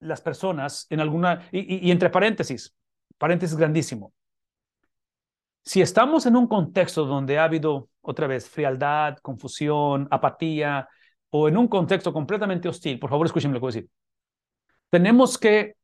las 0.00 0.20
personas 0.20 0.86
en 0.90 1.00
alguna, 1.00 1.48
y, 1.52 1.90
entre 1.90 2.10
paréntesis, 2.10 2.74
paréntesis 3.18 3.56
grandísimo, 3.56 4.12
si 5.62 5.80
estamos 5.80 6.26
en 6.26 6.36
un 6.36 6.46
contexto 6.46 7.06
donde 7.06 7.38
ha 7.38 7.44
habido 7.44 7.88
otra 8.00 8.26
vez 8.26 8.48
frialdad, 8.48 9.16
confusión, 9.18 10.06
apatía, 10.10 10.88
o 11.30 11.48
en 11.48 11.56
un 11.56 11.66
contexto 11.66 12.12
completamente 12.12 12.68
hostil, 12.68 12.98
por 12.98 13.10
favor 13.10 13.26
escúchenme 13.26 13.54
lo 13.54 13.60
que 13.60 13.62
voy 13.62 13.72
a 13.72 13.74
decir, 13.74 13.90
tenemos 14.90 15.38
que 15.38 15.74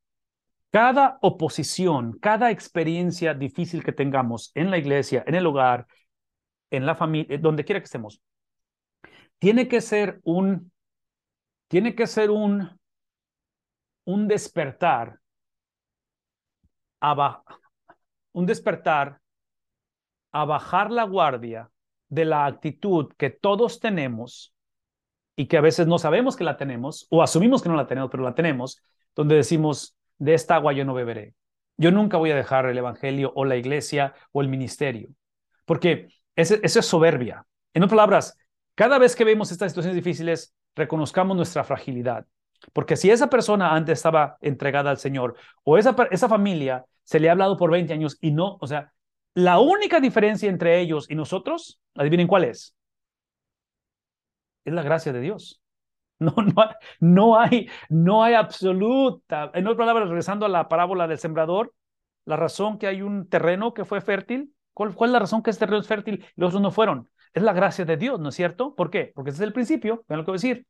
cada 0.73 1.19
oposición, 1.21 2.19
cada 2.19 2.51
experiencia 2.51 3.35
difícil 3.35 3.85
que 3.85 3.93
tengamos 3.93 4.51
en 4.55 4.71
la 4.71 4.79
iglesia, 4.79 5.23
en 5.27 5.35
el 5.35 5.47
hogar, 5.47 5.87
en 6.71 6.87
la 6.87 6.95
familia, 6.95 7.37
donde 7.39 7.65
quiera 7.65 7.79
que 7.79 7.85
estemos, 7.85 8.23
tiene 9.39 9.69
que 9.69 9.83
ser 9.83 10.21
un, 10.25 10.73
tiene 11.69 11.95
que 11.95 12.07
ser 12.07 12.31
un, 12.31 12.81
un 14.05 14.27
despertar, 14.27 15.21
un 18.33 18.47
despertar 18.47 19.21
a 20.33 20.45
bajar 20.47 20.91
la 20.91 21.05
guardia 21.05 21.71
de 22.09 22.25
la 22.25 22.47
actitud 22.47 23.13
que 23.19 23.29
todos 23.29 23.79
tenemos 23.79 24.55
y 25.37 25.49
que 25.49 25.59
a 25.59 25.61
veces 25.61 25.87
no 25.87 25.99
sabemos 25.99 26.35
que 26.35 26.45
la 26.45 26.57
tenemos 26.57 27.07
o 27.11 27.23
asumimos 27.23 27.63
que 27.63 27.69
no 27.69 27.77
la 27.77 27.87
tenemos, 27.87 28.11
pero 28.11 28.23
la 28.23 28.35
tenemos, 28.35 28.83
donde 29.15 29.37
decimos, 29.37 29.99
de 30.23 30.35
esta 30.35 30.55
agua 30.55 30.73
yo 30.73 30.85
no 30.85 30.95
beberé. 30.95 31.35
Yo 31.77 31.91
nunca 31.91 32.17
voy 32.17 32.31
a 32.31 32.37
dejar 32.37 32.67
el 32.67 32.79
Evangelio 32.79 33.33
o 33.35 33.45
la 33.45 33.57
iglesia 33.57 34.15
o 34.31 34.41
el 34.41 34.49
ministerio, 34.49 35.09
porque 35.65 36.09
eso 36.37 36.55
es 36.63 36.73
soberbia. 36.87 37.45
En 37.75 37.83
otras 37.83 37.97
palabras, 37.97 38.39
cada 38.77 38.99
vez 38.99 39.17
que 39.17 39.25
vemos 39.25 39.51
estas 39.51 39.73
situaciones 39.73 39.97
difíciles, 39.97 40.55
reconozcamos 40.77 41.37
nuestra 41.37 41.65
fragilidad. 41.65 42.25
Porque 42.73 42.97
si 42.97 43.11
esa 43.11 43.29
persona 43.29 43.75
antes 43.75 43.99
estaba 43.99 44.37
entregada 44.41 44.91
al 44.91 44.99
Señor 44.99 45.35
o 45.65 45.77
esa, 45.77 45.97
esa 46.13 46.29
familia 46.29 46.85
se 47.03 47.19
le 47.19 47.29
ha 47.29 47.33
hablado 47.33 47.57
por 47.57 47.73
20 47.73 47.93
años 47.93 48.17
y 48.21 48.31
no, 48.31 48.59
o 48.61 48.67
sea, 48.69 48.93
la 49.35 49.59
única 49.59 49.99
diferencia 49.99 50.49
entre 50.49 50.79
ellos 50.81 51.11
y 51.11 51.17
nosotros, 51.17 51.81
adivinen 51.97 52.29
cuál 52.29 52.45
es. 52.45 52.77
Es 54.65 54.73
la 54.73 54.83
gracia 54.83 55.13
de 55.13 55.21
Dios. 55.21 55.62
No, 56.35 56.35
no, 56.37 56.55
no, 57.01 57.39
hay, 57.39 57.69
no 57.89 58.23
hay 58.23 58.35
absoluta. 58.35 59.51
En 59.55 59.67
otras 59.67 59.79
palabras, 59.79 60.09
regresando 60.09 60.47
a 60.47 60.49
la 60.49 60.69
parábola 60.69 61.09
del 61.09 61.19
sembrador, 61.19 61.75
la 62.25 62.37
razón 62.37 62.79
que 62.79 62.87
hay 62.87 63.03
un 63.03 63.29
terreno 63.29 63.75
que 63.75 63.85
fue 63.85 64.01
fértil, 64.01 64.55
¿cuál, 64.73 64.91
es 64.91 65.11
la 65.11 65.19
razón 65.19 65.43
que 65.43 65.51
este 65.51 65.61
terreno 65.61 65.81
es 65.81 65.89
fértil 65.89 66.25
y 66.37 66.41
los 66.41 66.49
otros 66.49 66.63
no 66.63 66.71
fueron? 66.71 67.09
Es 67.33 67.43
la 67.43 67.53
gracia 67.53 67.85
de 67.85 67.97
Dios, 67.97 68.21
¿no 68.21 68.29
es 68.29 68.35
cierto? 68.35 68.75
¿Por 68.75 68.91
qué? 68.91 69.13
Porque 69.15 69.31
ese 69.31 69.43
es 69.43 69.47
el 69.47 69.53
principio, 69.53 70.05
vean 70.09 70.19
lo 70.19 70.25
que 70.25 70.31
voy 70.31 70.37
a 70.37 70.43
decir. 70.43 70.67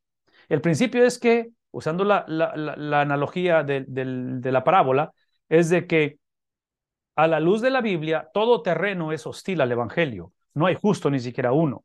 El 0.49 0.61
principio 0.61 1.05
es 1.05 1.19
que, 1.19 1.51
usando 1.71 2.05
la, 2.05 2.25
la, 2.27 3.01
analogía 3.01 3.63
de, 3.63 3.85
de 3.87 4.53
la 4.53 4.65
parábola, 4.65 5.13
es 5.49 5.69
de 5.69 5.87
que 5.87 6.19
a 7.17 7.27
la 7.27 7.41
luz 7.41 7.61
de 7.61 7.71
la 7.71 7.81
Biblia, 7.81 8.31
todo 8.33 8.63
terreno 8.63 9.13
es 9.13 9.27
hostil 9.27 9.61
al 9.61 9.73
Evangelio. 9.73 10.33
No 10.55 10.67
hay 10.67 10.77
justo 10.77 11.11
ni 11.11 11.21
siquiera 11.21 11.53
uno. 11.53 11.85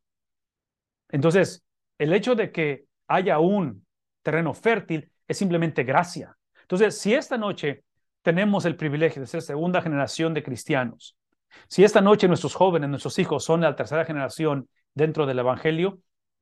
Entonces, 1.09 1.65
el 1.97 2.13
hecho 2.13 2.35
de 2.35 2.51
que 2.51 2.85
haya 3.07 3.39
un 3.39 3.85
terreno 4.21 4.53
fértil, 4.53 5.11
es 5.27 5.37
simplemente 5.37 5.83
gracia. 5.83 6.37
Entonces, 6.61 6.99
si 6.99 7.13
esta 7.13 7.37
noche 7.37 7.83
tenemos 8.21 8.65
el 8.65 8.75
privilegio 8.75 9.21
de 9.21 9.27
ser 9.27 9.41
segunda 9.41 9.81
generación 9.81 10.33
de 10.33 10.43
cristianos, 10.43 11.17
si 11.67 11.83
esta 11.83 12.01
noche 12.01 12.27
nuestros 12.27 12.55
jóvenes, 12.55 12.89
nuestros 12.89 13.17
hijos 13.19 13.43
son 13.43 13.61
la 13.61 13.75
tercera 13.75 14.05
generación 14.05 14.69
dentro 14.93 15.25
del 15.25 15.39
Evangelio, 15.39 15.99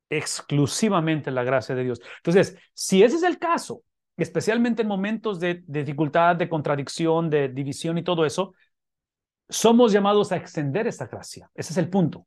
exclusivamente 0.09 1.31
la 1.31 1.43
gracia 1.43 1.75
de 1.75 1.83
Dios. 1.83 2.01
Entonces, 2.17 2.57
si 2.73 3.03
ese 3.03 3.17
es 3.17 3.23
el 3.23 3.39
caso, 3.39 3.81
especialmente 4.17 4.83
en 4.83 4.87
momentos 4.87 5.39
de, 5.39 5.63
dificultad, 5.67 6.35
de 6.35 6.49
contradicción, 6.49 7.29
de 7.29 7.49
división 7.49 7.97
y 7.97 8.03
todo 8.03 8.25
eso, 8.25 8.53
somos 9.49 9.91
llamados 9.91 10.31
a 10.31 10.37
extender 10.37 10.87
esta 10.87 11.07
gracia. 11.07 11.49
Ese 11.53 11.73
es 11.73 11.77
el 11.77 11.89
punto. 11.89 12.25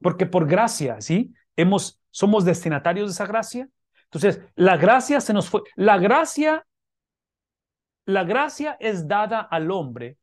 Porque 0.00 0.26
por 0.26 0.46
gracia, 0.46 1.00
¿sí? 1.00 1.32
Hemos, 1.56 2.00
somos 2.10 2.44
destinatarios 2.44 3.08
de 3.08 3.12
esa 3.12 3.26
gracia. 3.26 3.68
Entonces, 4.14 4.44
la 4.54 4.76
gracia 4.76 5.20
se 5.20 5.32
nos 5.32 5.50
fue. 5.50 5.62
La 5.74 5.98
gracia, 5.98 6.64
la 8.06 8.22
gracia 8.22 8.76
es 8.78 9.08
dada 9.08 9.40
al 9.40 9.70
hombre 9.70 10.18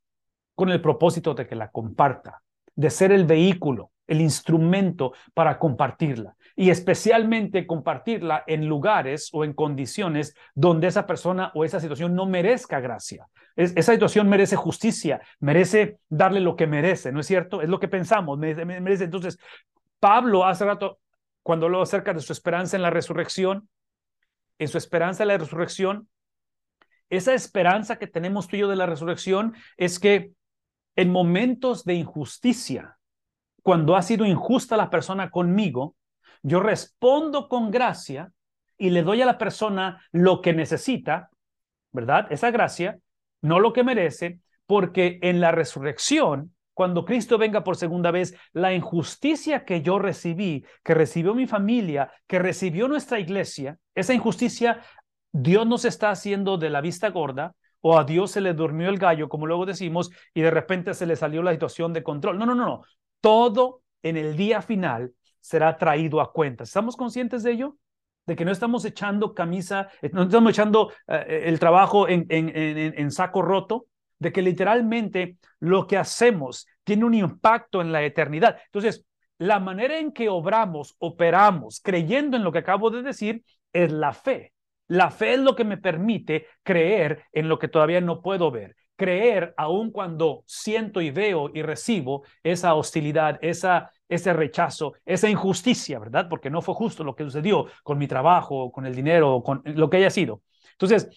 con 0.55 0.69
el 0.69 0.81
propósito 0.81 1.33
de 1.33 1.45
que 1.45 1.55
la 1.55 1.71
comparta, 1.71 2.41
de 2.73 2.89
ser 2.89 3.11
el 3.11 3.25
vehículo, 3.25 3.91
el 4.07 4.21
instrumento 4.21 5.13
para 5.33 5.59
compartirla 5.59 6.35
y 6.55 6.69
especialmente 6.69 7.65
compartirla 7.67 8.43
en 8.47 8.67
lugares 8.67 9.29
o 9.33 9.43
en 9.43 9.53
condiciones 9.53 10.35
donde 10.53 10.87
esa 10.87 11.05
persona 11.05 11.51
o 11.55 11.65
esa 11.65 11.79
situación 11.79 12.15
no 12.15 12.25
merezca 12.25 12.79
gracia. 12.79 13.27
esa 13.55 13.91
situación 13.91 14.29
merece 14.29 14.55
justicia, 14.55 15.21
merece 15.39 15.97
darle 16.07 16.39
lo 16.39 16.55
que 16.55 16.67
merece, 16.67 17.11
¿no 17.11 17.19
es 17.19 17.27
cierto? 17.27 17.61
Es 17.61 17.69
lo 17.69 17.79
que 17.79 17.87
pensamos, 17.87 18.37
merece. 18.37 19.03
Entonces, 19.03 19.37
Pablo 19.99 20.45
hace 20.45 20.65
rato 20.65 20.99
cuando 21.43 21.67
lo 21.69 21.81
acerca 21.81 22.13
de 22.13 22.21
su 22.21 22.33
esperanza 22.33 22.75
en 22.75 22.83
la 22.83 22.89
resurrección, 22.89 23.69
en 24.61 24.67
su 24.67 24.77
esperanza 24.77 25.23
en 25.23 25.29
la 25.29 25.37
resurrección, 25.39 26.07
esa 27.09 27.33
esperanza 27.33 27.97
que 27.97 28.05
tenemos 28.05 28.47
tú 28.47 28.55
y 28.55 28.59
yo 28.59 28.67
de 28.67 28.75
la 28.75 28.85
resurrección 28.85 29.55
es 29.75 29.99
que 29.99 30.33
en 30.95 31.11
momentos 31.11 31.83
de 31.83 31.95
injusticia, 31.95 32.99
cuando 33.63 33.95
ha 33.95 34.03
sido 34.03 34.23
injusta 34.23 34.77
la 34.77 34.91
persona 34.91 35.31
conmigo, 35.31 35.95
yo 36.43 36.59
respondo 36.59 37.49
con 37.49 37.71
gracia 37.71 38.31
y 38.77 38.91
le 38.91 39.01
doy 39.01 39.23
a 39.23 39.25
la 39.25 39.39
persona 39.39 40.05
lo 40.11 40.41
que 40.41 40.53
necesita, 40.53 41.31
¿verdad? 41.91 42.27
Esa 42.31 42.51
gracia, 42.51 42.99
no 43.41 43.59
lo 43.59 43.73
que 43.73 43.83
merece, 43.83 44.41
porque 44.67 45.17
en 45.23 45.41
la 45.41 45.51
resurrección, 45.51 46.55
cuando 46.81 47.05
Cristo 47.05 47.37
venga 47.37 47.63
por 47.63 47.75
segunda 47.75 48.09
vez, 48.09 48.35
la 48.53 48.73
injusticia 48.73 49.65
que 49.65 49.83
yo 49.83 49.99
recibí, 49.99 50.65
que 50.83 50.95
recibió 50.95 51.35
mi 51.35 51.45
familia, 51.45 52.11
que 52.25 52.39
recibió 52.39 52.87
nuestra 52.87 53.19
iglesia, 53.19 53.77
esa 53.93 54.15
injusticia, 54.15 54.81
Dios 55.31 55.67
nos 55.67 55.85
está 55.85 56.09
haciendo 56.09 56.57
de 56.57 56.71
la 56.71 56.81
vista 56.81 57.11
gorda, 57.11 57.53
o 57.81 57.99
a 57.99 58.03
Dios 58.03 58.31
se 58.31 58.41
le 58.41 58.55
durmió 58.55 58.89
el 58.89 58.97
gallo, 58.97 59.29
como 59.29 59.45
luego 59.45 59.67
decimos, 59.67 60.09
y 60.33 60.41
de 60.41 60.49
repente 60.49 60.95
se 60.95 61.05
le 61.05 61.15
salió 61.15 61.43
la 61.43 61.51
situación 61.51 61.93
de 61.93 62.01
control. 62.01 62.39
No, 62.39 62.47
no, 62.47 62.55
no, 62.55 62.65
no. 62.65 62.81
Todo 63.19 63.83
en 64.01 64.17
el 64.17 64.35
día 64.35 64.63
final 64.63 65.11
será 65.39 65.77
traído 65.77 66.19
a 66.19 66.33
cuenta. 66.33 66.63
¿Estamos 66.63 66.97
conscientes 66.97 67.43
de 67.43 67.51
ello? 67.51 67.77
De 68.25 68.35
que 68.35 68.43
no 68.43 68.51
estamos 68.51 68.85
echando 68.85 69.35
camisa, 69.35 69.89
eh, 70.01 70.09
no 70.11 70.23
estamos 70.23 70.49
echando 70.49 70.91
eh, 71.07 71.43
el 71.45 71.59
trabajo 71.59 72.07
en 72.09 73.11
saco 73.11 73.43
roto, 73.43 73.85
de 74.21 74.31
que 74.31 74.43
literalmente 74.43 75.37
lo 75.59 75.87
que 75.87 75.97
hacemos 75.97 76.67
tiene 76.83 77.05
un 77.05 77.15
impacto 77.15 77.81
en 77.81 77.91
la 77.91 78.03
eternidad. 78.03 78.57
Entonces, 78.65 79.03
la 79.39 79.59
manera 79.59 79.97
en 79.97 80.11
que 80.11 80.29
obramos, 80.29 80.95
operamos, 80.99 81.81
creyendo 81.83 82.37
en 82.37 82.43
lo 82.43 82.51
que 82.51 82.59
acabo 82.59 82.91
de 82.91 83.01
decir, 83.01 83.43
es 83.73 83.91
la 83.91 84.13
fe. 84.13 84.53
La 84.87 85.09
fe 85.09 85.33
es 85.33 85.39
lo 85.39 85.55
que 85.55 85.63
me 85.63 85.77
permite 85.77 86.45
creer 86.61 87.23
en 87.31 87.49
lo 87.49 87.57
que 87.57 87.67
todavía 87.67 87.99
no 87.99 88.21
puedo 88.21 88.51
ver. 88.51 88.75
Creer 88.95 89.55
aun 89.57 89.89
cuando 89.89 90.43
siento 90.45 91.01
y 91.01 91.09
veo 91.09 91.49
y 91.51 91.63
recibo 91.63 92.23
esa 92.43 92.75
hostilidad, 92.75 93.39
esa, 93.41 93.91
ese 94.07 94.33
rechazo, 94.33 94.93
esa 95.03 95.27
injusticia, 95.29 95.97
¿verdad? 95.97 96.29
Porque 96.29 96.51
no 96.51 96.61
fue 96.61 96.75
justo 96.75 97.03
lo 97.03 97.15
que 97.15 97.23
sucedió 97.23 97.65
con 97.81 97.97
mi 97.97 98.07
trabajo, 98.07 98.71
con 98.71 98.85
el 98.85 98.93
dinero, 98.93 99.41
con 99.41 99.63
lo 99.65 99.89
que 99.89 99.97
haya 99.97 100.11
sido. 100.11 100.43
Entonces, 100.73 101.09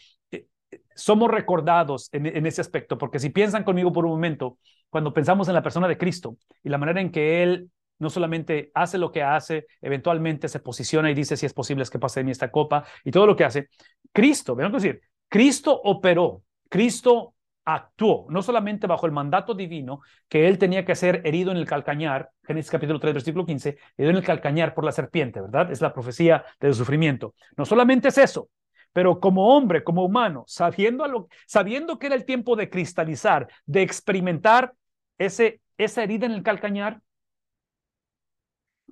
somos 0.95 1.31
recordados 1.31 2.09
en, 2.13 2.47
ese 2.47 2.61
aspecto, 2.61 2.99
porque 2.99 3.19
si 3.19 3.31
piensan 3.31 3.65
conmigo 3.65 3.93
por 3.93 4.05
un 4.05 4.13
momento, 4.13 4.59
cuando 4.91 5.13
pensamos 5.13 5.49
en 5.49 5.55
la 5.55 5.63
persona 5.63 5.89
de 5.89 5.99
Cristo 5.99 6.37
y 6.63 6.69
la 6.69 6.79
manera 6.79 7.01
en 7.01 7.11
que 7.11 7.43
Él 7.43 7.71
no 7.99 8.11
solamente 8.11 8.71
hace 8.75 8.99
lo 8.99 9.13
que 9.13 9.23
hace, 9.23 9.67
eventualmente 9.81 10.49
se 10.49 10.61
posiciona 10.61 11.11
y 11.11 11.15
dice 11.15 11.37
si 11.37 11.47
es 11.47 11.55
posible 11.55 11.83
es 11.83 11.91
que 11.91 11.99
pase 11.99 12.21
de 12.21 12.25
mí 12.25 12.31
esta 12.31 12.51
copa 12.51 12.85
y 13.05 13.11
todo 13.11 13.27
lo 13.27 13.37
que 13.37 13.45
hace. 13.45 13.69
Cristo, 14.13 14.55
vean 14.55 14.73
decir, 14.73 15.01
Cristo 15.29 15.81
operó, 15.83 16.43
Cristo 16.69 17.35
actuó, 17.65 18.27
no 18.29 18.43
solamente 18.43 18.87
bajo 18.87 19.07
el 19.07 19.13
mandato 19.13 19.55
divino, 19.55 20.01
que 20.29 20.49
él 20.49 20.59
tenía 20.59 20.85
que 20.85 20.95
ser 20.95 21.23
herido 21.25 21.51
en 21.51 21.57
el 21.57 21.67
calcañar, 21.67 22.31
Génesis 22.43 22.71
capítulo 22.71 23.01
3, 23.01 23.15
versículo 23.15 23.47
15, 23.47 23.79
herido 23.97 24.11
en 24.11 24.17
el 24.17 24.25
calcañar 24.25 24.75
por 24.75 24.85
la 24.85 24.93
serpiente, 24.93 25.41
¿verdad? 25.41 25.71
Es 25.71 25.81
la 25.81 25.93
profecía 25.93 26.45
del 26.61 26.75
sufrimiento. 26.75 27.35
No 27.57 27.65
solamente 27.65 28.09
es 28.09 28.19
eso, 28.19 28.49
pero 28.95 29.19
como 29.19 29.57
hombre, 29.57 29.83
como 29.83 30.05
humano, 30.05 30.45
sabiendo, 30.47 31.07
lo, 31.09 31.29
sabiendo 31.47 31.99
que 31.99 32.07
era 32.07 32.15
el 32.15 32.25
tiempo 32.25 32.55
de 32.55 32.71
cristalizar, 32.71 33.49
de 33.67 33.83
experimentar 33.83 34.73
ese, 35.19 35.61
esa 35.77 36.05
herida 36.05 36.27
en 36.27 36.33
el 36.33 36.45
calcañar, 36.45 37.03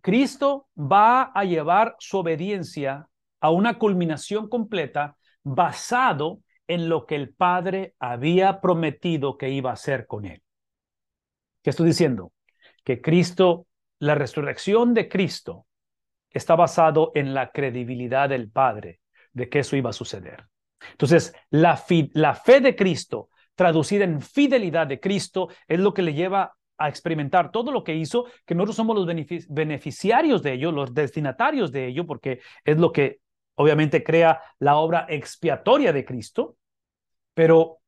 Cristo 0.02 0.68
va 0.76 1.30
a 1.32 1.44
llevar 1.44 1.94
su 2.00 2.18
obediencia 2.18 3.08
a 3.40 3.50
una 3.50 3.78
culminación 3.78 4.48
completa 4.48 5.16
basado 5.44 6.40
en 6.66 6.88
lo 6.88 7.06
que 7.06 7.14
el 7.14 7.32
Padre 7.32 7.94
había 8.00 8.60
prometido 8.60 9.38
que 9.38 9.50
iba 9.50 9.70
a 9.70 9.74
hacer 9.74 10.08
con 10.08 10.24
él. 10.24 10.42
¿Qué 11.62 11.70
estoy 11.70 11.86
diciendo? 11.86 12.32
Que 12.82 13.00
Cristo, 13.00 13.68
la 14.00 14.16
resurrección 14.16 14.94
de 14.94 15.08
Cristo 15.08 15.64
está 16.30 16.56
basado 16.56 17.12
en 17.14 17.34
la 17.34 17.52
credibilidad 17.52 18.28
del 18.28 18.50
Padre 18.50 19.01
de 19.32 19.48
que 19.48 19.60
eso 19.60 19.76
iba 19.76 19.90
a 19.90 19.94
suceder. 19.94 20.46
Entonces, 20.90 21.34
la, 21.50 21.82
la 22.14 22.34
fe 22.34 22.60
de 22.60 22.74
Cristo, 22.74 23.28
traducida 23.54 24.04
en 24.04 24.20
fidelidad 24.20 24.86
de 24.86 25.00
Cristo, 25.00 25.48
es 25.68 25.78
lo 25.78 25.94
que 25.94 26.02
le 26.02 26.14
lleva 26.14 26.54
a 26.78 26.88
experimentar 26.88 27.52
todo 27.52 27.70
lo 27.70 27.84
que 27.84 27.94
hizo, 27.94 28.26
que 28.44 28.54
nosotros 28.54 28.76
somos 28.76 28.96
los 28.96 29.06
beneficiarios 29.48 30.42
de 30.42 30.54
ello, 30.54 30.72
los 30.72 30.92
destinatarios 30.92 31.70
de 31.70 31.86
ello, 31.86 32.06
porque 32.06 32.40
es 32.64 32.78
lo 32.78 32.92
que 32.92 33.20
obviamente 33.54 34.02
crea 34.02 34.40
la 34.58 34.76
obra 34.76 35.06
expiatoria 35.08 35.92
de 35.92 36.04
Cristo, 36.04 36.56
pero 37.34 37.78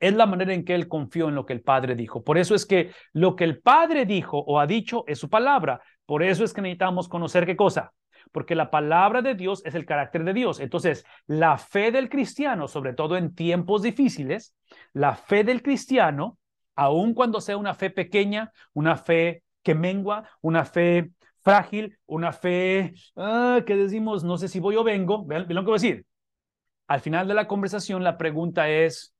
es 0.00 0.14
la 0.14 0.26
manera 0.26 0.52
en 0.52 0.64
que 0.64 0.74
él 0.74 0.88
confió 0.88 1.28
en 1.28 1.34
lo 1.34 1.46
que 1.46 1.52
el 1.52 1.62
Padre 1.62 1.94
dijo. 1.94 2.22
Por 2.22 2.38
eso 2.38 2.54
es 2.54 2.66
que 2.66 2.92
lo 3.12 3.34
que 3.34 3.44
el 3.44 3.60
Padre 3.60 4.04
dijo 4.04 4.38
o 4.38 4.60
ha 4.60 4.66
dicho 4.66 5.04
es 5.06 5.18
su 5.18 5.30
palabra. 5.30 5.80
Por 6.04 6.22
eso 6.22 6.44
es 6.44 6.52
que 6.52 6.60
necesitamos 6.60 7.08
conocer 7.08 7.46
qué 7.46 7.56
cosa. 7.56 7.92
Porque 8.32 8.54
la 8.54 8.70
palabra 8.70 9.22
de 9.22 9.34
Dios 9.34 9.62
es 9.64 9.74
el 9.74 9.86
carácter 9.86 10.24
de 10.24 10.34
Dios. 10.34 10.60
Entonces, 10.60 11.04
la 11.26 11.58
fe 11.58 11.90
del 11.90 12.08
cristiano, 12.08 12.68
sobre 12.68 12.92
todo 12.92 13.16
en 13.16 13.34
tiempos 13.34 13.82
difíciles, 13.82 14.54
la 14.92 15.14
fe 15.14 15.44
del 15.44 15.62
cristiano 15.62 16.38
aun 16.76 17.14
cuando 17.14 17.40
sea 17.40 17.56
una 17.56 17.74
fe 17.74 17.90
pequeña, 17.90 18.52
una 18.74 18.96
fe 18.96 19.42
que 19.62 19.74
mengua, 19.74 20.28
una 20.42 20.64
fe 20.64 21.10
frágil, 21.42 21.98
una 22.06 22.32
fe 22.32 22.94
ah, 23.16 23.62
que 23.66 23.76
decimos, 23.76 24.22
no 24.22 24.36
sé 24.36 24.48
si 24.48 24.60
voy 24.60 24.76
o 24.76 24.84
vengo, 24.84 25.24
vean, 25.24 25.46
lo 25.48 25.64
que 25.64 25.72
decir. 25.72 26.06
Al 26.86 27.00
final 27.00 27.26
de 27.26 27.34
la 27.34 27.48
conversación, 27.48 28.04
la 28.04 28.18
pregunta 28.18 28.68
es, 28.68 29.14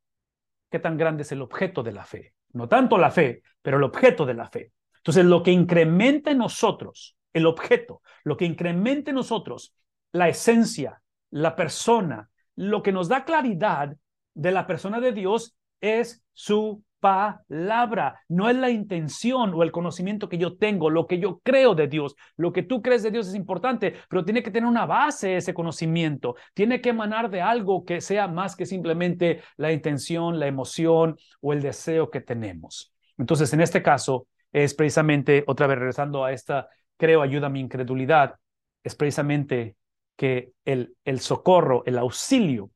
¿qué 0.71 0.79
tan 0.79 0.97
grande 0.97 1.23
es 1.23 1.33
el 1.33 1.43
objeto 1.43 1.83
de 1.83 1.93
la 1.93 2.05
fe? 2.05 2.35
No 2.53 2.69
tanto 2.69 2.99
la 2.99 3.11
fe, 3.11 3.43
pero 3.63 3.79
el 3.79 3.85
objeto 3.85 4.25
de 4.25 4.35
la 4.35 4.49
fe. 4.49 4.73
Entonces, 4.99 5.25
lo 5.25 5.43
que 5.43 5.51
incrementa 5.51 6.31
en 6.31 6.39
nosotros, 6.39 7.17
el 7.37 7.47
objeto, 7.47 8.01
lo 8.25 8.37
que 8.37 8.47
incrementa 8.47 9.11
en 9.11 9.17
nosotros 9.17 9.75
la 10.13 10.29
esencia, 10.29 11.03
la 11.31 11.55
persona, 11.55 12.31
lo 12.55 12.83
que 12.83 12.93
nos 12.93 13.09
da 13.09 13.27
claridad 13.27 13.95
de 14.33 14.51
la 14.51 14.67
persona 14.67 15.01
de 15.01 15.13
Dios 15.13 15.55
es 15.81 16.25
su 16.33 16.83
palabra, 16.99 18.23
no 18.29 18.49
es 18.49 18.57
la 18.57 18.71
intención 18.71 19.53
o 19.53 19.63
el 19.63 19.71
conocimiento 19.71 20.31
que 20.31 20.39
yo 20.39 20.57
tengo, 20.57 20.89
lo 20.89 21.07
que 21.07 21.19
yo 21.19 21.41
creo 21.41 21.75
de 21.75 21.89
Dios. 21.89 22.17
Lo 22.39 22.55
que 22.55 22.63
tú 22.63 22.81
crees 22.81 23.03
de 23.03 23.11
Dios 23.11 23.29
es 23.29 23.35
importante, 23.35 23.95
pero 24.09 24.25
tiene 24.25 24.43
que 24.43 24.51
tener 24.51 24.67
una 24.67 24.87
base 24.87 25.37
ese 25.37 25.53
conocimiento, 25.53 26.37
tiene 26.55 26.81
que 26.81 26.89
emanar 26.89 27.29
de 27.29 27.43
algo 27.43 27.85
que 27.85 28.01
sea 28.01 28.29
más 28.29 28.57
que 28.57 28.65
simplemente 28.65 29.43
la 29.59 29.73
intención, 29.73 30.41
la 30.41 30.47
emoción 30.47 31.19
o 31.43 31.53
el 31.53 31.61
deseo 31.61 32.11
que 32.11 32.23
tenemos. 32.23 32.95
Entonces, 33.19 33.53
en 33.53 33.61
este 33.61 33.83
caso, 33.83 34.27
es 34.53 34.73
precisamente, 34.73 35.45
otra 35.47 35.67
vez 35.67 35.79
regresando 35.79 36.25
a 36.25 36.33
esta, 36.33 36.71
creo, 36.97 37.23
ayuda 37.23 37.47
a 37.47 37.51
mi 37.51 37.61
incredulidad, 37.61 38.37
es 38.83 38.95
precisamente 38.95 39.77
que 40.17 40.53
el, 40.65 40.95
socorro, 41.21 41.83
el 41.87 41.99
auxilio 41.99 42.71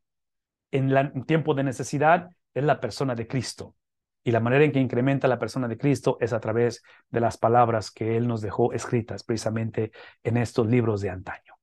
en, 0.71 0.93
la, 0.93 1.01
en 1.01 1.25
tiempo 1.25 1.55
de 1.55 1.65
necesidad 1.65 2.29
es 2.55 2.65
la 2.65 2.81
persona 2.81 3.15
de 3.15 3.27
Cristo. 3.27 3.75
Y 4.23 4.33
la 4.33 4.41
manera 4.41 4.65
en 4.65 4.73
que 4.73 4.81
incrementa 4.81 5.29
la 5.29 5.39
persona 5.39 5.67
de 5.67 5.79
Cristo 5.79 6.19
es 6.21 6.33
a 6.33 6.41
través 6.41 6.83
de 7.09 7.21
las 7.21 7.39
palabras 7.39 7.91
que 7.91 8.17
Él 8.17 8.29
nos 8.29 8.43
dejó 8.43 8.73
escritas 8.73 9.25
precisamente 9.25 9.93
en 10.23 10.37
estos 10.37 10.67
libros 10.67 11.01
de 11.01 11.11
antaño. 11.11 11.55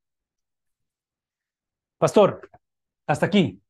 Pastor, 1.98 2.50
hasta 3.06 3.26
aquí. 3.26 3.62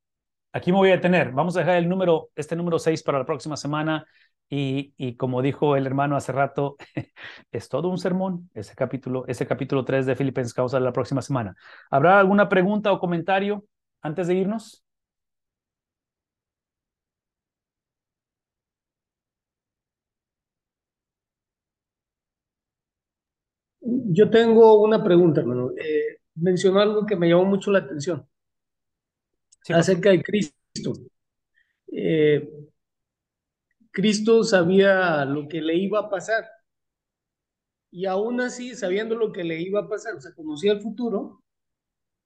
Aquí 0.53 0.71
me 0.71 0.77
voy 0.77 0.89
a 0.89 0.93
detener. 0.93 1.31
Vamos 1.31 1.55
a 1.55 1.59
dejar 1.59 1.77
el 1.77 1.89
número, 1.89 2.29
este 2.35 2.55
número 2.55 2.79
6 2.79 3.03
para 3.03 3.19
la 3.19 3.25
próxima 3.25 3.57
semana. 3.57 4.05
Y, 4.49 4.93
y, 4.97 5.15
como 5.17 5.41
dijo 5.41 5.75
el 5.75 5.85
hermano 5.85 6.15
hace 6.15 6.31
rato, 6.31 6.77
es 7.51 7.67
todo 7.69 7.89
un 7.89 7.97
sermón 7.97 8.49
ese 8.53 8.75
capítulo, 8.75 9.25
ese 9.27 9.45
capítulo 9.47 9.83
3 9.85 10.05
de 10.05 10.15
Filipenses 10.15 10.53
causa 10.53 10.77
de 10.79 10.85
la 10.85 10.93
próxima 10.93 11.21
semana. 11.21 11.55
¿Habrá 11.91 12.19
alguna 12.19 12.47
pregunta 12.49 12.91
o 12.93 12.99
comentario 12.99 13.65
antes 14.01 14.27
de 14.27 14.35
irnos? 14.35 14.83
Yo 23.81 24.29
tengo 24.29 24.81
una 24.83 25.03
pregunta, 25.03 25.41
hermano. 25.41 25.71
Eh, 25.77 26.19
mencionó 26.35 26.79
algo 26.79 27.05
que 27.05 27.15
me 27.15 27.27
llamó 27.29 27.45
mucho 27.45 27.71
la 27.71 27.79
atención 27.79 28.27
acerca 29.73 30.09
de 30.11 30.23
Cristo. 30.23 30.93
Eh, 31.91 32.49
Cristo 33.97 34.43
sabía 34.43 35.25
lo 35.25 35.47
que 35.47 35.59
le 35.61 35.75
iba 35.75 35.99
a 35.99 36.09
pasar. 36.09 36.45
Y 37.91 38.05
aún 38.05 38.41
así, 38.41 38.75
sabiendo 38.75 39.15
lo 39.15 39.31
que 39.31 39.43
le 39.43 39.59
iba 39.61 39.81
a 39.81 39.89
pasar, 39.89 40.15
o 40.15 40.21
sea, 40.21 40.33
conocía 40.35 40.73
el 40.73 40.81
futuro, 40.81 41.41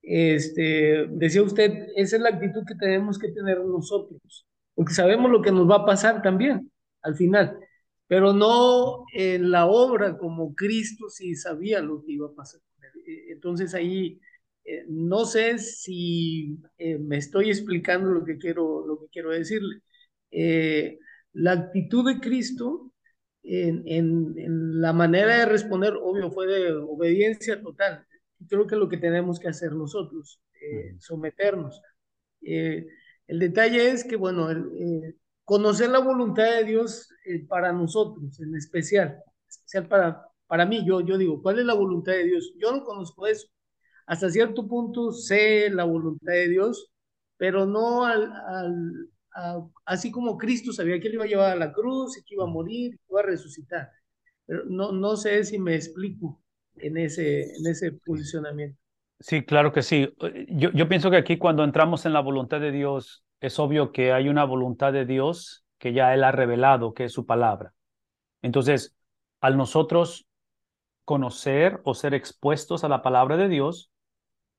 este, 0.01 1.07
decía 1.11 1.43
usted, 1.43 1.88
esa 1.95 2.17
es 2.17 2.22
la 2.22 2.30
actitud 2.30 2.63
que 2.67 2.76
tenemos 2.76 3.19
que 3.19 3.32
tener 3.32 3.59
nosotros, 3.61 4.47
porque 4.76 4.93
sabemos 4.93 5.32
lo 5.32 5.41
que 5.41 5.51
nos 5.51 5.69
va 5.69 5.78
a 5.78 5.86
pasar 5.86 6.22
también 6.22 6.72
al 7.03 7.15
final 7.15 7.59
pero 8.07 8.34
no 8.34 9.05
en 9.13 9.51
la 9.51 9.67
obra 9.67 10.17
como 10.17 10.53
Cristo 10.53 11.07
sí 11.09 11.34
sabía 11.36 11.80
lo 11.82 12.03
que 12.03 12.11
iba 12.11 12.28
a 12.28 12.36
pasar. 12.36 12.59
Entonces 13.30 13.74
ahí 13.74 14.19
eh, 14.65 14.84
no 14.89 15.26
sé 15.26 15.59
si 15.59 16.57
eh, 16.78 16.97
me 16.97 17.15
estoy 17.17 17.49
explicando 17.49 18.09
lo 18.09 18.26
que 18.26 18.38
quiero, 18.38 18.86
lo 18.86 18.99
que 18.99 19.07
quiero 19.13 19.32
decirle. 19.32 19.82
Eh, 20.32 20.99
la 21.34 21.53
actitud 21.53 22.05
de 22.05 22.19
Cristo 22.19 22.91
en, 23.43 23.84
en, 23.88 24.82
la 24.82 24.93
manera 24.93 25.38
de 25.38 25.45
responder, 25.45 25.93
obvio, 26.01 26.32
fue 26.32 26.47
de 26.47 26.73
obediencia 26.73 27.61
total. 27.61 28.05
Creo 28.47 28.67
que 28.67 28.75
lo 28.75 28.89
que 28.89 28.97
tenemos 28.97 29.39
que 29.39 29.47
hacer 29.49 29.73
nosotros, 29.73 30.41
eh, 30.61 30.95
someternos. 30.99 31.82
Eh, 32.41 32.88
el 33.27 33.39
detalle 33.39 33.91
es 33.91 34.03
que, 34.03 34.15
bueno, 34.15 34.51
eh, 34.51 35.15
conocer 35.43 35.89
la 35.89 35.99
voluntad 35.99 36.43
de 36.43 36.65
Dios 36.65 37.09
para 37.47 37.71
nosotros, 37.73 38.39
en 38.39 38.55
especial, 38.55 39.21
especial 39.47 39.88
para, 39.88 40.25
para 40.47 40.65
mí, 40.65 40.86
yo, 40.86 41.01
yo 41.01 41.17
digo, 41.17 41.41
¿cuál 41.41 41.59
es 41.59 41.65
la 41.65 41.73
voluntad 41.73 42.13
de 42.13 42.25
Dios? 42.25 42.53
Yo 42.59 42.71
no 42.71 42.84
conozco 42.84 43.27
eso. 43.27 43.47
Hasta 44.05 44.29
cierto 44.29 44.67
punto 44.67 45.11
sé 45.11 45.69
la 45.69 45.86
voluntad 45.86 46.34
de 46.34 46.49
Dios, 46.49 46.91
pero 47.38 47.65
no 47.65 48.05
al, 48.05 48.32
al, 48.32 49.09
así 49.86 50.11
como 50.11 50.38
Cristo 50.38 50.73
sabía 50.73 50.99
que 50.99 51.07
él 51.07 51.15
iba 51.15 51.23
a 51.23 51.27
llevar 51.27 51.51
a 51.51 51.55
la 51.55 51.71
cruz 51.71 52.17
y 52.17 52.23
que 52.23 52.36
iba 52.36 52.43
a 52.43 52.47
morir, 52.47 52.97
que 52.97 53.05
iba 53.09 53.21
a 53.21 53.23
resucitar. 53.23 53.91
Pero 54.45 54.63
no, 54.65 54.91
no 54.91 55.15
sé 55.15 55.43
si 55.43 55.59
me 55.59 55.75
explico 55.75 56.41
en 56.77 56.97
ese, 56.97 57.55
en 57.55 57.67
ese 57.67 57.93
posicionamiento. 57.93 58.77
Sí, 59.19 59.43
claro 59.43 59.71
que 59.71 59.84
sí. 59.84 60.13
Yo, 60.49 60.71
yo 60.71 60.89
pienso 60.89 61.11
que 61.11 61.17
aquí 61.17 61.38
cuando 61.38 61.63
entramos 61.63 62.05
en 62.05 62.13
la 62.13 62.21
voluntad 62.21 62.59
de 62.59 62.71
Dios, 62.71 63.23
es 63.39 63.59
obvio 63.59 63.91
que 63.91 64.13
hay 64.13 64.29
una 64.29 64.45
voluntad 64.45 64.93
de 64.93 65.05
Dios 65.05 65.63
que 65.77 65.93
ya 65.93 66.13
Él 66.13 66.23
ha 66.23 66.32
revelado, 66.32 66.93
que 66.93 67.05
es 67.05 67.13
su 67.13 67.25
palabra. 67.25 67.73
Entonces, 68.41 68.95
al 69.39 69.57
nosotros 69.57 70.27
conocer 71.05 71.82
o 71.84 71.93
ser 71.93 72.13
expuestos 72.13 72.84
a 72.84 72.89
la 72.89 73.01
palabra 73.01 73.38
de 73.38 73.47
Dios, 73.47 73.91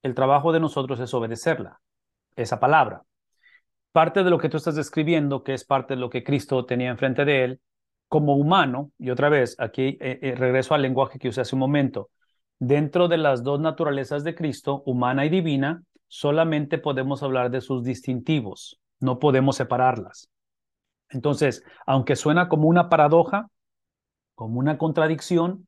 el 0.03 0.15
trabajo 0.15 0.53
de 0.53 0.61
nosotros 0.61 0.99
es 1.01 1.13
obedecerla, 1.15 1.81
esa 2.37 2.59
palabra 2.59 3.05
parte 3.93 4.25
de 4.25 4.31
lo 4.31 4.39
que 4.39 4.49
tú 4.49 4.57
estás 4.57 4.75
describiendo, 4.75 5.45
que 5.45 5.55
es 5.55 5.65
parte 5.65 5.95
de 5.95 6.01
lo 6.01 6.11
que 6.11 6.25
Cristo 6.25 6.65
tenía 6.65 6.91
enfrente 6.91 7.25
de 7.25 7.45
él, 7.45 7.61
como 8.09 8.37
humano, 8.37 8.91
y 8.99 9.11
otra 9.11 9.29
vez, 9.29 9.57
aquí 9.59 9.99
eh, 10.01 10.19
eh, 10.23 10.35
regreso 10.35 10.75
al 10.75 10.83
lenguaje 10.83 11.19
que 11.19 11.29
usé 11.29 11.43
hace 11.43 11.55
un 11.55 11.61
momento, 11.61 12.11
dentro 12.59 13.09
de 13.09 13.19
las 13.19 13.43
dos 13.43 13.61
naturalezas 13.61 14.25
de 14.25 14.35
Cristo, 14.35 14.83
humana 14.87 15.25
y 15.25 15.29
divina, 15.29 15.83
solamente 16.09 16.79
podemos 16.79 17.23
hablar 17.23 17.51
de 17.51 17.61
sus 17.61 17.85
distintivos, 17.85 18.81
no 19.01 19.19
podemos 19.19 19.57
separarlas. 19.57 20.29
Entonces, 21.09 21.65
aunque 21.87 22.17
suena 22.17 22.49
como 22.49 22.69
una 22.69 22.89
paradoja, 22.89 23.49
como 24.35 24.59
una 24.59 24.79
contradicción, 24.79 25.67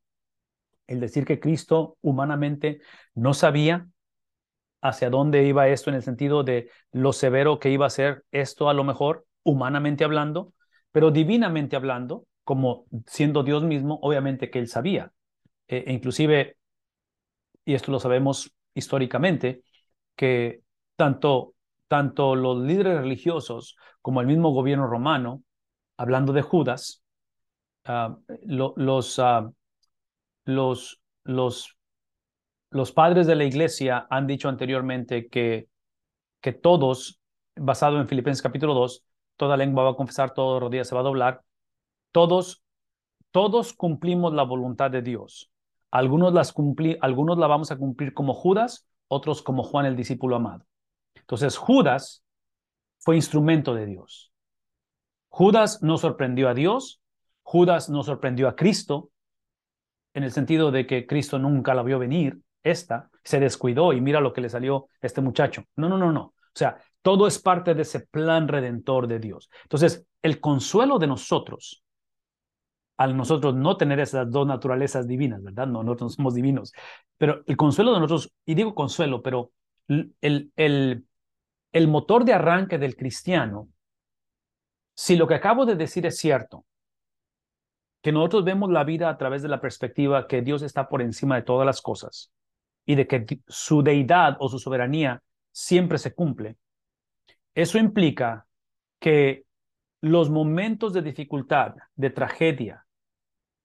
el 0.87 1.01
decir 1.01 1.25
que 1.25 1.41
Cristo 1.41 1.97
humanamente 2.03 2.81
no 3.15 3.35
sabía 3.35 3.89
hacia 4.85 5.09
dónde 5.09 5.45
iba 5.45 5.67
esto 5.69 5.89
en 5.89 5.97
el 5.97 6.03
sentido 6.03 6.45
de 6.45 6.71
lo 6.93 7.15
severo 7.15 7.59
que 7.59 7.71
iba 7.71 7.87
a 7.87 7.91
ser 7.91 8.25
esto 8.31 8.69
a 8.69 8.75
lo 8.75 8.85
mejor, 8.85 9.25
humanamente 9.43 10.05
hablando, 10.05 10.53
pero 10.93 11.11
divinamente 11.11 11.75
hablando, 11.75 12.27
como 12.45 12.85
siendo 13.07 13.43
Dios 13.43 13.63
mismo, 13.63 13.99
obviamente 14.03 14.51
que 14.51 14.59
él 14.59 14.69
sabía. 14.69 15.11
E, 15.69 15.85
e 15.87 15.93
inclusive, 15.95 16.59
y 17.65 17.73
esto 17.73 17.91
lo 17.93 17.99
sabemos 17.99 18.55
históricamente, 18.75 19.63
que 20.15 20.61
tanto, 20.97 21.55
tanto 21.89 22.37
los 22.37 22.63
líderes 22.63 22.99
religiosos 22.99 23.77
como 24.03 24.21
el 24.21 24.27
mismo 24.27 24.51
gobierno 24.51 24.87
romano, 24.87 25.43
hablando 25.97 26.35
de 26.35 26.43
Judas, 26.43 27.03
ah, 27.87 28.19
los, 28.45 29.19
uh, 29.19 29.51
los, 30.45 31.01
los 31.25 31.79
los 32.75 32.91
padres 32.91 33.29
de 33.29 33.37
la 33.37 33.45
iglesia 33.45 34.05
han 34.11 34.27
dicho 34.27 34.49
anteriormente 34.49 35.29
que, 35.29 35.69
que 36.41 36.53
todos, 36.53 37.21
basado 37.55 38.01
en 38.01 38.09
Filipenses 38.09 38.43
capítulo 38.43 38.75
2, 38.75 39.05
toda 39.37 39.57
lengua 39.57 39.85
va 39.85 39.91
a 39.91 39.97
confesar, 39.97 40.35
todo 40.35 40.59
rodilla 40.59 40.85
se 40.85 40.93
va 40.97 41.03
a 41.03 41.05
doblar, 41.05 41.43
todos, 42.11 42.65
todos 43.31 43.75
cumplimos 43.75 44.35
la 44.35 44.43
voluntad 44.43 44.91
de 44.91 45.03
Dios. 45.03 45.53
Algunos, 45.93 46.35
las 46.35 46.53
cumplí, 46.53 46.99
algunos 47.01 47.39
la 47.39 47.47
vamos 47.47 47.71
a 47.71 47.77
cumplir 47.77 48.13
como 48.13 48.35
Judas, 48.35 48.89
otros 49.07 49.41
como 49.43 49.63
Juan 49.63 49.87
el 49.87 49.95
discípulo 49.95 50.35
amado. 50.35 50.67
Entonces, 51.15 51.57
Judas 51.57 52.25
fue 52.99 53.15
instrumento 53.15 53.73
de 53.73 53.87
Dios. 53.87 54.33
Judas 55.29 55.81
no 55.81 55.97
sorprendió 55.97 56.49
a 56.49 56.55
Dios, 56.55 57.01
Judas 57.45 57.89
no 57.89 58.03
sorprendió 58.03 58.49
a 58.49 58.57
Cristo, 58.57 59.11
en 60.13 60.25
el 60.25 60.33
sentido 60.33 60.73
de 60.73 60.89
que 60.89 61.07
Cristo 61.07 61.39
nunca 61.39 61.73
la 61.75 61.85
vio 61.85 62.01
venir, 62.01 62.44
esta 62.65 63.11
se 63.23 63.39
descuidó 63.39 63.93
y 63.93 64.01
mira 64.01 64.21
lo 64.21 64.33
que 64.33 64.41
le 64.41 64.49
salió 64.49 64.89
a 65.01 65.07
este 65.07 65.21
muchacho. 65.21 65.65
No, 65.77 65.89
no, 65.89 65.99
no, 65.99 66.11
no. 66.11 66.21
O 66.21 66.57
sea, 66.57 66.79
todo 67.03 67.27
es 67.27 67.39
parte 67.39 67.75
de 67.75 67.83
ese 67.83 68.01
plan 68.01 68.49
redentor 68.49 69.07
de 69.07 69.19
Dios. 69.19 69.51
Entonces, 69.65 70.07
el 70.23 70.41
consuelo 70.41 70.99
de 70.99 71.07
nosotros, 71.07 71.85
al 72.97 73.17
nosotros 73.17 73.55
no 73.55 73.77
tener 73.77 74.01
esas 74.01 74.31
dos 74.31 74.47
naturalezas 74.47 75.07
divinas, 75.07 75.43
¿verdad? 75.43 75.67
No, 75.67 75.83
nosotros 75.83 76.15
somos 76.15 76.35
divinos, 76.35 76.73
pero 77.19 77.43
el 77.47 77.57
consuelo 77.57 77.93
de 77.93 78.01
nosotros, 78.01 78.33
y 78.47 78.55
digo 78.55 78.75
consuelo, 78.75 79.21
pero 79.23 79.53
el, 79.89 80.51
el, 80.57 81.05
el 81.73 81.89
motor 81.89 82.25
de 82.25 82.33
arranque 82.33 82.79
del 82.79 82.97
cristiano, 82.97 83.69
si 84.95 85.17
lo 85.17 85.27
que 85.27 85.35
acabo 85.35 85.67
de 85.67 85.75
decir 85.75 86.07
es 86.07 86.19
cierto, 86.19 86.65
que 88.01 88.13
nosotros 88.13 88.45
vemos 88.45 88.71
la 88.71 88.85
vida 88.85 89.09
a 89.09 89.17
través 89.17 89.43
de 89.43 89.49
la 89.49 89.63
perspectiva 89.63 90.29
que 90.29 90.43
Dios 90.43 90.63
está 90.63 90.89
por 90.89 91.01
encima 91.01 91.37
de 91.37 91.43
todas 91.43 91.65
las 91.65 91.81
cosas, 91.81 92.31
y 92.87 92.95
de 92.95 93.07
que 93.07 93.41
su 93.49 93.83
deidad 93.83 94.37
o 94.41 94.49
su 94.49 94.59
soberanía 94.59 95.23
siempre 95.53 95.99
se 95.99 96.15
cumple, 96.15 96.57
eso 97.55 97.79
implica 97.79 98.47
que 98.99 99.45
los 100.01 100.29
momentos 100.29 100.93
de 100.93 101.03
dificultad, 101.03 101.75
de 101.95 102.11
tragedia, 102.11 102.87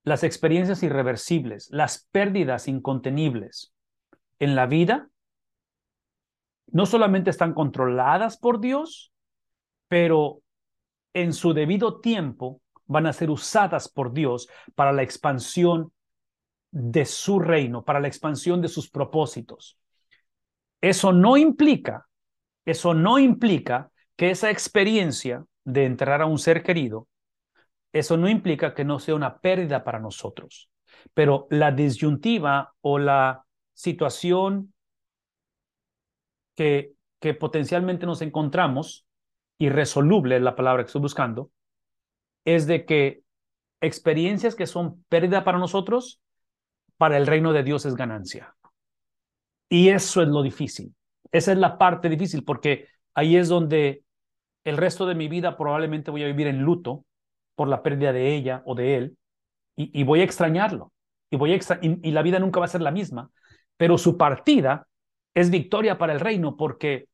las 0.04 0.22
experiencias 0.22 0.82
irreversibles, 0.82 1.68
las 1.70 2.08
pérdidas 2.10 2.68
incontenibles 2.68 3.74
en 4.38 4.54
la 4.54 4.66
vida, 4.66 5.10
no 6.68 6.86
solamente 6.86 7.30
están 7.30 7.52
controladas 7.52 8.38
por 8.38 8.60
Dios, 8.60 9.12
pero 9.88 10.40
en 11.12 11.32
su 11.32 11.52
debido 11.52 12.00
tiempo 12.00 12.62
van 12.86 13.06
a 13.06 13.12
ser 13.12 13.30
usadas 13.30 13.88
por 13.88 14.12
Dios 14.12 14.48
para 14.74 14.92
la 14.92 15.02
expansión 15.02 15.92
de 16.70 17.04
su 17.04 17.38
reino, 17.40 17.84
para 17.84 18.00
la 18.00 18.08
expansión 18.08 18.60
de 18.60 18.68
sus 18.68 18.90
propósitos. 18.90 19.78
Eso 20.80 21.12
no 21.12 21.36
implica, 21.36 22.06
eso 22.64 22.94
no 22.94 23.18
implica 23.18 23.90
que 24.16 24.30
esa 24.30 24.50
experiencia 24.50 25.44
de 25.64 25.84
enterrar 25.84 26.22
a 26.22 26.26
un 26.26 26.38
ser 26.38 26.62
querido, 26.62 27.08
eso 27.92 28.16
no 28.16 28.28
implica 28.28 28.74
que 28.74 28.84
no 28.84 28.98
sea 28.98 29.14
una 29.14 29.38
pérdida 29.38 29.84
para 29.84 29.98
nosotros. 29.98 30.70
Pero 31.14 31.46
la 31.50 31.72
disyuntiva 31.72 32.74
o 32.80 32.98
la 32.98 33.44
situación 33.74 34.72
que, 36.54 36.92
que 37.20 37.34
potencialmente 37.34 38.06
nos 38.06 38.22
encontramos, 38.22 39.06
irresoluble 39.58 40.36
es 40.36 40.42
la 40.42 40.56
palabra 40.56 40.82
que 40.82 40.86
estoy 40.88 41.02
buscando, 41.02 41.50
es 42.44 42.66
de 42.66 42.84
que 42.84 43.22
experiencias 43.80 44.54
que 44.54 44.66
son 44.66 45.04
pérdida 45.08 45.44
para 45.44 45.58
nosotros 45.58 46.19
para 47.00 47.16
el 47.16 47.26
reino 47.26 47.54
de 47.54 47.62
Dios 47.62 47.86
es 47.86 47.94
ganancia. 47.94 48.54
Y 49.70 49.88
eso 49.88 50.20
es 50.20 50.28
lo 50.28 50.42
difícil. 50.42 50.94
Esa 51.32 51.52
es 51.52 51.56
la 51.56 51.78
parte 51.78 52.10
difícil 52.10 52.44
porque 52.44 52.88
ahí 53.14 53.36
es 53.36 53.48
donde 53.48 54.04
el 54.64 54.76
resto 54.76 55.06
de 55.06 55.14
mi 55.14 55.26
vida 55.26 55.56
probablemente 55.56 56.10
voy 56.10 56.24
a 56.24 56.26
vivir 56.26 56.46
en 56.48 56.60
luto 56.60 57.06
por 57.54 57.68
la 57.68 57.82
pérdida 57.82 58.12
de 58.12 58.34
ella 58.34 58.60
o 58.66 58.74
de 58.74 58.96
él 58.96 59.16
y, 59.76 60.04
voy 60.04 60.20
a 60.20 60.24
extrañarlo 60.24 60.92
y, 61.30 61.38
voy 61.38 61.54
a 61.54 61.58
y 61.80 62.10
la 62.10 62.20
vida 62.20 62.38
nunca 62.38 62.60
va 62.60 62.66
a 62.66 62.68
ser 62.68 62.82
la 62.82 62.90
misma, 62.90 63.30
pero 63.78 63.96
su 63.96 64.18
partida 64.18 64.86
es 65.32 65.50
victoria 65.50 65.96
para 65.96 66.12
el 66.12 66.20
reino 66.20 66.54
porque 66.58 67.08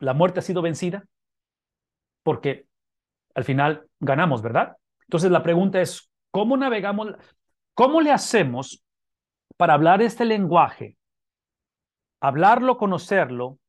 la 0.00 0.14
muerte 0.14 0.40
ha 0.40 0.42
sido 0.42 0.62
vencida, 0.62 1.04
porque 2.24 2.66
al 3.36 3.44
final 3.44 3.86
ganamos, 4.00 4.42
¿verdad? 4.42 4.76
Entonces 5.02 5.30
la 5.30 5.44
pregunta 5.44 5.80
es, 5.80 6.10
¿cómo 6.32 6.56
navegamos? 6.56 7.14
¿Cómo 7.74 8.00
le 8.00 8.10
hacemos 8.10 8.81
para 9.62 9.74
hablar 9.74 10.02
este 10.02 10.24
lenguaje, 10.24 10.96
hablarlo, 12.20 12.78
conocerlo, 12.78 13.60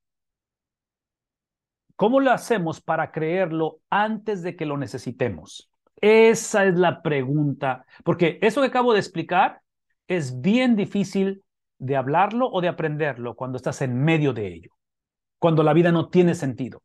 ¿cómo 1.96 2.20
lo 2.20 2.32
hacemos 2.32 2.82
para 2.82 3.12
creerlo 3.12 3.78
antes 3.92 4.42
de 4.42 4.56
que 4.56 4.66
lo 4.66 4.76
necesitemos? 4.76 5.70
Esa 6.02 6.66
es 6.66 6.80
la 6.80 7.04
pregunta, 7.04 7.86
porque 8.04 8.40
eso 8.42 8.62
que 8.62 8.70
acabo 8.70 8.94
de 8.94 9.02
explicar 9.02 9.62
es 10.08 10.42
bien 10.42 10.76
difícil 10.76 11.44
de 11.78 11.96
hablarlo 11.96 12.50
o 12.50 12.60
de 12.60 12.70
aprenderlo 12.70 13.36
cuando 13.36 13.58
estás 13.58 13.84
en 13.84 13.96
medio 13.96 14.34
de 14.34 14.48
ello, 14.48 14.72
cuando 15.38 15.62
la 15.62 15.74
vida 15.74 15.92
no 15.92 16.10
tiene 16.10 16.34
sentido, 16.34 16.82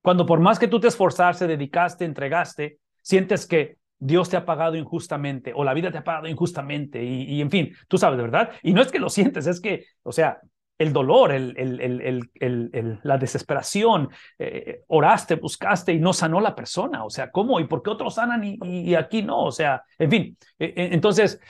cuando 0.00 0.26
por 0.26 0.38
más 0.38 0.60
que 0.60 0.68
tú 0.68 0.78
te 0.78 0.86
esforzaste, 0.86 1.48
dedicaste, 1.48 2.04
entregaste, 2.04 2.78
sientes 3.02 3.48
que 3.48 3.78
Dios 4.04 4.28
te 4.28 4.36
ha 4.36 4.44
pagado 4.44 4.76
injustamente 4.76 5.54
o 5.56 5.64
la 5.64 5.72
vida 5.72 5.90
te 5.90 5.96
ha 5.96 6.04
pagado 6.04 6.28
injustamente 6.28 7.02
y, 7.02 7.40
en 7.40 7.50
fin, 7.50 7.74
tú 7.88 7.96
sabes, 7.96 8.20
¿verdad? 8.20 8.50
Y 8.62 8.74
no 8.74 8.82
es 8.82 8.92
que 8.92 8.98
lo 8.98 9.08
sientes, 9.08 9.46
es 9.46 9.62
que, 9.62 9.86
o 10.02 10.12
sea, 10.12 10.40
el 10.76 10.92
dolor, 10.92 11.32
el, 11.32 11.54
el, 11.56 13.00
la 13.02 13.16
desesperación, 13.16 14.10
eh, 14.38 14.82
oraste, 14.88 15.36
buscaste 15.36 15.94
y 15.94 16.00
no 16.00 16.12
sanó 16.12 16.38
la 16.42 16.54
persona. 16.54 17.02
O 17.04 17.08
sea, 17.08 17.30
¿cómo? 17.30 17.58
¿Y 17.60 17.64
por 17.64 17.82
qué 17.82 17.88
otros 17.88 18.16
sanan 18.16 18.42
y, 18.44 18.94
aquí 18.94 19.22
no? 19.22 19.42
O 19.44 19.52
sea, 19.52 19.82
en 19.98 20.10
fin. 20.10 20.38
Eh, 20.58 20.74
eh, 20.76 20.88
entonces, 20.92 21.40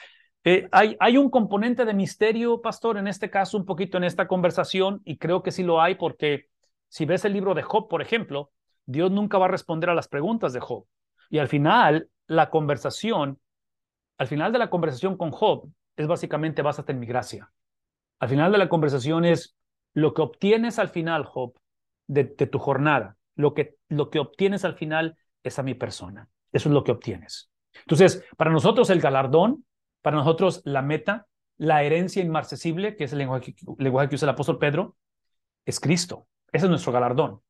hay, 0.70 0.96
hay 1.00 1.16
un 1.16 1.30
componente 1.30 1.84
de 1.84 1.94
misterio, 1.94 2.60
pastor, 2.60 2.98
en 2.98 3.08
este 3.08 3.30
caso, 3.30 3.56
un 3.56 3.64
poquito 3.64 3.96
en 3.96 4.04
esta 4.04 4.28
conversación, 4.28 5.00
y 5.04 5.16
creo 5.16 5.42
que 5.42 5.50
sí 5.50 5.64
lo 5.64 5.82
hay 5.82 5.96
porque 5.96 6.46
si 6.88 7.04
ves 7.04 7.24
el 7.24 7.32
libro 7.32 7.54
de 7.54 7.62
Job, 7.62 7.88
por 7.88 8.00
ejemplo, 8.00 8.52
Dios 8.86 9.10
nunca 9.10 9.38
va 9.38 9.46
a 9.46 9.48
responder 9.48 9.90
a 9.90 9.94
las 9.94 10.06
preguntas 10.06 10.52
de 10.52 10.60
Job. 10.60 10.84
Y 11.30 11.38
al 11.38 11.48
final, 11.48 12.08
la 12.26 12.50
conversación, 12.50 13.38
al 14.18 14.26
final 14.26 14.52
de 14.52 14.58
la 14.58 14.70
conversación 14.70 15.16
con 15.16 15.30
Job, 15.30 15.68
es 15.96 16.06
básicamente 16.06 16.62
básate 16.62 16.92
en 16.92 17.00
mi 17.00 17.06
gracia. 17.06 17.52
Al 18.18 18.28
final 18.28 18.52
de 18.52 18.58
la 18.58 18.68
conversación 18.68 19.24
es 19.24 19.56
lo 19.92 20.14
que 20.14 20.22
obtienes 20.22 20.78
al 20.78 20.88
final, 20.88 21.24
Job, 21.24 21.54
de, 22.06 22.24
tu 22.24 22.58
jornada. 22.58 23.16
Lo 23.36 23.54
que, 23.54 23.76
lo 23.88 24.10
que 24.10 24.18
obtienes 24.18 24.64
al 24.64 24.74
final 24.74 25.16
es 25.42 25.58
a 25.58 25.62
mi 25.62 25.74
persona. 25.74 26.28
Eso 26.52 26.68
es 26.68 26.72
lo 26.74 26.84
que 26.84 26.92
obtienes. 26.92 27.50
Entonces, 27.74 28.24
para 28.36 28.50
nosotros 28.50 28.90
el 28.90 29.00
galardón, 29.00 29.64
para 30.02 30.16
nosotros 30.16 30.62
la 30.64 30.82
meta, 30.82 31.26
la 31.56 31.82
herencia 31.82 32.22
inmarcesible, 32.22 32.96
que 32.96 33.04
es 33.04 33.12
el 33.12 33.18
lenguaje, 33.18 33.54
lenguaje 33.78 34.08
que 34.08 34.14
usa 34.16 34.26
el 34.26 34.34
apóstol 34.34 34.58
Pedro, 34.58 34.96
es 35.64 35.80
Cristo. 35.80 36.26
Ese 36.52 36.66
es 36.66 36.70
nuestro 36.70 36.92
galardón. 36.92 37.40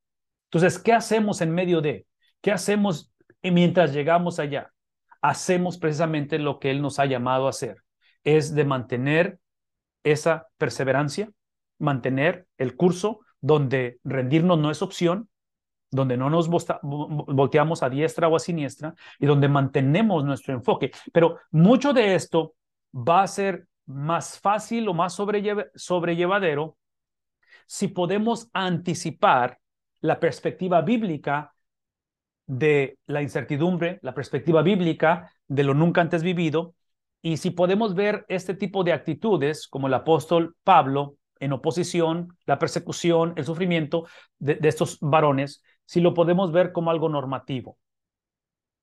Entonces, 0.47 0.79
¿qué 0.79 0.93
hacemos 0.93 1.41
en 1.41 1.53
medio 1.53 1.81
de? 1.81 2.07
¿Qué 2.41 2.53
hacemos 2.53 3.13
mientras 3.51 3.93
llegamos 3.93 4.39
allá? 4.39 4.73
Hacemos 5.21 5.79
precisamente 5.79 6.39
lo 6.39 6.59
que 6.59 6.71
Él 6.71 6.83
nos 6.83 6.99
ha 6.99 7.07
llamado 7.07 7.47
a 7.47 7.51
hacer, 7.51 7.83
es 8.25 8.55
de 8.55 8.65
mantener 8.65 9.39
esa 10.03 10.49
perseverancia, 10.59 11.31
mantener 11.79 12.47
el 12.59 12.77
curso 12.77 13.21
donde 13.41 13.99
rendirnos 14.05 14.59
no 14.59 14.71
es 14.71 14.83
opción, 14.83 15.29
donde 15.91 16.17
no 16.17 16.29
nos 16.29 16.49
volteamos 16.49 17.83
a 17.83 17.89
diestra 17.89 18.29
o 18.29 18.37
a 18.37 18.41
siniestra 18.41 18.95
y 19.19 19.27
donde 19.27 19.49
mantenemos 19.49 20.25
nuestro 20.25 20.53
enfoque. 20.53 20.91
Pero 21.13 21.39
mucho 21.53 21.93
de 21.93 22.15
esto 22.15 22.55
va 22.93 23.23
a 23.23 23.29
ser 23.29 23.67
más 23.87 24.41
fácil 24.41 24.89
o 24.89 24.95
más 24.95 25.15
sobrellevadero 25.15 26.77
si 27.67 27.89
podemos 27.89 28.49
anticipar 28.53 29.59
la 30.01 30.19
perspectiva 30.21 30.83
bíblica 30.83 31.54
de 32.47 32.99
la 33.07 33.23
incertidumbre, 33.23 33.99
la 34.03 34.15
perspectiva 34.15 34.63
bíblica 34.63 35.33
de 35.49 35.65
lo 35.65 35.75
nunca 35.75 36.01
antes 36.01 36.23
vivido 36.23 36.75
y 37.25 37.39
si 37.39 37.51
podemos 37.51 37.95
ver 37.95 38.27
este 38.29 38.55
tipo 38.55 38.85
de 38.85 38.93
actitudes, 38.93 39.67
como 39.67 39.87
el 39.87 39.95
apóstol 39.95 40.57
Pablo, 40.63 41.17
en 41.41 41.55
oposición, 41.55 42.37
la 42.45 42.59
persecución, 42.59 43.33
el 43.37 43.47
sufrimiento 43.47 44.07
de, 44.39 44.59
estos 44.63 44.99
varones, 45.01 45.63
si 45.87 46.03
lo 46.03 46.13
podemos 46.13 46.53
ver 46.53 46.71
como 46.71 46.91
algo 46.91 47.09
normativo. 47.09 47.79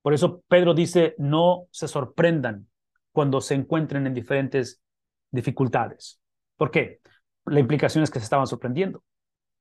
Por 0.02 0.16
eso 0.16 0.42
Pedro 0.48 0.74
dice, 0.74 1.14
no 1.20 1.68
se 1.70 1.88
sorprendan 1.88 2.68
cuando 3.12 3.42
se 3.42 3.54
encuentren 3.54 4.08
en 4.08 4.16
diferentes 4.16 4.82
dificultades. 5.30 6.20
¿Por 6.58 6.72
qué? 6.72 7.00
La 7.46 7.60
implicación 7.60 8.04
es 8.04 8.10
que 8.10 8.18
se 8.18 8.24
estaban 8.24 8.48
sorprendiendo. 8.48 9.04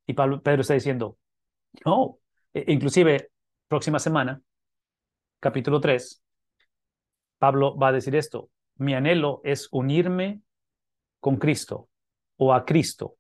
Y 0.06 0.14
Pablo, 0.14 0.42
Pedro 0.42 0.62
está 0.62 0.72
diciendo, 0.72 1.18
no, 1.84 2.18
e, 2.54 2.64
inclusive 2.72 3.28
próxima 3.70 4.00
semana, 4.00 4.42
capítulo 5.38 5.80
3, 5.80 6.20
Pablo 7.38 7.78
va 7.78 7.88
a 7.88 7.92
decir 7.92 8.16
esto, 8.16 8.50
mi 8.78 8.94
anhelo 8.94 9.40
es 9.44 9.68
unirme 9.70 10.40
con 11.20 11.36
Cristo 11.36 11.88
o 12.36 12.52
a 12.52 12.64
Cristo 12.64 13.16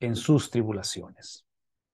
en 0.00 0.16
sus 0.16 0.50
tribulaciones. 0.50 1.44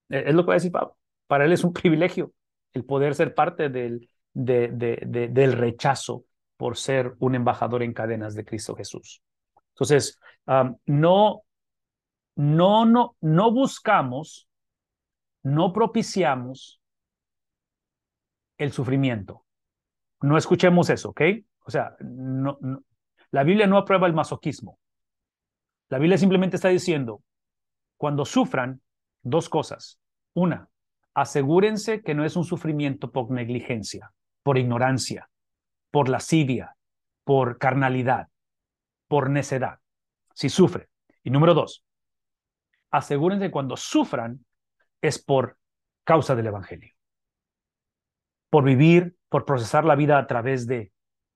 E, 0.09 0.23
es 0.29 0.35
lo 0.37 0.45
que 0.45 0.47
va 0.47 0.53
a 0.53 0.63
decir 0.63 0.71
Pablo. 0.71 0.97
Para 1.27 1.45
él 1.45 1.53
es 1.53 1.65
un 1.65 1.73
privilegio 1.81 2.33
el 2.73 2.85
poder 2.85 3.17
ser 3.17 3.35
parte 3.35 3.69
del, 3.71 4.09
del 4.33 5.53
rechazo 5.53 6.27
por 6.57 6.77
ser 6.77 7.17
un 7.19 7.35
embajador 7.35 7.83
en 7.83 7.93
cadenas 7.93 8.37
de 8.37 8.45
Cristo 8.45 8.77
Jesús. 8.77 9.21
Entonces, 9.71 10.17
no, 10.47 11.43
no, 12.37 12.85
no, 12.87 13.17
no 13.21 13.51
buscamos, 13.51 14.47
no 15.43 15.73
propiciamos 15.73 16.80
el 18.61 18.73
sufrimiento. 18.73 19.47
No 20.21 20.37
escuchemos 20.37 20.91
eso, 20.91 21.11
¿ok? 21.11 21.23
O 21.65 21.71
sea, 21.71 21.97
no, 22.01 22.59
la 23.31 23.43
Biblia 23.43 23.67
no 23.67 23.79
aprueba 23.79 24.07
el 24.07 24.13
masoquismo. 24.13 24.79
La 25.89 25.99
Biblia 25.99 26.19
simplemente 26.19 26.57
está 26.57 26.69
diciendo, 26.69 27.23
cuando 27.97 28.25
sufran, 28.27 28.83
dos 29.23 29.49
cosas. 29.49 29.99
Una, 30.35 30.69
asegúrense 31.15 32.03
que 32.03 32.15
no 32.15 32.25
es 32.25 32.37
un 32.37 32.45
sufrimiento 32.45 33.11
por 33.11 33.31
negligencia, 33.31 34.13
por 34.43 34.59
ignorancia, 34.59 35.31
por 35.91 36.11
lascivia, 36.11 36.77
por 37.25 37.57
carnalidad, 37.59 38.29
por 39.09 39.31
necedad. 39.31 39.81
Si 40.35 40.51
sufre. 40.51 40.89
Y 41.23 41.31
número 41.31 41.55
dos, 41.55 41.83
asegúrense 42.91 43.47
que 43.47 43.51
cuando 43.51 43.77
sufran 43.77 44.45
es 45.01 45.23
por 45.23 45.57
causa 46.05 46.35
del 46.35 46.49
Evangelio. 46.49 46.95
Por 48.51 48.65
vivir, 48.65 49.17
por 49.29 49.45
procesar 49.45 49.85
la 49.85 49.95
vida 49.95 50.19
a 50.19 50.27
través 50.27 50.67
de 50.67 50.93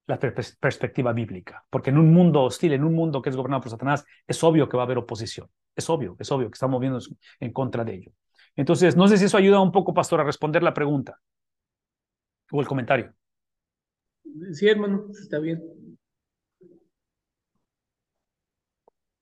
la 0.07 0.19
perspectiva 0.19 1.13
bíblica, 1.13 1.65
porque 1.71 1.91
en 1.91 1.99
un 1.99 2.13
mundo 2.13 2.43
hostil, 2.43 2.75
en 2.75 2.85
un 2.85 2.95
mundo 2.95 3.23
que 3.23 3.31
es 3.31 3.37
gobernado 3.37 3.63
por 3.63 3.71
Satanás, 3.71 4.05
es 4.27 4.45
obvio 4.45 4.69
que 4.69 4.77
va 4.77 4.83
a 4.83 4.87
haber 4.87 4.99
oposición, 4.99 5.49
es 5.75 5.89
obvio, 5.89 6.17
es 6.19 6.31
obvio 6.31 6.51
que 6.51 6.57
estamos 6.57 6.79
viendo 6.79 6.99
en 7.41 7.53
contra 7.53 7.85
de 7.85 7.95
ello. 7.95 8.13
Entonces, 8.55 8.97
no 8.97 9.09
sé 9.09 9.17
si 9.17 9.25
eso 9.25 9.39
ayuda 9.39 9.61
un 9.61 9.73
poco, 9.73 9.95
pastor, 9.95 10.21
a 10.21 10.25
responder 10.25 10.63
la 10.63 10.75
pregunta 10.75 11.19
o 12.53 12.61
el 12.61 12.67
comentario. 12.67 13.15
Sí, 14.53 14.69
hermano, 14.69 15.07
está 15.11 15.39
bien. 15.39 15.63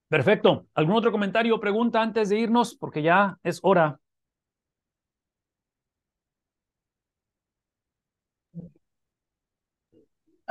Perfecto. 0.09 0.67
¿Algún 0.75 0.97
otro 0.97 1.11
comentario 1.11 1.55
o 1.55 1.61
pregunta 1.61 2.03
antes 2.03 2.29
de 2.29 2.39
irnos? 2.39 2.75
Porque 2.75 3.03
ya 3.03 3.39
es 3.43 3.61
hora. 3.63 3.99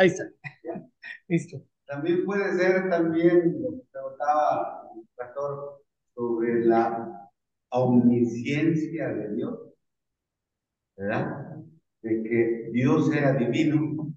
Ahí 0.02 0.08
está. 0.08 0.24
Listo. 1.28 1.62
También 1.86 2.26
puede 2.26 2.54
ser, 2.54 2.89
también, 2.89 3.62
preguntaba 3.91 4.89
el 4.95 5.08
pastor 5.16 5.84
sobre 6.16 6.66
la 6.66 7.30
omnisciencia 7.70 9.10
de 9.10 9.36
Dios, 9.36 9.60
¿verdad? 10.97 11.56
De 12.02 12.24
que 12.24 12.70
Dios 12.72 13.14
era 13.16 13.34
divino 13.34 14.12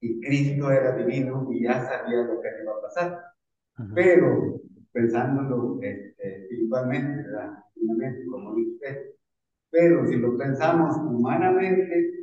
y 0.00 0.20
Cristo 0.20 0.70
era 0.70 0.94
divino 0.94 1.48
y 1.50 1.64
ya 1.64 1.84
sabía 1.84 2.18
lo 2.18 2.40
que 2.40 2.48
iba 2.62 2.72
a 2.74 2.82
pasar. 2.82 3.24
Pero, 3.96 4.60
pensándolo 4.92 5.80
este, 5.82 6.42
espiritualmente, 6.42 7.24
¿verdad? 7.24 7.64
Como 8.30 8.54
dice 8.54 8.70
usted, 8.70 9.10
pero 9.70 10.06
si 10.06 10.14
lo 10.14 10.38
pensamos 10.38 10.96
humanamente, 10.96 12.17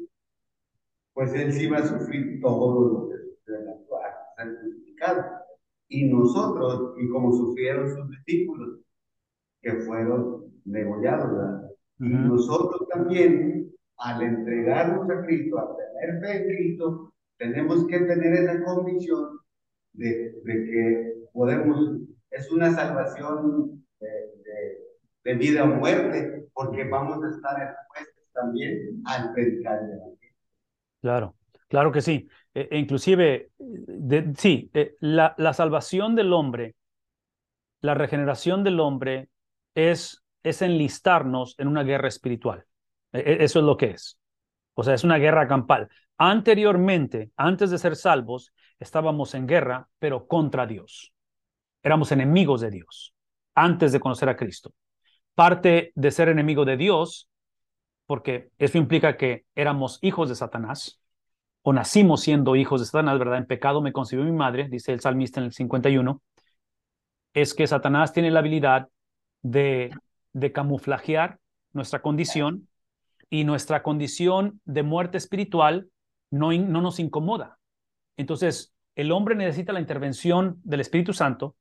pues 1.16 1.34
él 1.34 1.52
sí 1.54 1.68
va 1.68 1.78
a 1.78 1.88
sufrir 1.88 2.42
todo 2.42 2.90
lo 2.90 3.10
que 3.10 3.16
sufrió 3.16 3.58
en 3.58 3.66
la 3.66 4.60
crucificado. 4.60 5.24
Y 5.88 6.12
nosotros, 6.12 6.96
y 6.98 7.10
como 7.10 7.32
sufrieron 7.32 7.90
sus 7.90 8.10
discípulos, 8.10 8.82
que 9.62 9.72
fueron 9.86 10.52
degollados, 10.66 11.32
¿verdad? 11.32 11.72
Y 12.00 12.10
nosotros 12.10 12.88
también, 12.90 13.72
al 13.98 14.22
entregarnos 14.22 15.10
a 15.10 15.26
Cristo, 15.26 15.58
al 15.58 15.70
tener 15.78 16.20
fe 16.20 16.38
en 16.38 16.48
Cristo, 16.50 17.14
tenemos 17.38 17.88
que 17.88 18.00
tener 18.00 18.34
esa 18.34 18.64
convicción 18.66 19.40
de, 19.94 20.36
de 20.44 20.66
que 20.66 21.14
podemos, 21.32 21.98
es 22.32 22.52
una 22.52 22.74
salvación 22.74 23.86
de, 24.02 24.08
de, 24.08 24.78
de, 25.24 25.34
vida 25.36 25.64
o 25.64 25.68
muerte, 25.68 26.46
porque 26.54 26.84
vamos 26.90 27.24
a 27.24 27.30
estar 27.30 27.62
expuestos 27.62 28.34
también 28.34 29.02
al 29.06 29.34
predicar. 29.34 29.80
Claro, 31.06 31.36
claro 31.68 31.92
que 31.92 32.02
sí. 32.02 32.28
E, 32.52 32.68
e 32.72 32.80
inclusive, 32.80 33.52
sí, 34.40 34.72
e, 34.74 34.96
la, 35.02 35.36
la, 35.38 35.54
salvación 35.54 36.16
del 36.16 36.34
hombre, 36.34 36.74
la 37.82 37.94
regeneración 37.94 38.64
del 38.64 38.80
hombre 38.80 39.30
es, 39.76 40.24
es 40.42 40.64
enlistarnos 40.64 41.54
en 41.60 41.68
una 41.68 41.84
guerra 41.84 42.08
espiritual. 42.08 42.66
eso 43.12 43.60
es 43.60 43.66
lo 43.66 43.78
que 43.78 43.92
es. 43.92 44.18
O 44.74 44.84
sea, 44.84 44.96
es 44.96 45.04
una 45.04 45.18
guerra 45.18 45.48
campal. 45.48 45.90
Anteriormente, 46.18 47.30
antes 47.38 47.70
de 47.70 47.78
ser 47.78 47.96
salvos, 47.96 48.52
estábamos 48.80 49.36
en 49.36 49.46
guerra, 49.46 49.88
pero 50.00 50.26
contra 50.26 50.66
Dios. 50.66 51.14
Éramos 51.84 52.12
enemigos 52.12 52.62
de 52.62 52.72
Dios, 52.72 53.14
antes 53.54 53.92
de 53.92 54.00
conocer 54.00 54.28
a 54.28 54.36
Cristo. 54.36 54.74
Parte 55.36 55.92
de 55.94 56.10
ser 56.10 56.30
enemigo 56.30 56.66
de 56.66 56.78
Dios 56.78 57.30
porque 58.06 58.50
eso 58.58 58.78
implica 58.78 59.18
que 59.18 59.46
éramos 59.56 60.00
hijos 60.02 60.30
de 60.30 60.36
Satanás, 60.36 61.02
o 61.64 61.74
nacimos 61.74 62.22
siendo 62.22 62.56
hijos 62.56 62.82
de 62.82 62.86
Satanás, 62.86 63.18
¿verdad? 63.18 63.40
En 63.40 63.48
pecado 63.48 63.82
me 63.82 63.92
concibió 63.92 64.24
mi 64.24 64.32
madre, 64.32 64.68
dice 64.70 64.94
el 64.94 65.02
salmista 65.02 65.40
en 65.40 65.48
el 65.48 65.54
51, 65.54 66.22
es 67.34 67.54
que 67.54 67.68
Satanás 67.68 68.14
tiene 68.14 68.32
la 68.32 68.40
habilidad 68.40 68.88
de, 69.42 69.92
de 70.34 70.52
camuflajear 70.52 71.40
nuestra 71.74 72.02
condición 72.02 72.68
y 73.30 73.44
nuestra 73.44 73.84
condición 73.84 74.62
de 74.66 74.84
muerte 74.84 75.18
espiritual 75.18 75.90
no, 76.32 76.52
no 76.52 76.82
nos 76.82 77.00
incomoda. 77.00 77.58
Entonces, 78.18 78.74
el 78.96 79.12
hombre 79.12 79.36
necesita 79.36 79.74
la 79.74 79.80
intervención 79.80 80.62
del 80.64 80.80
Espíritu 80.80 81.14
Santo, 81.14 81.56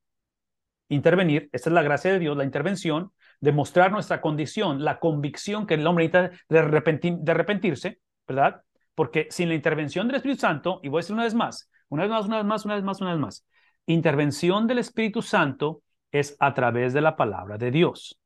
intervenir, 0.89 1.49
esta 1.51 1.69
es 1.69 1.73
la 1.73 1.81
gracia 1.81 2.13
de 2.13 2.19
Dios, 2.19 2.37
la 2.37 2.43
intervención, 2.43 3.11
demostrar 3.39 3.91
nuestra 3.91 4.21
condición, 4.21 4.83
la 4.83 4.99
convicción 4.99 5.65
que 5.65 5.75
el 5.75 5.85
hombre 5.87 6.07
necesita 6.07 6.37
de, 6.49 7.19
de 7.19 7.31
arrepentirse, 7.31 7.99
¿verdad? 8.27 8.61
Porque 8.93 9.27
sin 9.29 9.49
la 9.49 9.55
intervención 9.55 10.07
del 10.07 10.17
Espíritu 10.17 10.41
Santo, 10.41 10.79
y 10.83 10.89
voy 10.89 10.99
a 10.99 11.01
decir 11.01 11.13
una 11.13 11.23
vez 11.23 11.33
más, 11.33 11.69
una 11.89 12.03
vez 12.03 12.11
más, 12.11 12.25
una 12.25 12.37
vez 12.37 12.45
más, 12.45 12.65
una 12.65 12.75
vez 12.75 12.83
más, 12.83 13.01
una 13.01 13.11
vez 13.11 13.19
más, 13.19 13.45
intervención 13.85 14.67
del 14.67 14.79
Espíritu 14.79 15.21
Santo 15.21 15.81
es 16.11 16.35
a 16.39 16.53
través 16.53 16.93
de 16.93 17.01
la 17.01 17.15
palabra 17.15 17.57
de 17.57 17.71
Dios. 17.71 18.19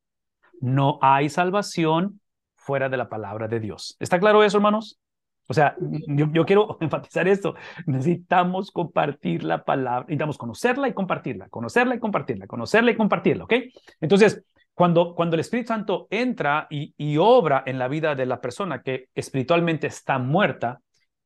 No 0.62 1.00
hay 1.02 1.30
salvación 1.30 2.22
fuera 2.56 2.90
de 2.90 2.98
la 2.98 3.10
palabra 3.10 3.48
de 3.48 3.60
Dios. 3.60 3.96
¿Está 4.00 4.20
claro 4.20 4.44
eso, 4.44 4.58
hermanos? 4.58 5.00
O 5.48 5.54
sea, 5.54 5.76
yo, 5.80 6.46
quiero 6.46 6.78
enfatizar 6.82 7.28
esto. 7.28 7.56
Necesitamos 7.88 8.72
compartir 8.72 9.44
la 9.44 9.64
palabra, 9.64 10.02
necesitamos 10.02 10.38
conocerla 10.38 10.88
y 10.88 10.94
compartirla, 10.94 11.50
conocerla 11.50 11.96
y 11.96 12.00
compartirla, 12.00 12.48
conocerla 12.48 12.92
y 12.92 12.96
compartirla, 12.96 13.44
¿ok? 13.46 13.54
Entonces, 14.00 14.44
cuando, 14.80 15.14
cuando 15.14 15.36
el 15.36 15.42
Espíritu 15.42 15.68
Santo 15.68 16.08
entra 16.10 16.66
y, 16.70 16.94
y 16.96 17.18
obra 17.18 17.64
en 17.66 17.78
la 17.78 17.90
vida 17.90 18.16
de 18.16 18.26
la 18.26 18.40
persona 18.40 18.82
que 18.82 19.10
espiritualmente 19.14 19.88
está 19.88 20.20
muerta, 20.20 20.80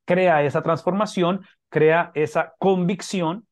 crea 0.04 0.42
esa 0.42 0.60
transformación, 0.60 1.46
crea 1.68 2.10
esa 2.16 2.54
convicción 2.58 3.46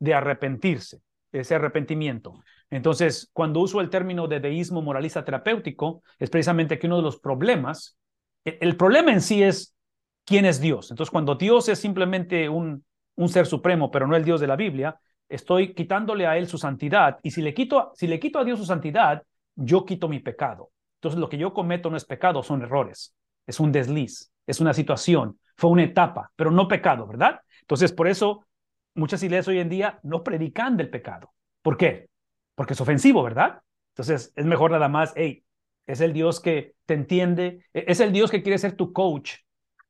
de 0.00 0.12
arrepentirse, 0.12 1.02
ese 1.30 1.54
arrepentimiento. 1.54 2.42
Entonces, 2.68 3.30
cuando 3.32 3.60
uso 3.60 3.80
el 3.80 3.90
término 3.90 4.26
de 4.26 4.40
deísmo 4.40 4.82
moralista 4.82 5.24
terapéutico, 5.24 6.02
es 6.18 6.30
precisamente 6.30 6.76
que 6.76 6.88
uno 6.88 6.96
de 6.96 7.04
los 7.04 7.20
problemas, 7.20 7.96
el, 8.44 8.76
problema 8.76 9.12
en 9.12 9.20
sí 9.20 9.44
es 9.44 9.76
quién 10.24 10.46
es 10.46 10.60
Dios. 10.60 10.90
Entonces, 10.90 11.12
cuando 11.12 11.36
Dios 11.36 11.68
es 11.68 11.78
simplemente 11.78 12.48
un, 12.48 12.84
un 13.14 13.28
ser 13.28 13.46
supremo, 13.46 13.92
pero 13.92 14.08
no 14.08 14.16
el 14.16 14.24
Dios 14.24 14.40
de 14.40 14.48
la 14.48 14.56
Biblia, 14.56 14.98
estoy 15.28 15.74
quitándole 15.74 16.26
a 16.26 16.36
él 16.38 16.48
su 16.48 16.58
santidad. 16.58 17.20
Y 17.22 17.30
si 17.30 17.40
le 17.40 17.54
quito, 17.54 17.92
si 17.94 18.08
le 18.08 18.18
quito 18.18 18.40
a 18.40 18.44
Dios 18.44 18.58
su 18.58 18.66
santidad, 18.66 19.22
yo 19.56 19.84
quito 19.84 20.08
mi 20.08 20.20
pecado. 20.20 20.70
Entonces, 20.96 21.20
lo 21.20 21.28
que 21.28 21.38
yo 21.38 21.52
cometo 21.52 21.90
no 21.90 21.96
es 21.96 22.04
pecado, 22.04 22.42
son 22.42 22.62
errores. 22.62 23.14
Es 23.46 23.60
un 23.60 23.72
desliz, 23.72 24.32
es 24.46 24.60
una 24.60 24.72
situación, 24.72 25.38
fue 25.56 25.70
una 25.70 25.84
etapa, 25.84 26.32
pero 26.36 26.50
no 26.50 26.68
pecado, 26.68 27.06
¿verdad? 27.06 27.40
Entonces, 27.60 27.92
por 27.92 28.08
eso 28.08 28.46
muchas 28.94 29.22
iglesias 29.22 29.48
hoy 29.48 29.58
en 29.58 29.68
día 29.68 29.98
no 30.02 30.22
predican 30.22 30.76
del 30.76 30.90
pecado. 30.90 31.32
¿Por 31.62 31.76
qué? 31.76 32.08
Porque 32.54 32.74
es 32.74 32.80
ofensivo, 32.80 33.22
¿verdad? 33.22 33.60
Entonces, 33.92 34.32
es 34.34 34.46
mejor 34.46 34.70
nada 34.70 34.88
más, 34.88 35.12
hey, 35.16 35.44
es 35.86 36.00
el 36.00 36.12
Dios 36.12 36.40
que 36.40 36.74
te 36.86 36.94
entiende, 36.94 37.64
e-, 37.72 37.84
es 37.88 38.00
el 38.00 38.12
Dios 38.12 38.30
que 38.30 38.42
quiere 38.42 38.58
ser 38.58 38.76
tu 38.76 38.92
coach, 38.92 39.34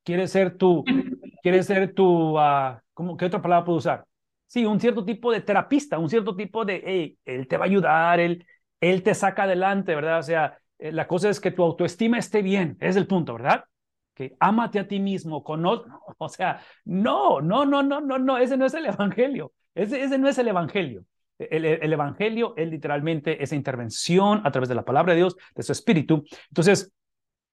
quiere 0.03 0.27
ser 0.27 0.57
tu, 0.57 0.83
quiere 1.41 1.63
ser 1.63 1.93
tu, 1.93 2.37
uh, 2.37 2.77
¿cómo, 2.93 3.17
¿qué 3.17 3.25
otra 3.25 3.41
palabra 3.41 3.65
puedo 3.65 3.77
usar? 3.77 4.05
Sí, 4.47 4.65
un 4.65 4.79
cierto 4.79 5.03
tipo 5.03 5.31
de 5.31 5.41
terapista, 5.41 5.97
un 5.97 6.09
cierto 6.09 6.35
tipo 6.35 6.65
de, 6.65 6.81
hey, 6.85 7.17
él 7.25 7.47
te 7.47 7.57
va 7.57 7.65
a 7.65 7.67
ayudar, 7.67 8.19
él, 8.19 8.45
él 8.91 9.03
te 9.03 9.13
saca 9.13 9.43
adelante, 9.43 9.95
¿verdad? 9.95 10.19
O 10.19 10.23
sea, 10.23 10.57
eh, 10.79 10.91
la 10.91 11.07
cosa 11.07 11.29
es 11.29 11.39
que 11.39 11.51
tu 11.51 11.63
autoestima 11.63 12.17
esté 12.17 12.41
bien, 12.41 12.77
es 12.79 12.95
el 12.95 13.07
punto, 13.07 13.33
¿verdad? 13.33 13.65
que 14.15 14.35
ámate 14.39 14.79
a 14.79 14.87
ti 14.87 14.99
mismo, 14.99 15.43
conoce, 15.43 15.89
o 16.17 16.29
sea, 16.29 16.61
no, 16.85 17.41
no, 17.41 17.65
no, 17.65 17.83
no, 17.83 18.01
no, 18.01 18.17
no, 18.17 18.37
ese 18.37 18.57
no 18.57 18.65
es 18.65 18.73
el 18.73 18.85
evangelio, 18.85 19.51
ese, 19.75 20.01
ese 20.01 20.17
no 20.17 20.27
es 20.27 20.37
el 20.39 20.47
evangelio. 20.47 21.05
El, 21.37 21.65
el, 21.65 21.91
evangelio 21.91 22.53
es 22.55 22.69
literalmente 22.69 23.43
esa 23.43 23.55
intervención 23.55 24.39
a 24.45 24.51
través 24.51 24.69
de 24.69 24.75
la 24.75 24.85
palabra 24.85 25.11
de 25.11 25.17
Dios, 25.17 25.35
de 25.53 25.63
su 25.63 25.73
espíritu. 25.73 26.23
Entonces, 26.47 26.93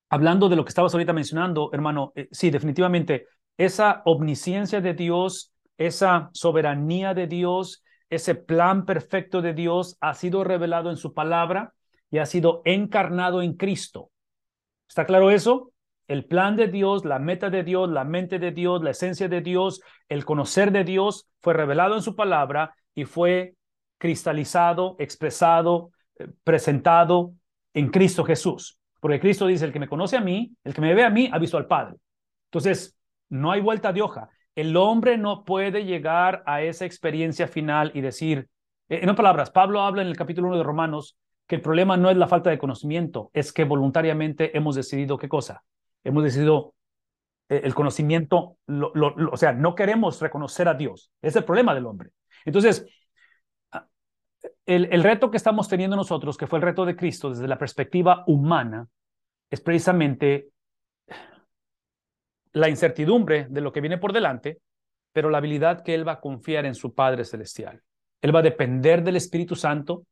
hablando 0.09 0.49
de 0.49 0.55
lo 0.55 0.65
que 0.65 0.69
estabas 0.69 0.95
ahorita 0.95 1.13
mencionando, 1.13 1.69
hermano, 1.73 2.13
eh, 2.15 2.29
sí, 2.31 2.53
definitivamente, 2.53 3.27
esa 3.57 4.03
omnisciencia 4.05 4.81
de 4.81 4.95
Dios, 4.95 5.53
esa 5.79 6.31
soberanía 6.33 7.13
de 7.13 7.27
Dios, 7.27 7.82
ese 8.13 8.35
plan 8.35 8.85
perfecto 8.85 9.41
de 9.41 9.55
Dios 9.55 9.97
ha 10.03 10.13
sido 10.13 10.45
revelado 10.45 10.91
en 10.91 10.99
su 10.99 11.15
palabra 11.15 11.73
y 12.11 12.19
ha 12.19 12.27
sido 12.27 12.61
encarnado 12.67 13.41
en 13.41 13.55
Cristo. 13.55 14.11
¿Está 14.87 15.07
claro 15.07 15.31
eso? 15.31 15.73
El 16.09 16.27
plan 16.27 16.55
de 16.57 16.69
Dios, 16.69 17.07
la 17.07 17.19
meta 17.19 17.49
de 17.49 17.63
Dios, 17.63 17.89
la 17.89 18.05
mente 18.05 18.39
de 18.39 18.51
Dios, 18.51 18.83
la 18.83 18.91
esencia 18.91 19.29
de 19.29 19.41
Dios, 19.41 19.81
el 20.11 20.27
conocer 20.27 20.73
de 20.73 20.85
Dios 20.85 21.27
fue 21.41 21.55
revelado 21.55 21.95
en 21.95 22.03
su 22.03 22.15
palabra 22.15 22.75
y 22.95 23.07
fue 23.07 23.55
cristalizado, 23.97 24.95
expresado, 24.99 25.93
eh, 26.19 26.29
presentado 26.45 27.33
en 27.73 27.89
Cristo 27.89 28.25
Jesús. 28.25 28.79
Porque 29.01 29.21
Cristo 29.21 29.47
dice, 29.47 29.65
el 29.65 29.73
que 29.73 29.81
me 29.81 29.89
conoce 29.89 30.19
a 30.19 30.21
mí, 30.21 30.55
el 30.65 30.75
que 30.75 30.83
me 30.83 30.93
ve 30.93 31.03
a 31.03 31.11
mí, 31.11 31.31
ha 31.33 31.39
visto 31.39 31.57
al 31.57 31.67
Padre. 31.67 31.97
Entonces, 32.51 32.95
no 33.31 33.51
hay 33.51 33.63
vuelta 33.63 33.91
de 33.91 34.03
hoja. 34.03 34.29
El 34.55 34.77
hombre 34.77 35.19
no 35.19 35.45
puede 35.45 35.85
llegar 35.85 36.43
a 36.47 36.63
esa 36.63 36.85
experiencia 36.85 37.49
final 37.49 37.91
y 37.95 38.01
decir, 38.01 38.49
eh, 38.89 39.01
en 39.03 39.09
otras 39.09 39.17
palabras, 39.17 39.51
Pablo 39.51 39.81
habla 39.81 40.03
en 40.03 40.09
el 40.09 40.17
capítulo 40.17 40.49
1 40.49 40.59
de 40.59 40.65
Romanos 40.65 41.17
que 41.47 41.57
el 41.57 41.63
problema 41.63 41.97
no 41.97 42.11
es 42.11 42.17
la 42.17 42.29
falta 42.29 42.51
de 42.51 42.59
conocimiento, 42.59 43.31
es 43.33 43.53
que 43.53 43.65
voluntariamente 43.65 44.57
hemos 44.57 44.75
decidido 44.75 45.19
qué 45.19 45.29
cosa? 45.29 45.63
hemos 46.05 46.23
decidido 46.23 46.75
eh, 47.49 47.63
el 47.65 47.75
conocimiento, 47.75 48.57
o 48.67 49.37
sea, 49.37 49.53
no 49.53 49.75
queremos 49.75 50.21
reconocer 50.21 50.69
a 50.69 50.75
Dios. 50.75 51.11
Es 51.21 51.37
el 51.37 51.45
problema 51.45 51.75
del 51.75 51.87
hombre. 51.87 52.11
Entonces, 52.45 52.87
ah, 53.73 53.87
el, 54.67 54.89
el, 54.93 55.03
reto 55.03 55.31
que 55.31 55.37
estamos 55.37 55.69
teniendo 55.69 55.97
nosotros, 55.97 56.37
que 56.37 56.47
fue 56.47 56.59
el 56.59 56.65
reto 56.65 56.85
de 56.85 56.97
Cristo 56.97 57.31
desde 57.31 57.49
la 57.49 57.59
perspectiva 57.59 58.25
humana, 58.27 58.89
es 59.51 59.61
precisamente 59.61 60.49
la 62.53 62.69
incertidumbre 62.69 63.47
de 63.49 63.61
lo 63.61 63.73
que 63.73 63.81
viene 63.81 63.99
por 63.99 64.13
delante, 64.13 64.59
pero 65.13 65.31
la 65.31 65.39
habilidad 65.39 65.83
que 65.83 65.95
Él 65.95 66.07
va 66.07 66.13
a 66.13 66.21
confiar 66.21 66.67
en 66.67 66.75
su 66.75 66.95
Padre 66.95 67.25
Celestial. 67.25 67.83
Él 68.21 68.35
va 68.35 68.41
a 68.41 68.43
depender 68.43 69.03
del 69.03 69.17
Espíritu 69.17 69.57
Santo. 69.57 70.07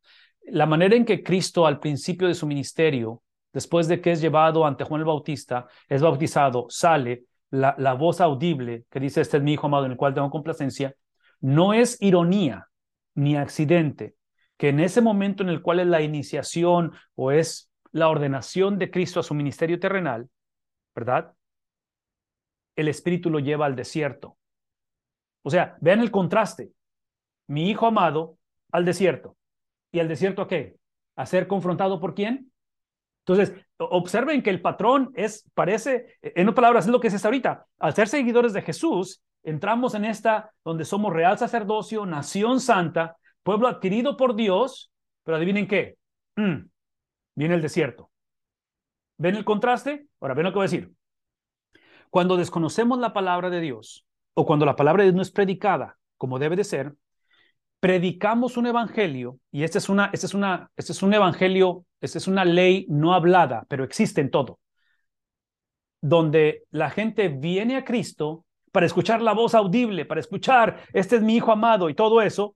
La 0.46 0.66
manera 0.66 0.96
en 0.96 1.04
que 1.04 1.22
Cristo 1.22 1.66
al 1.66 1.78
principio 1.78 2.26
de 2.28 2.34
su 2.34 2.46
ministerio 2.46 3.22
después 3.52 3.88
de 3.88 4.00
que 4.00 4.12
es 4.12 4.20
llevado 4.20 4.66
ante 4.66 4.84
Juan 4.84 5.00
el 5.00 5.06
Bautista, 5.06 5.66
es 5.88 6.02
bautizado, 6.02 6.66
sale 6.68 7.24
la, 7.50 7.74
la 7.78 7.94
voz 7.94 8.20
audible 8.20 8.84
que 8.90 9.00
dice, 9.00 9.20
este 9.20 9.38
es 9.38 9.42
mi 9.42 9.54
hijo 9.54 9.66
amado 9.66 9.86
en 9.86 9.92
el 9.92 9.96
cual 9.96 10.14
tengo 10.14 10.30
complacencia, 10.30 10.94
no 11.40 11.72
es 11.72 12.00
ironía 12.00 12.68
ni 13.14 13.36
accidente, 13.36 14.14
que 14.56 14.68
en 14.68 14.80
ese 14.80 15.00
momento 15.00 15.42
en 15.42 15.48
el 15.48 15.62
cual 15.62 15.80
es 15.80 15.86
la 15.86 16.02
iniciación 16.02 16.92
o 17.14 17.32
es 17.32 17.70
la 17.92 18.08
ordenación 18.08 18.78
de 18.78 18.90
Cristo 18.90 19.20
a 19.20 19.24
su 19.24 19.34
ministerio 19.34 19.80
terrenal, 19.80 20.28
¿verdad? 20.94 21.32
El 22.76 22.88
Espíritu 22.88 23.30
lo 23.30 23.38
lleva 23.38 23.66
al 23.66 23.76
desierto. 23.76 24.36
O 25.42 25.50
sea, 25.50 25.76
vean 25.80 26.00
el 26.00 26.10
contraste. 26.10 26.72
Mi 27.46 27.70
hijo 27.70 27.86
amado 27.86 28.38
al 28.70 28.84
desierto. 28.84 29.36
¿Y 29.92 30.00
al 30.00 30.08
desierto 30.08 30.42
a 30.42 30.48
qué? 30.48 30.76
¿A 31.16 31.26
ser 31.26 31.46
confrontado 31.46 32.00
por 32.00 32.14
quién? 32.14 32.52
Entonces, 33.26 33.54
observen 33.78 34.42
que 34.42 34.50
el 34.50 34.60
patrón 34.60 35.12
es, 35.14 35.48
parece, 35.54 36.18
en 36.22 36.48
otras 36.48 36.56
palabras, 36.56 36.86
es 36.86 36.90
lo 36.90 37.00
que 37.00 37.08
es 37.08 37.24
ahorita. 37.24 37.66
Al 37.78 37.94
ser 37.94 38.08
seguidores 38.08 38.52
de 38.52 38.62
Jesús, 38.62 39.22
entramos 39.42 39.94
en 39.94 40.04
esta 40.04 40.52
donde 40.64 40.84
somos 40.84 41.12
real 41.12 41.38
sacerdocio, 41.38 42.06
nación 42.06 42.60
santa, 42.60 43.16
pueblo 43.42 43.68
adquirido 43.68 44.16
por 44.16 44.34
Dios, 44.34 44.90
pero 45.24 45.36
adivinen 45.36 45.68
qué, 45.68 45.96
mm, 46.36 46.66
viene 47.34 47.54
el 47.54 47.62
desierto. 47.62 48.10
¿Ven 49.18 49.36
el 49.36 49.44
contraste? 49.44 50.06
Ahora, 50.20 50.34
ven 50.34 50.44
lo 50.44 50.50
que 50.50 50.56
voy 50.56 50.64
a 50.64 50.70
decir. 50.70 50.92
Cuando 52.10 52.36
desconocemos 52.36 52.98
la 52.98 53.12
palabra 53.12 53.50
de 53.50 53.60
Dios 53.60 54.04
o 54.34 54.44
cuando 54.44 54.66
la 54.66 54.76
palabra 54.76 55.02
de 55.02 55.08
Dios 55.08 55.16
no 55.16 55.22
es 55.22 55.30
predicada 55.30 55.96
como 56.16 56.38
debe 56.38 56.56
de 56.56 56.64
ser, 56.64 56.94
predicamos 57.80 58.56
un 58.58 58.66
evangelio, 58.66 59.38
y 59.50 59.64
este 59.64 59.78
es, 59.78 59.88
una, 59.88 60.10
este 60.12 60.26
es, 60.26 60.34
una, 60.34 60.70
este 60.76 60.92
es 60.92 61.02
un 61.02 61.14
evangelio, 61.14 61.86
esta 62.00 62.18
es 62.18 62.28
una 62.28 62.44
ley 62.44 62.86
no 62.90 63.14
hablada, 63.14 63.64
pero 63.68 63.84
existe 63.84 64.20
en 64.20 64.30
todo, 64.30 64.60
donde 66.02 66.64
la 66.70 66.90
gente 66.90 67.28
viene 67.28 67.76
a 67.76 67.84
Cristo 67.84 68.44
para 68.70 68.86
escuchar 68.86 69.22
la 69.22 69.32
voz 69.32 69.54
audible, 69.54 70.04
para 70.04 70.20
escuchar, 70.20 70.82
este 70.92 71.16
es 71.16 71.22
mi 71.22 71.36
hijo 71.36 71.52
amado 71.52 71.88
y 71.88 71.94
todo 71.94 72.20
eso, 72.20 72.54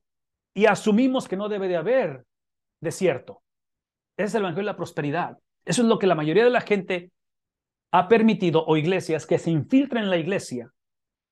y 0.53 0.67
asumimos 0.67 1.27
que 1.27 1.37
no 1.37 1.49
debe 1.49 1.69
de 1.69 1.77
haber 1.77 2.27
desierto. 2.81 3.43
Ese 4.17 4.27
es 4.27 4.35
el 4.35 4.43
evangelio 4.43 4.67
de 4.67 4.73
la 4.73 4.77
prosperidad. 4.77 5.39
Eso 5.65 5.83
es 5.83 5.89
lo 5.89 5.99
que 5.99 6.07
la 6.07 6.15
mayoría 6.15 6.45
de 6.45 6.51
la 6.51 6.61
gente 6.61 7.11
ha 7.95 8.09
permitido, 8.09 8.65
o 8.67 8.77
iglesias, 8.77 9.25
que 9.25 9.39
se 9.39 9.53
infiltren 9.53 10.03
en 10.03 10.11
la 10.11 10.17
iglesia, 10.17 10.73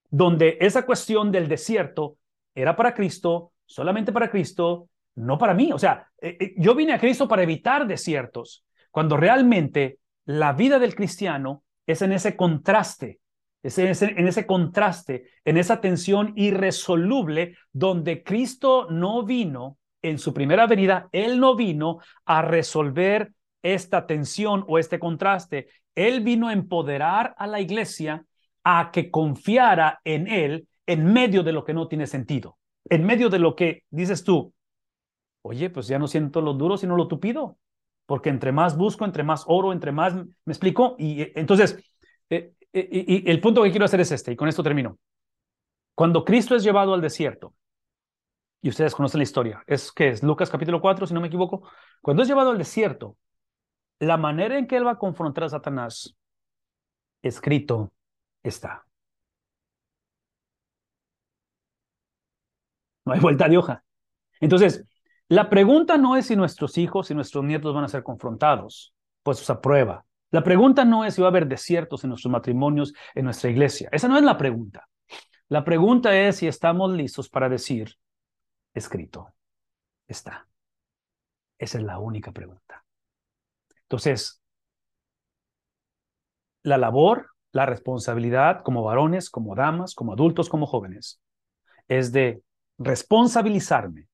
donde 0.09 0.59
esa 0.61 0.87
cuestión 0.87 1.33
del 1.33 1.49
desierto 1.49 2.19
era 2.55 2.77
para 2.77 2.95
Cristo, 2.95 3.51
solamente 3.67 4.13
para 4.13 4.31
Cristo, 4.31 4.89
no 5.17 5.39
para 5.39 5.55
mí. 5.55 5.73
O 5.73 5.79
sea, 5.81 6.07
eh, 6.21 6.37
eh, 6.39 6.55
yo 6.57 6.77
vine 6.77 6.93
a 6.93 7.01
Cristo 7.01 7.27
para 7.27 7.43
evitar 7.43 7.89
desiertos, 7.89 8.65
cuando 8.93 9.17
realmente 9.17 9.99
la 10.25 10.53
vida 10.53 10.79
del 10.79 10.95
cristiano 10.95 11.65
es 11.85 12.01
en 12.01 12.13
ese 12.13 12.37
contraste, 12.37 13.19
es 13.65 13.77
en 13.79 13.89
ese, 13.89 14.15
en 14.17 14.29
ese 14.29 14.47
contraste, 14.47 15.25
en 15.45 15.57
esa 15.57 15.81
tensión 15.81 16.33
irresoluble 16.37 17.57
donde 17.73 18.23
Cristo 18.23 18.87
no 18.89 19.25
vino 19.25 19.79
en 20.01 20.17
su 20.17 20.33
primera 20.33 20.69
venida, 20.69 21.09
Él 21.11 21.41
no 21.41 21.57
vino 21.57 21.99
a 22.25 22.43
resolver 22.43 23.33
esta 23.63 24.07
tensión 24.07 24.65
o 24.69 24.79
este 24.79 24.99
contraste. 24.99 25.69
Él 25.95 26.21
vino 26.21 26.49
a 26.49 26.53
empoderar 26.53 27.35
a 27.39 27.47
la 27.47 27.61
iglesia 27.61 28.25
a 28.65 28.91
que 28.93 29.11
confiara 29.11 30.01
en 30.05 30.29
Él 30.29 30.69
en 30.87 31.13
medio 31.13 31.43
de 31.43 31.53
lo 31.53 31.65
que 31.65 31.75
no 31.75 31.89
tiene 31.89 32.07
sentido, 32.07 32.59
en 32.89 33.05
medio 33.05 33.29
de 33.29 33.39
lo 33.39 33.55
que 33.55 33.85
dices 33.91 34.25
tú, 34.25 34.53
oye, 35.43 35.71
pues 35.71 35.87
ya 35.87 35.99
no 35.99 36.07
siento 36.09 36.41
lo 36.41 36.55
duro, 36.55 36.77
sino 36.77 36.97
lo 36.97 37.09
tupido, 37.09 37.59
porque 38.07 38.31
entre 38.31 38.53
más 38.53 38.77
busco, 38.77 39.05
entre 39.05 39.23
más 39.23 39.45
oro, 39.47 39.73
entre 39.73 39.93
más, 39.93 40.15
¿me 40.15 40.27
explico? 40.47 40.97
Y 40.99 41.23
eh, 41.23 41.33
entonces, 41.37 41.79
eh, 42.31 42.55
eh, 42.73 42.89
y 42.91 43.31
el 43.31 43.41
punto 43.41 43.63
que 43.63 43.71
quiero 43.71 43.85
hacer 43.85 44.01
es 44.01 44.13
este, 44.13 44.33
y 44.33 44.37
con 44.37 44.49
esto 44.49 44.63
termino. 44.63 44.99
Cuando 45.95 46.25
Cristo 46.25 46.57
es 46.57 46.63
llevado 46.65 46.95
al 46.95 47.01
desierto, 47.01 47.55
y 48.61 48.69
ustedes 48.69 48.95
conocen 48.95 49.19
la 49.19 49.25
historia, 49.25 49.65
es 49.67 49.91
que 49.93 50.09
es 50.09 50.23
Lucas 50.23 50.49
capítulo 50.49 50.81
4, 50.81 51.07
si 51.07 51.15
no 51.15 51.21
me 51.21 51.27
equivoco, 51.27 51.69
cuando 52.01 52.23
es 52.23 52.29
llevado 52.29 52.51
al 52.51 52.59
desierto, 52.59 53.17
la 53.99 54.17
manera 54.17 54.59
en 54.59 54.67
que 54.67 54.77
él 54.77 54.87
va 54.87 54.93
a 54.93 54.99
confrontar 54.99 55.45
a 55.45 55.49
Satanás, 55.49 56.17
escrito 57.23 57.93
está. 58.43 58.85
No 63.05 63.13
hay 63.13 63.21
vuelta 63.21 63.49
de 63.49 63.57
hoja. 63.57 63.85
Entonces, 64.41 64.85
la 65.29 65.49
pregunta 65.49 65.97
no 65.97 66.17
es 66.17 66.27
si 66.27 66.37
nuestros 66.37 66.79
hijos 66.79 67.11
y 67.11 67.15
nuestros 67.15 67.45
nietos 67.45 67.75
van 67.75 67.85
a 67.85 67.89
ser 67.89 68.03
confrontados, 68.03 68.95
pues 69.23 69.49
a 69.49 69.61
prueba. 69.61 70.05
La 70.31 70.43
pregunta 70.43 70.85
no 70.85 71.05
es 71.05 71.15
si 71.15 71.21
va 71.21 71.29
a 71.29 71.31
haber 71.31 71.47
desiertos 71.47 72.05
en 72.05 72.11
nuestros 72.11 72.33
matrimonios, 72.33 72.93
en 73.15 73.25
nuestra 73.25 73.51
iglesia. 73.51 73.89
Esa 73.93 74.09
no 74.09 74.17
es 74.17 74.23
la 74.23 74.39
pregunta. 74.39 74.89
La 75.49 75.65
pregunta 75.65 76.17
es 76.19 76.37
si 76.37 76.47
estamos 76.47 76.93
listos 76.93 77.29
para 77.29 77.49
decir, 77.49 77.95
escrito, 78.73 79.35
está. 80.07 80.47
Esa 81.59 81.79
es 81.79 81.85
la 81.85 81.99
única 81.99 82.33
pregunta. 82.33 82.82
Entonces, 83.93 84.41
la 86.63 86.79
labor, 86.79 87.27
la 87.53 87.67
responsabilidad 87.67 88.63
como 88.63 88.83
varones, 88.83 89.29
como 89.29 89.55
damas, 89.55 89.95
como 89.95 90.15
adultos, 90.15 90.49
como 90.49 90.65
jóvenes, 90.65 91.21
es 91.89 92.11
de 92.11 92.43
responsabilizarme 92.79 94.09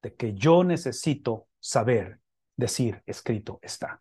de 0.00 0.14
que 0.14 0.32
yo 0.32 0.64
necesito 0.64 1.48
saber 1.58 2.18
decir 2.56 3.02
escrito 3.04 3.58
está. 3.60 4.00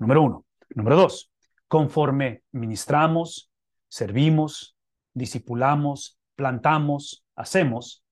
Número 0.00 0.22
uno. 0.22 0.46
Número 0.70 0.96
dos, 0.96 1.30
conforme 1.68 2.42
ministramos, 2.50 3.52
servimos, 3.86 4.76
discipulamos, 5.14 6.18
plantamos, 6.34 7.24
hacemos, 7.36 8.02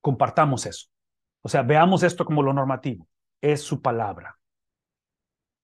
compartamos 0.00 0.66
eso. 0.66 0.88
O 1.42 1.48
sea, 1.48 1.62
veamos 1.62 2.02
esto 2.02 2.24
como 2.24 2.42
lo 2.42 2.52
normativo. 2.52 3.06
Es 3.40 3.62
su 3.62 3.80
palabra. 3.80 4.39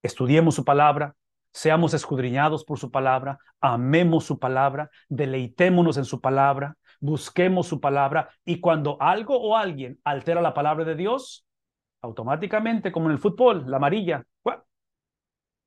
Estudiemos 0.07 0.55
su 0.55 0.65
palabra, 0.65 1.17
seamos 1.53 1.93
escudriñados 1.93 2.65
por 2.65 2.79
su 2.79 2.93
palabra, 2.93 3.39
amemos 3.61 4.25
su 4.25 4.39
palabra, 4.39 4.89
deleitémonos 5.09 5.97
en 5.97 6.05
su 6.05 6.21
palabra, 6.21 6.77
busquemos 7.01 7.67
su 7.67 7.81
palabra 7.81 8.31
y 8.45 8.61
cuando 8.61 8.97
algo 9.01 9.37
o 9.37 9.57
alguien 9.57 9.99
altera 10.05 10.41
la 10.41 10.55
palabra 10.55 10.85
de 10.85 10.95
Dios, 10.95 11.45
automáticamente, 12.03 12.93
como 12.93 13.07
en 13.07 13.13
el 13.13 13.19
fútbol, 13.19 13.65
la 13.67 13.79
amarilla, 13.79 14.25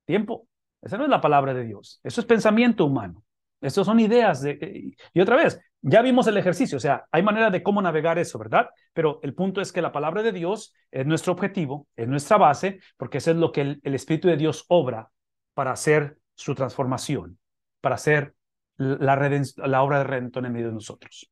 tiempo. 0.06 0.48
Esa 0.82 0.98
no 0.98 1.04
es 1.04 1.10
la 1.10 1.20
palabra 1.20 1.54
de 1.54 1.66
Dios, 1.66 2.00
eso 2.02 2.22
es 2.22 2.26
pensamiento 2.26 2.86
humano. 2.86 3.22
Esas 3.60 3.86
son 3.86 4.00
ideas 4.00 4.42
de... 4.42 4.96
Y 5.14 5.20
otra 5.20 5.36
vez, 5.36 5.60
ya 5.82 6.02
vimos 6.02 6.28
el 6.28 6.38
ejercicio, 6.38 6.78
o 6.78 6.80
sea, 6.82 7.06
hay 7.12 7.24
manera 7.24 7.50
de 7.50 7.64
cómo 7.64 7.82
navegar 7.82 8.20
eso, 8.20 8.38
¿verdad? 8.38 8.70
Pero 8.94 9.20
el 9.24 9.34
punto 9.34 9.62
es 9.62 9.72
que 9.72 9.82
la 9.82 9.92
palabra 9.92 10.22
de 10.24 10.32
Dios 10.32 10.74
es 10.92 11.06
nuestro 11.06 11.34
objetivo, 11.34 11.88
es 11.96 12.08
nuestra 12.08 12.38
base, 12.38 12.80
porque 12.98 13.20
eso 13.20 13.32
es 13.32 13.38
lo 13.38 13.52
que 13.52 13.62
el, 13.62 13.82
Espíritu 13.84 14.28
de 14.28 14.38
Dios 14.38 14.66
obra 14.68 15.10
para 15.54 15.72
hacer 15.72 16.18
su 16.36 16.56
transformación, 16.56 17.40
para 17.82 17.96
hacer 17.96 18.36
la, 18.78 19.16
la 19.58 19.84
obra 19.84 20.00
de 20.00 20.04
redentor 20.04 20.46
en 20.46 20.54
medio 20.54 20.68
de 20.68 20.74
nosotros. 20.74 21.30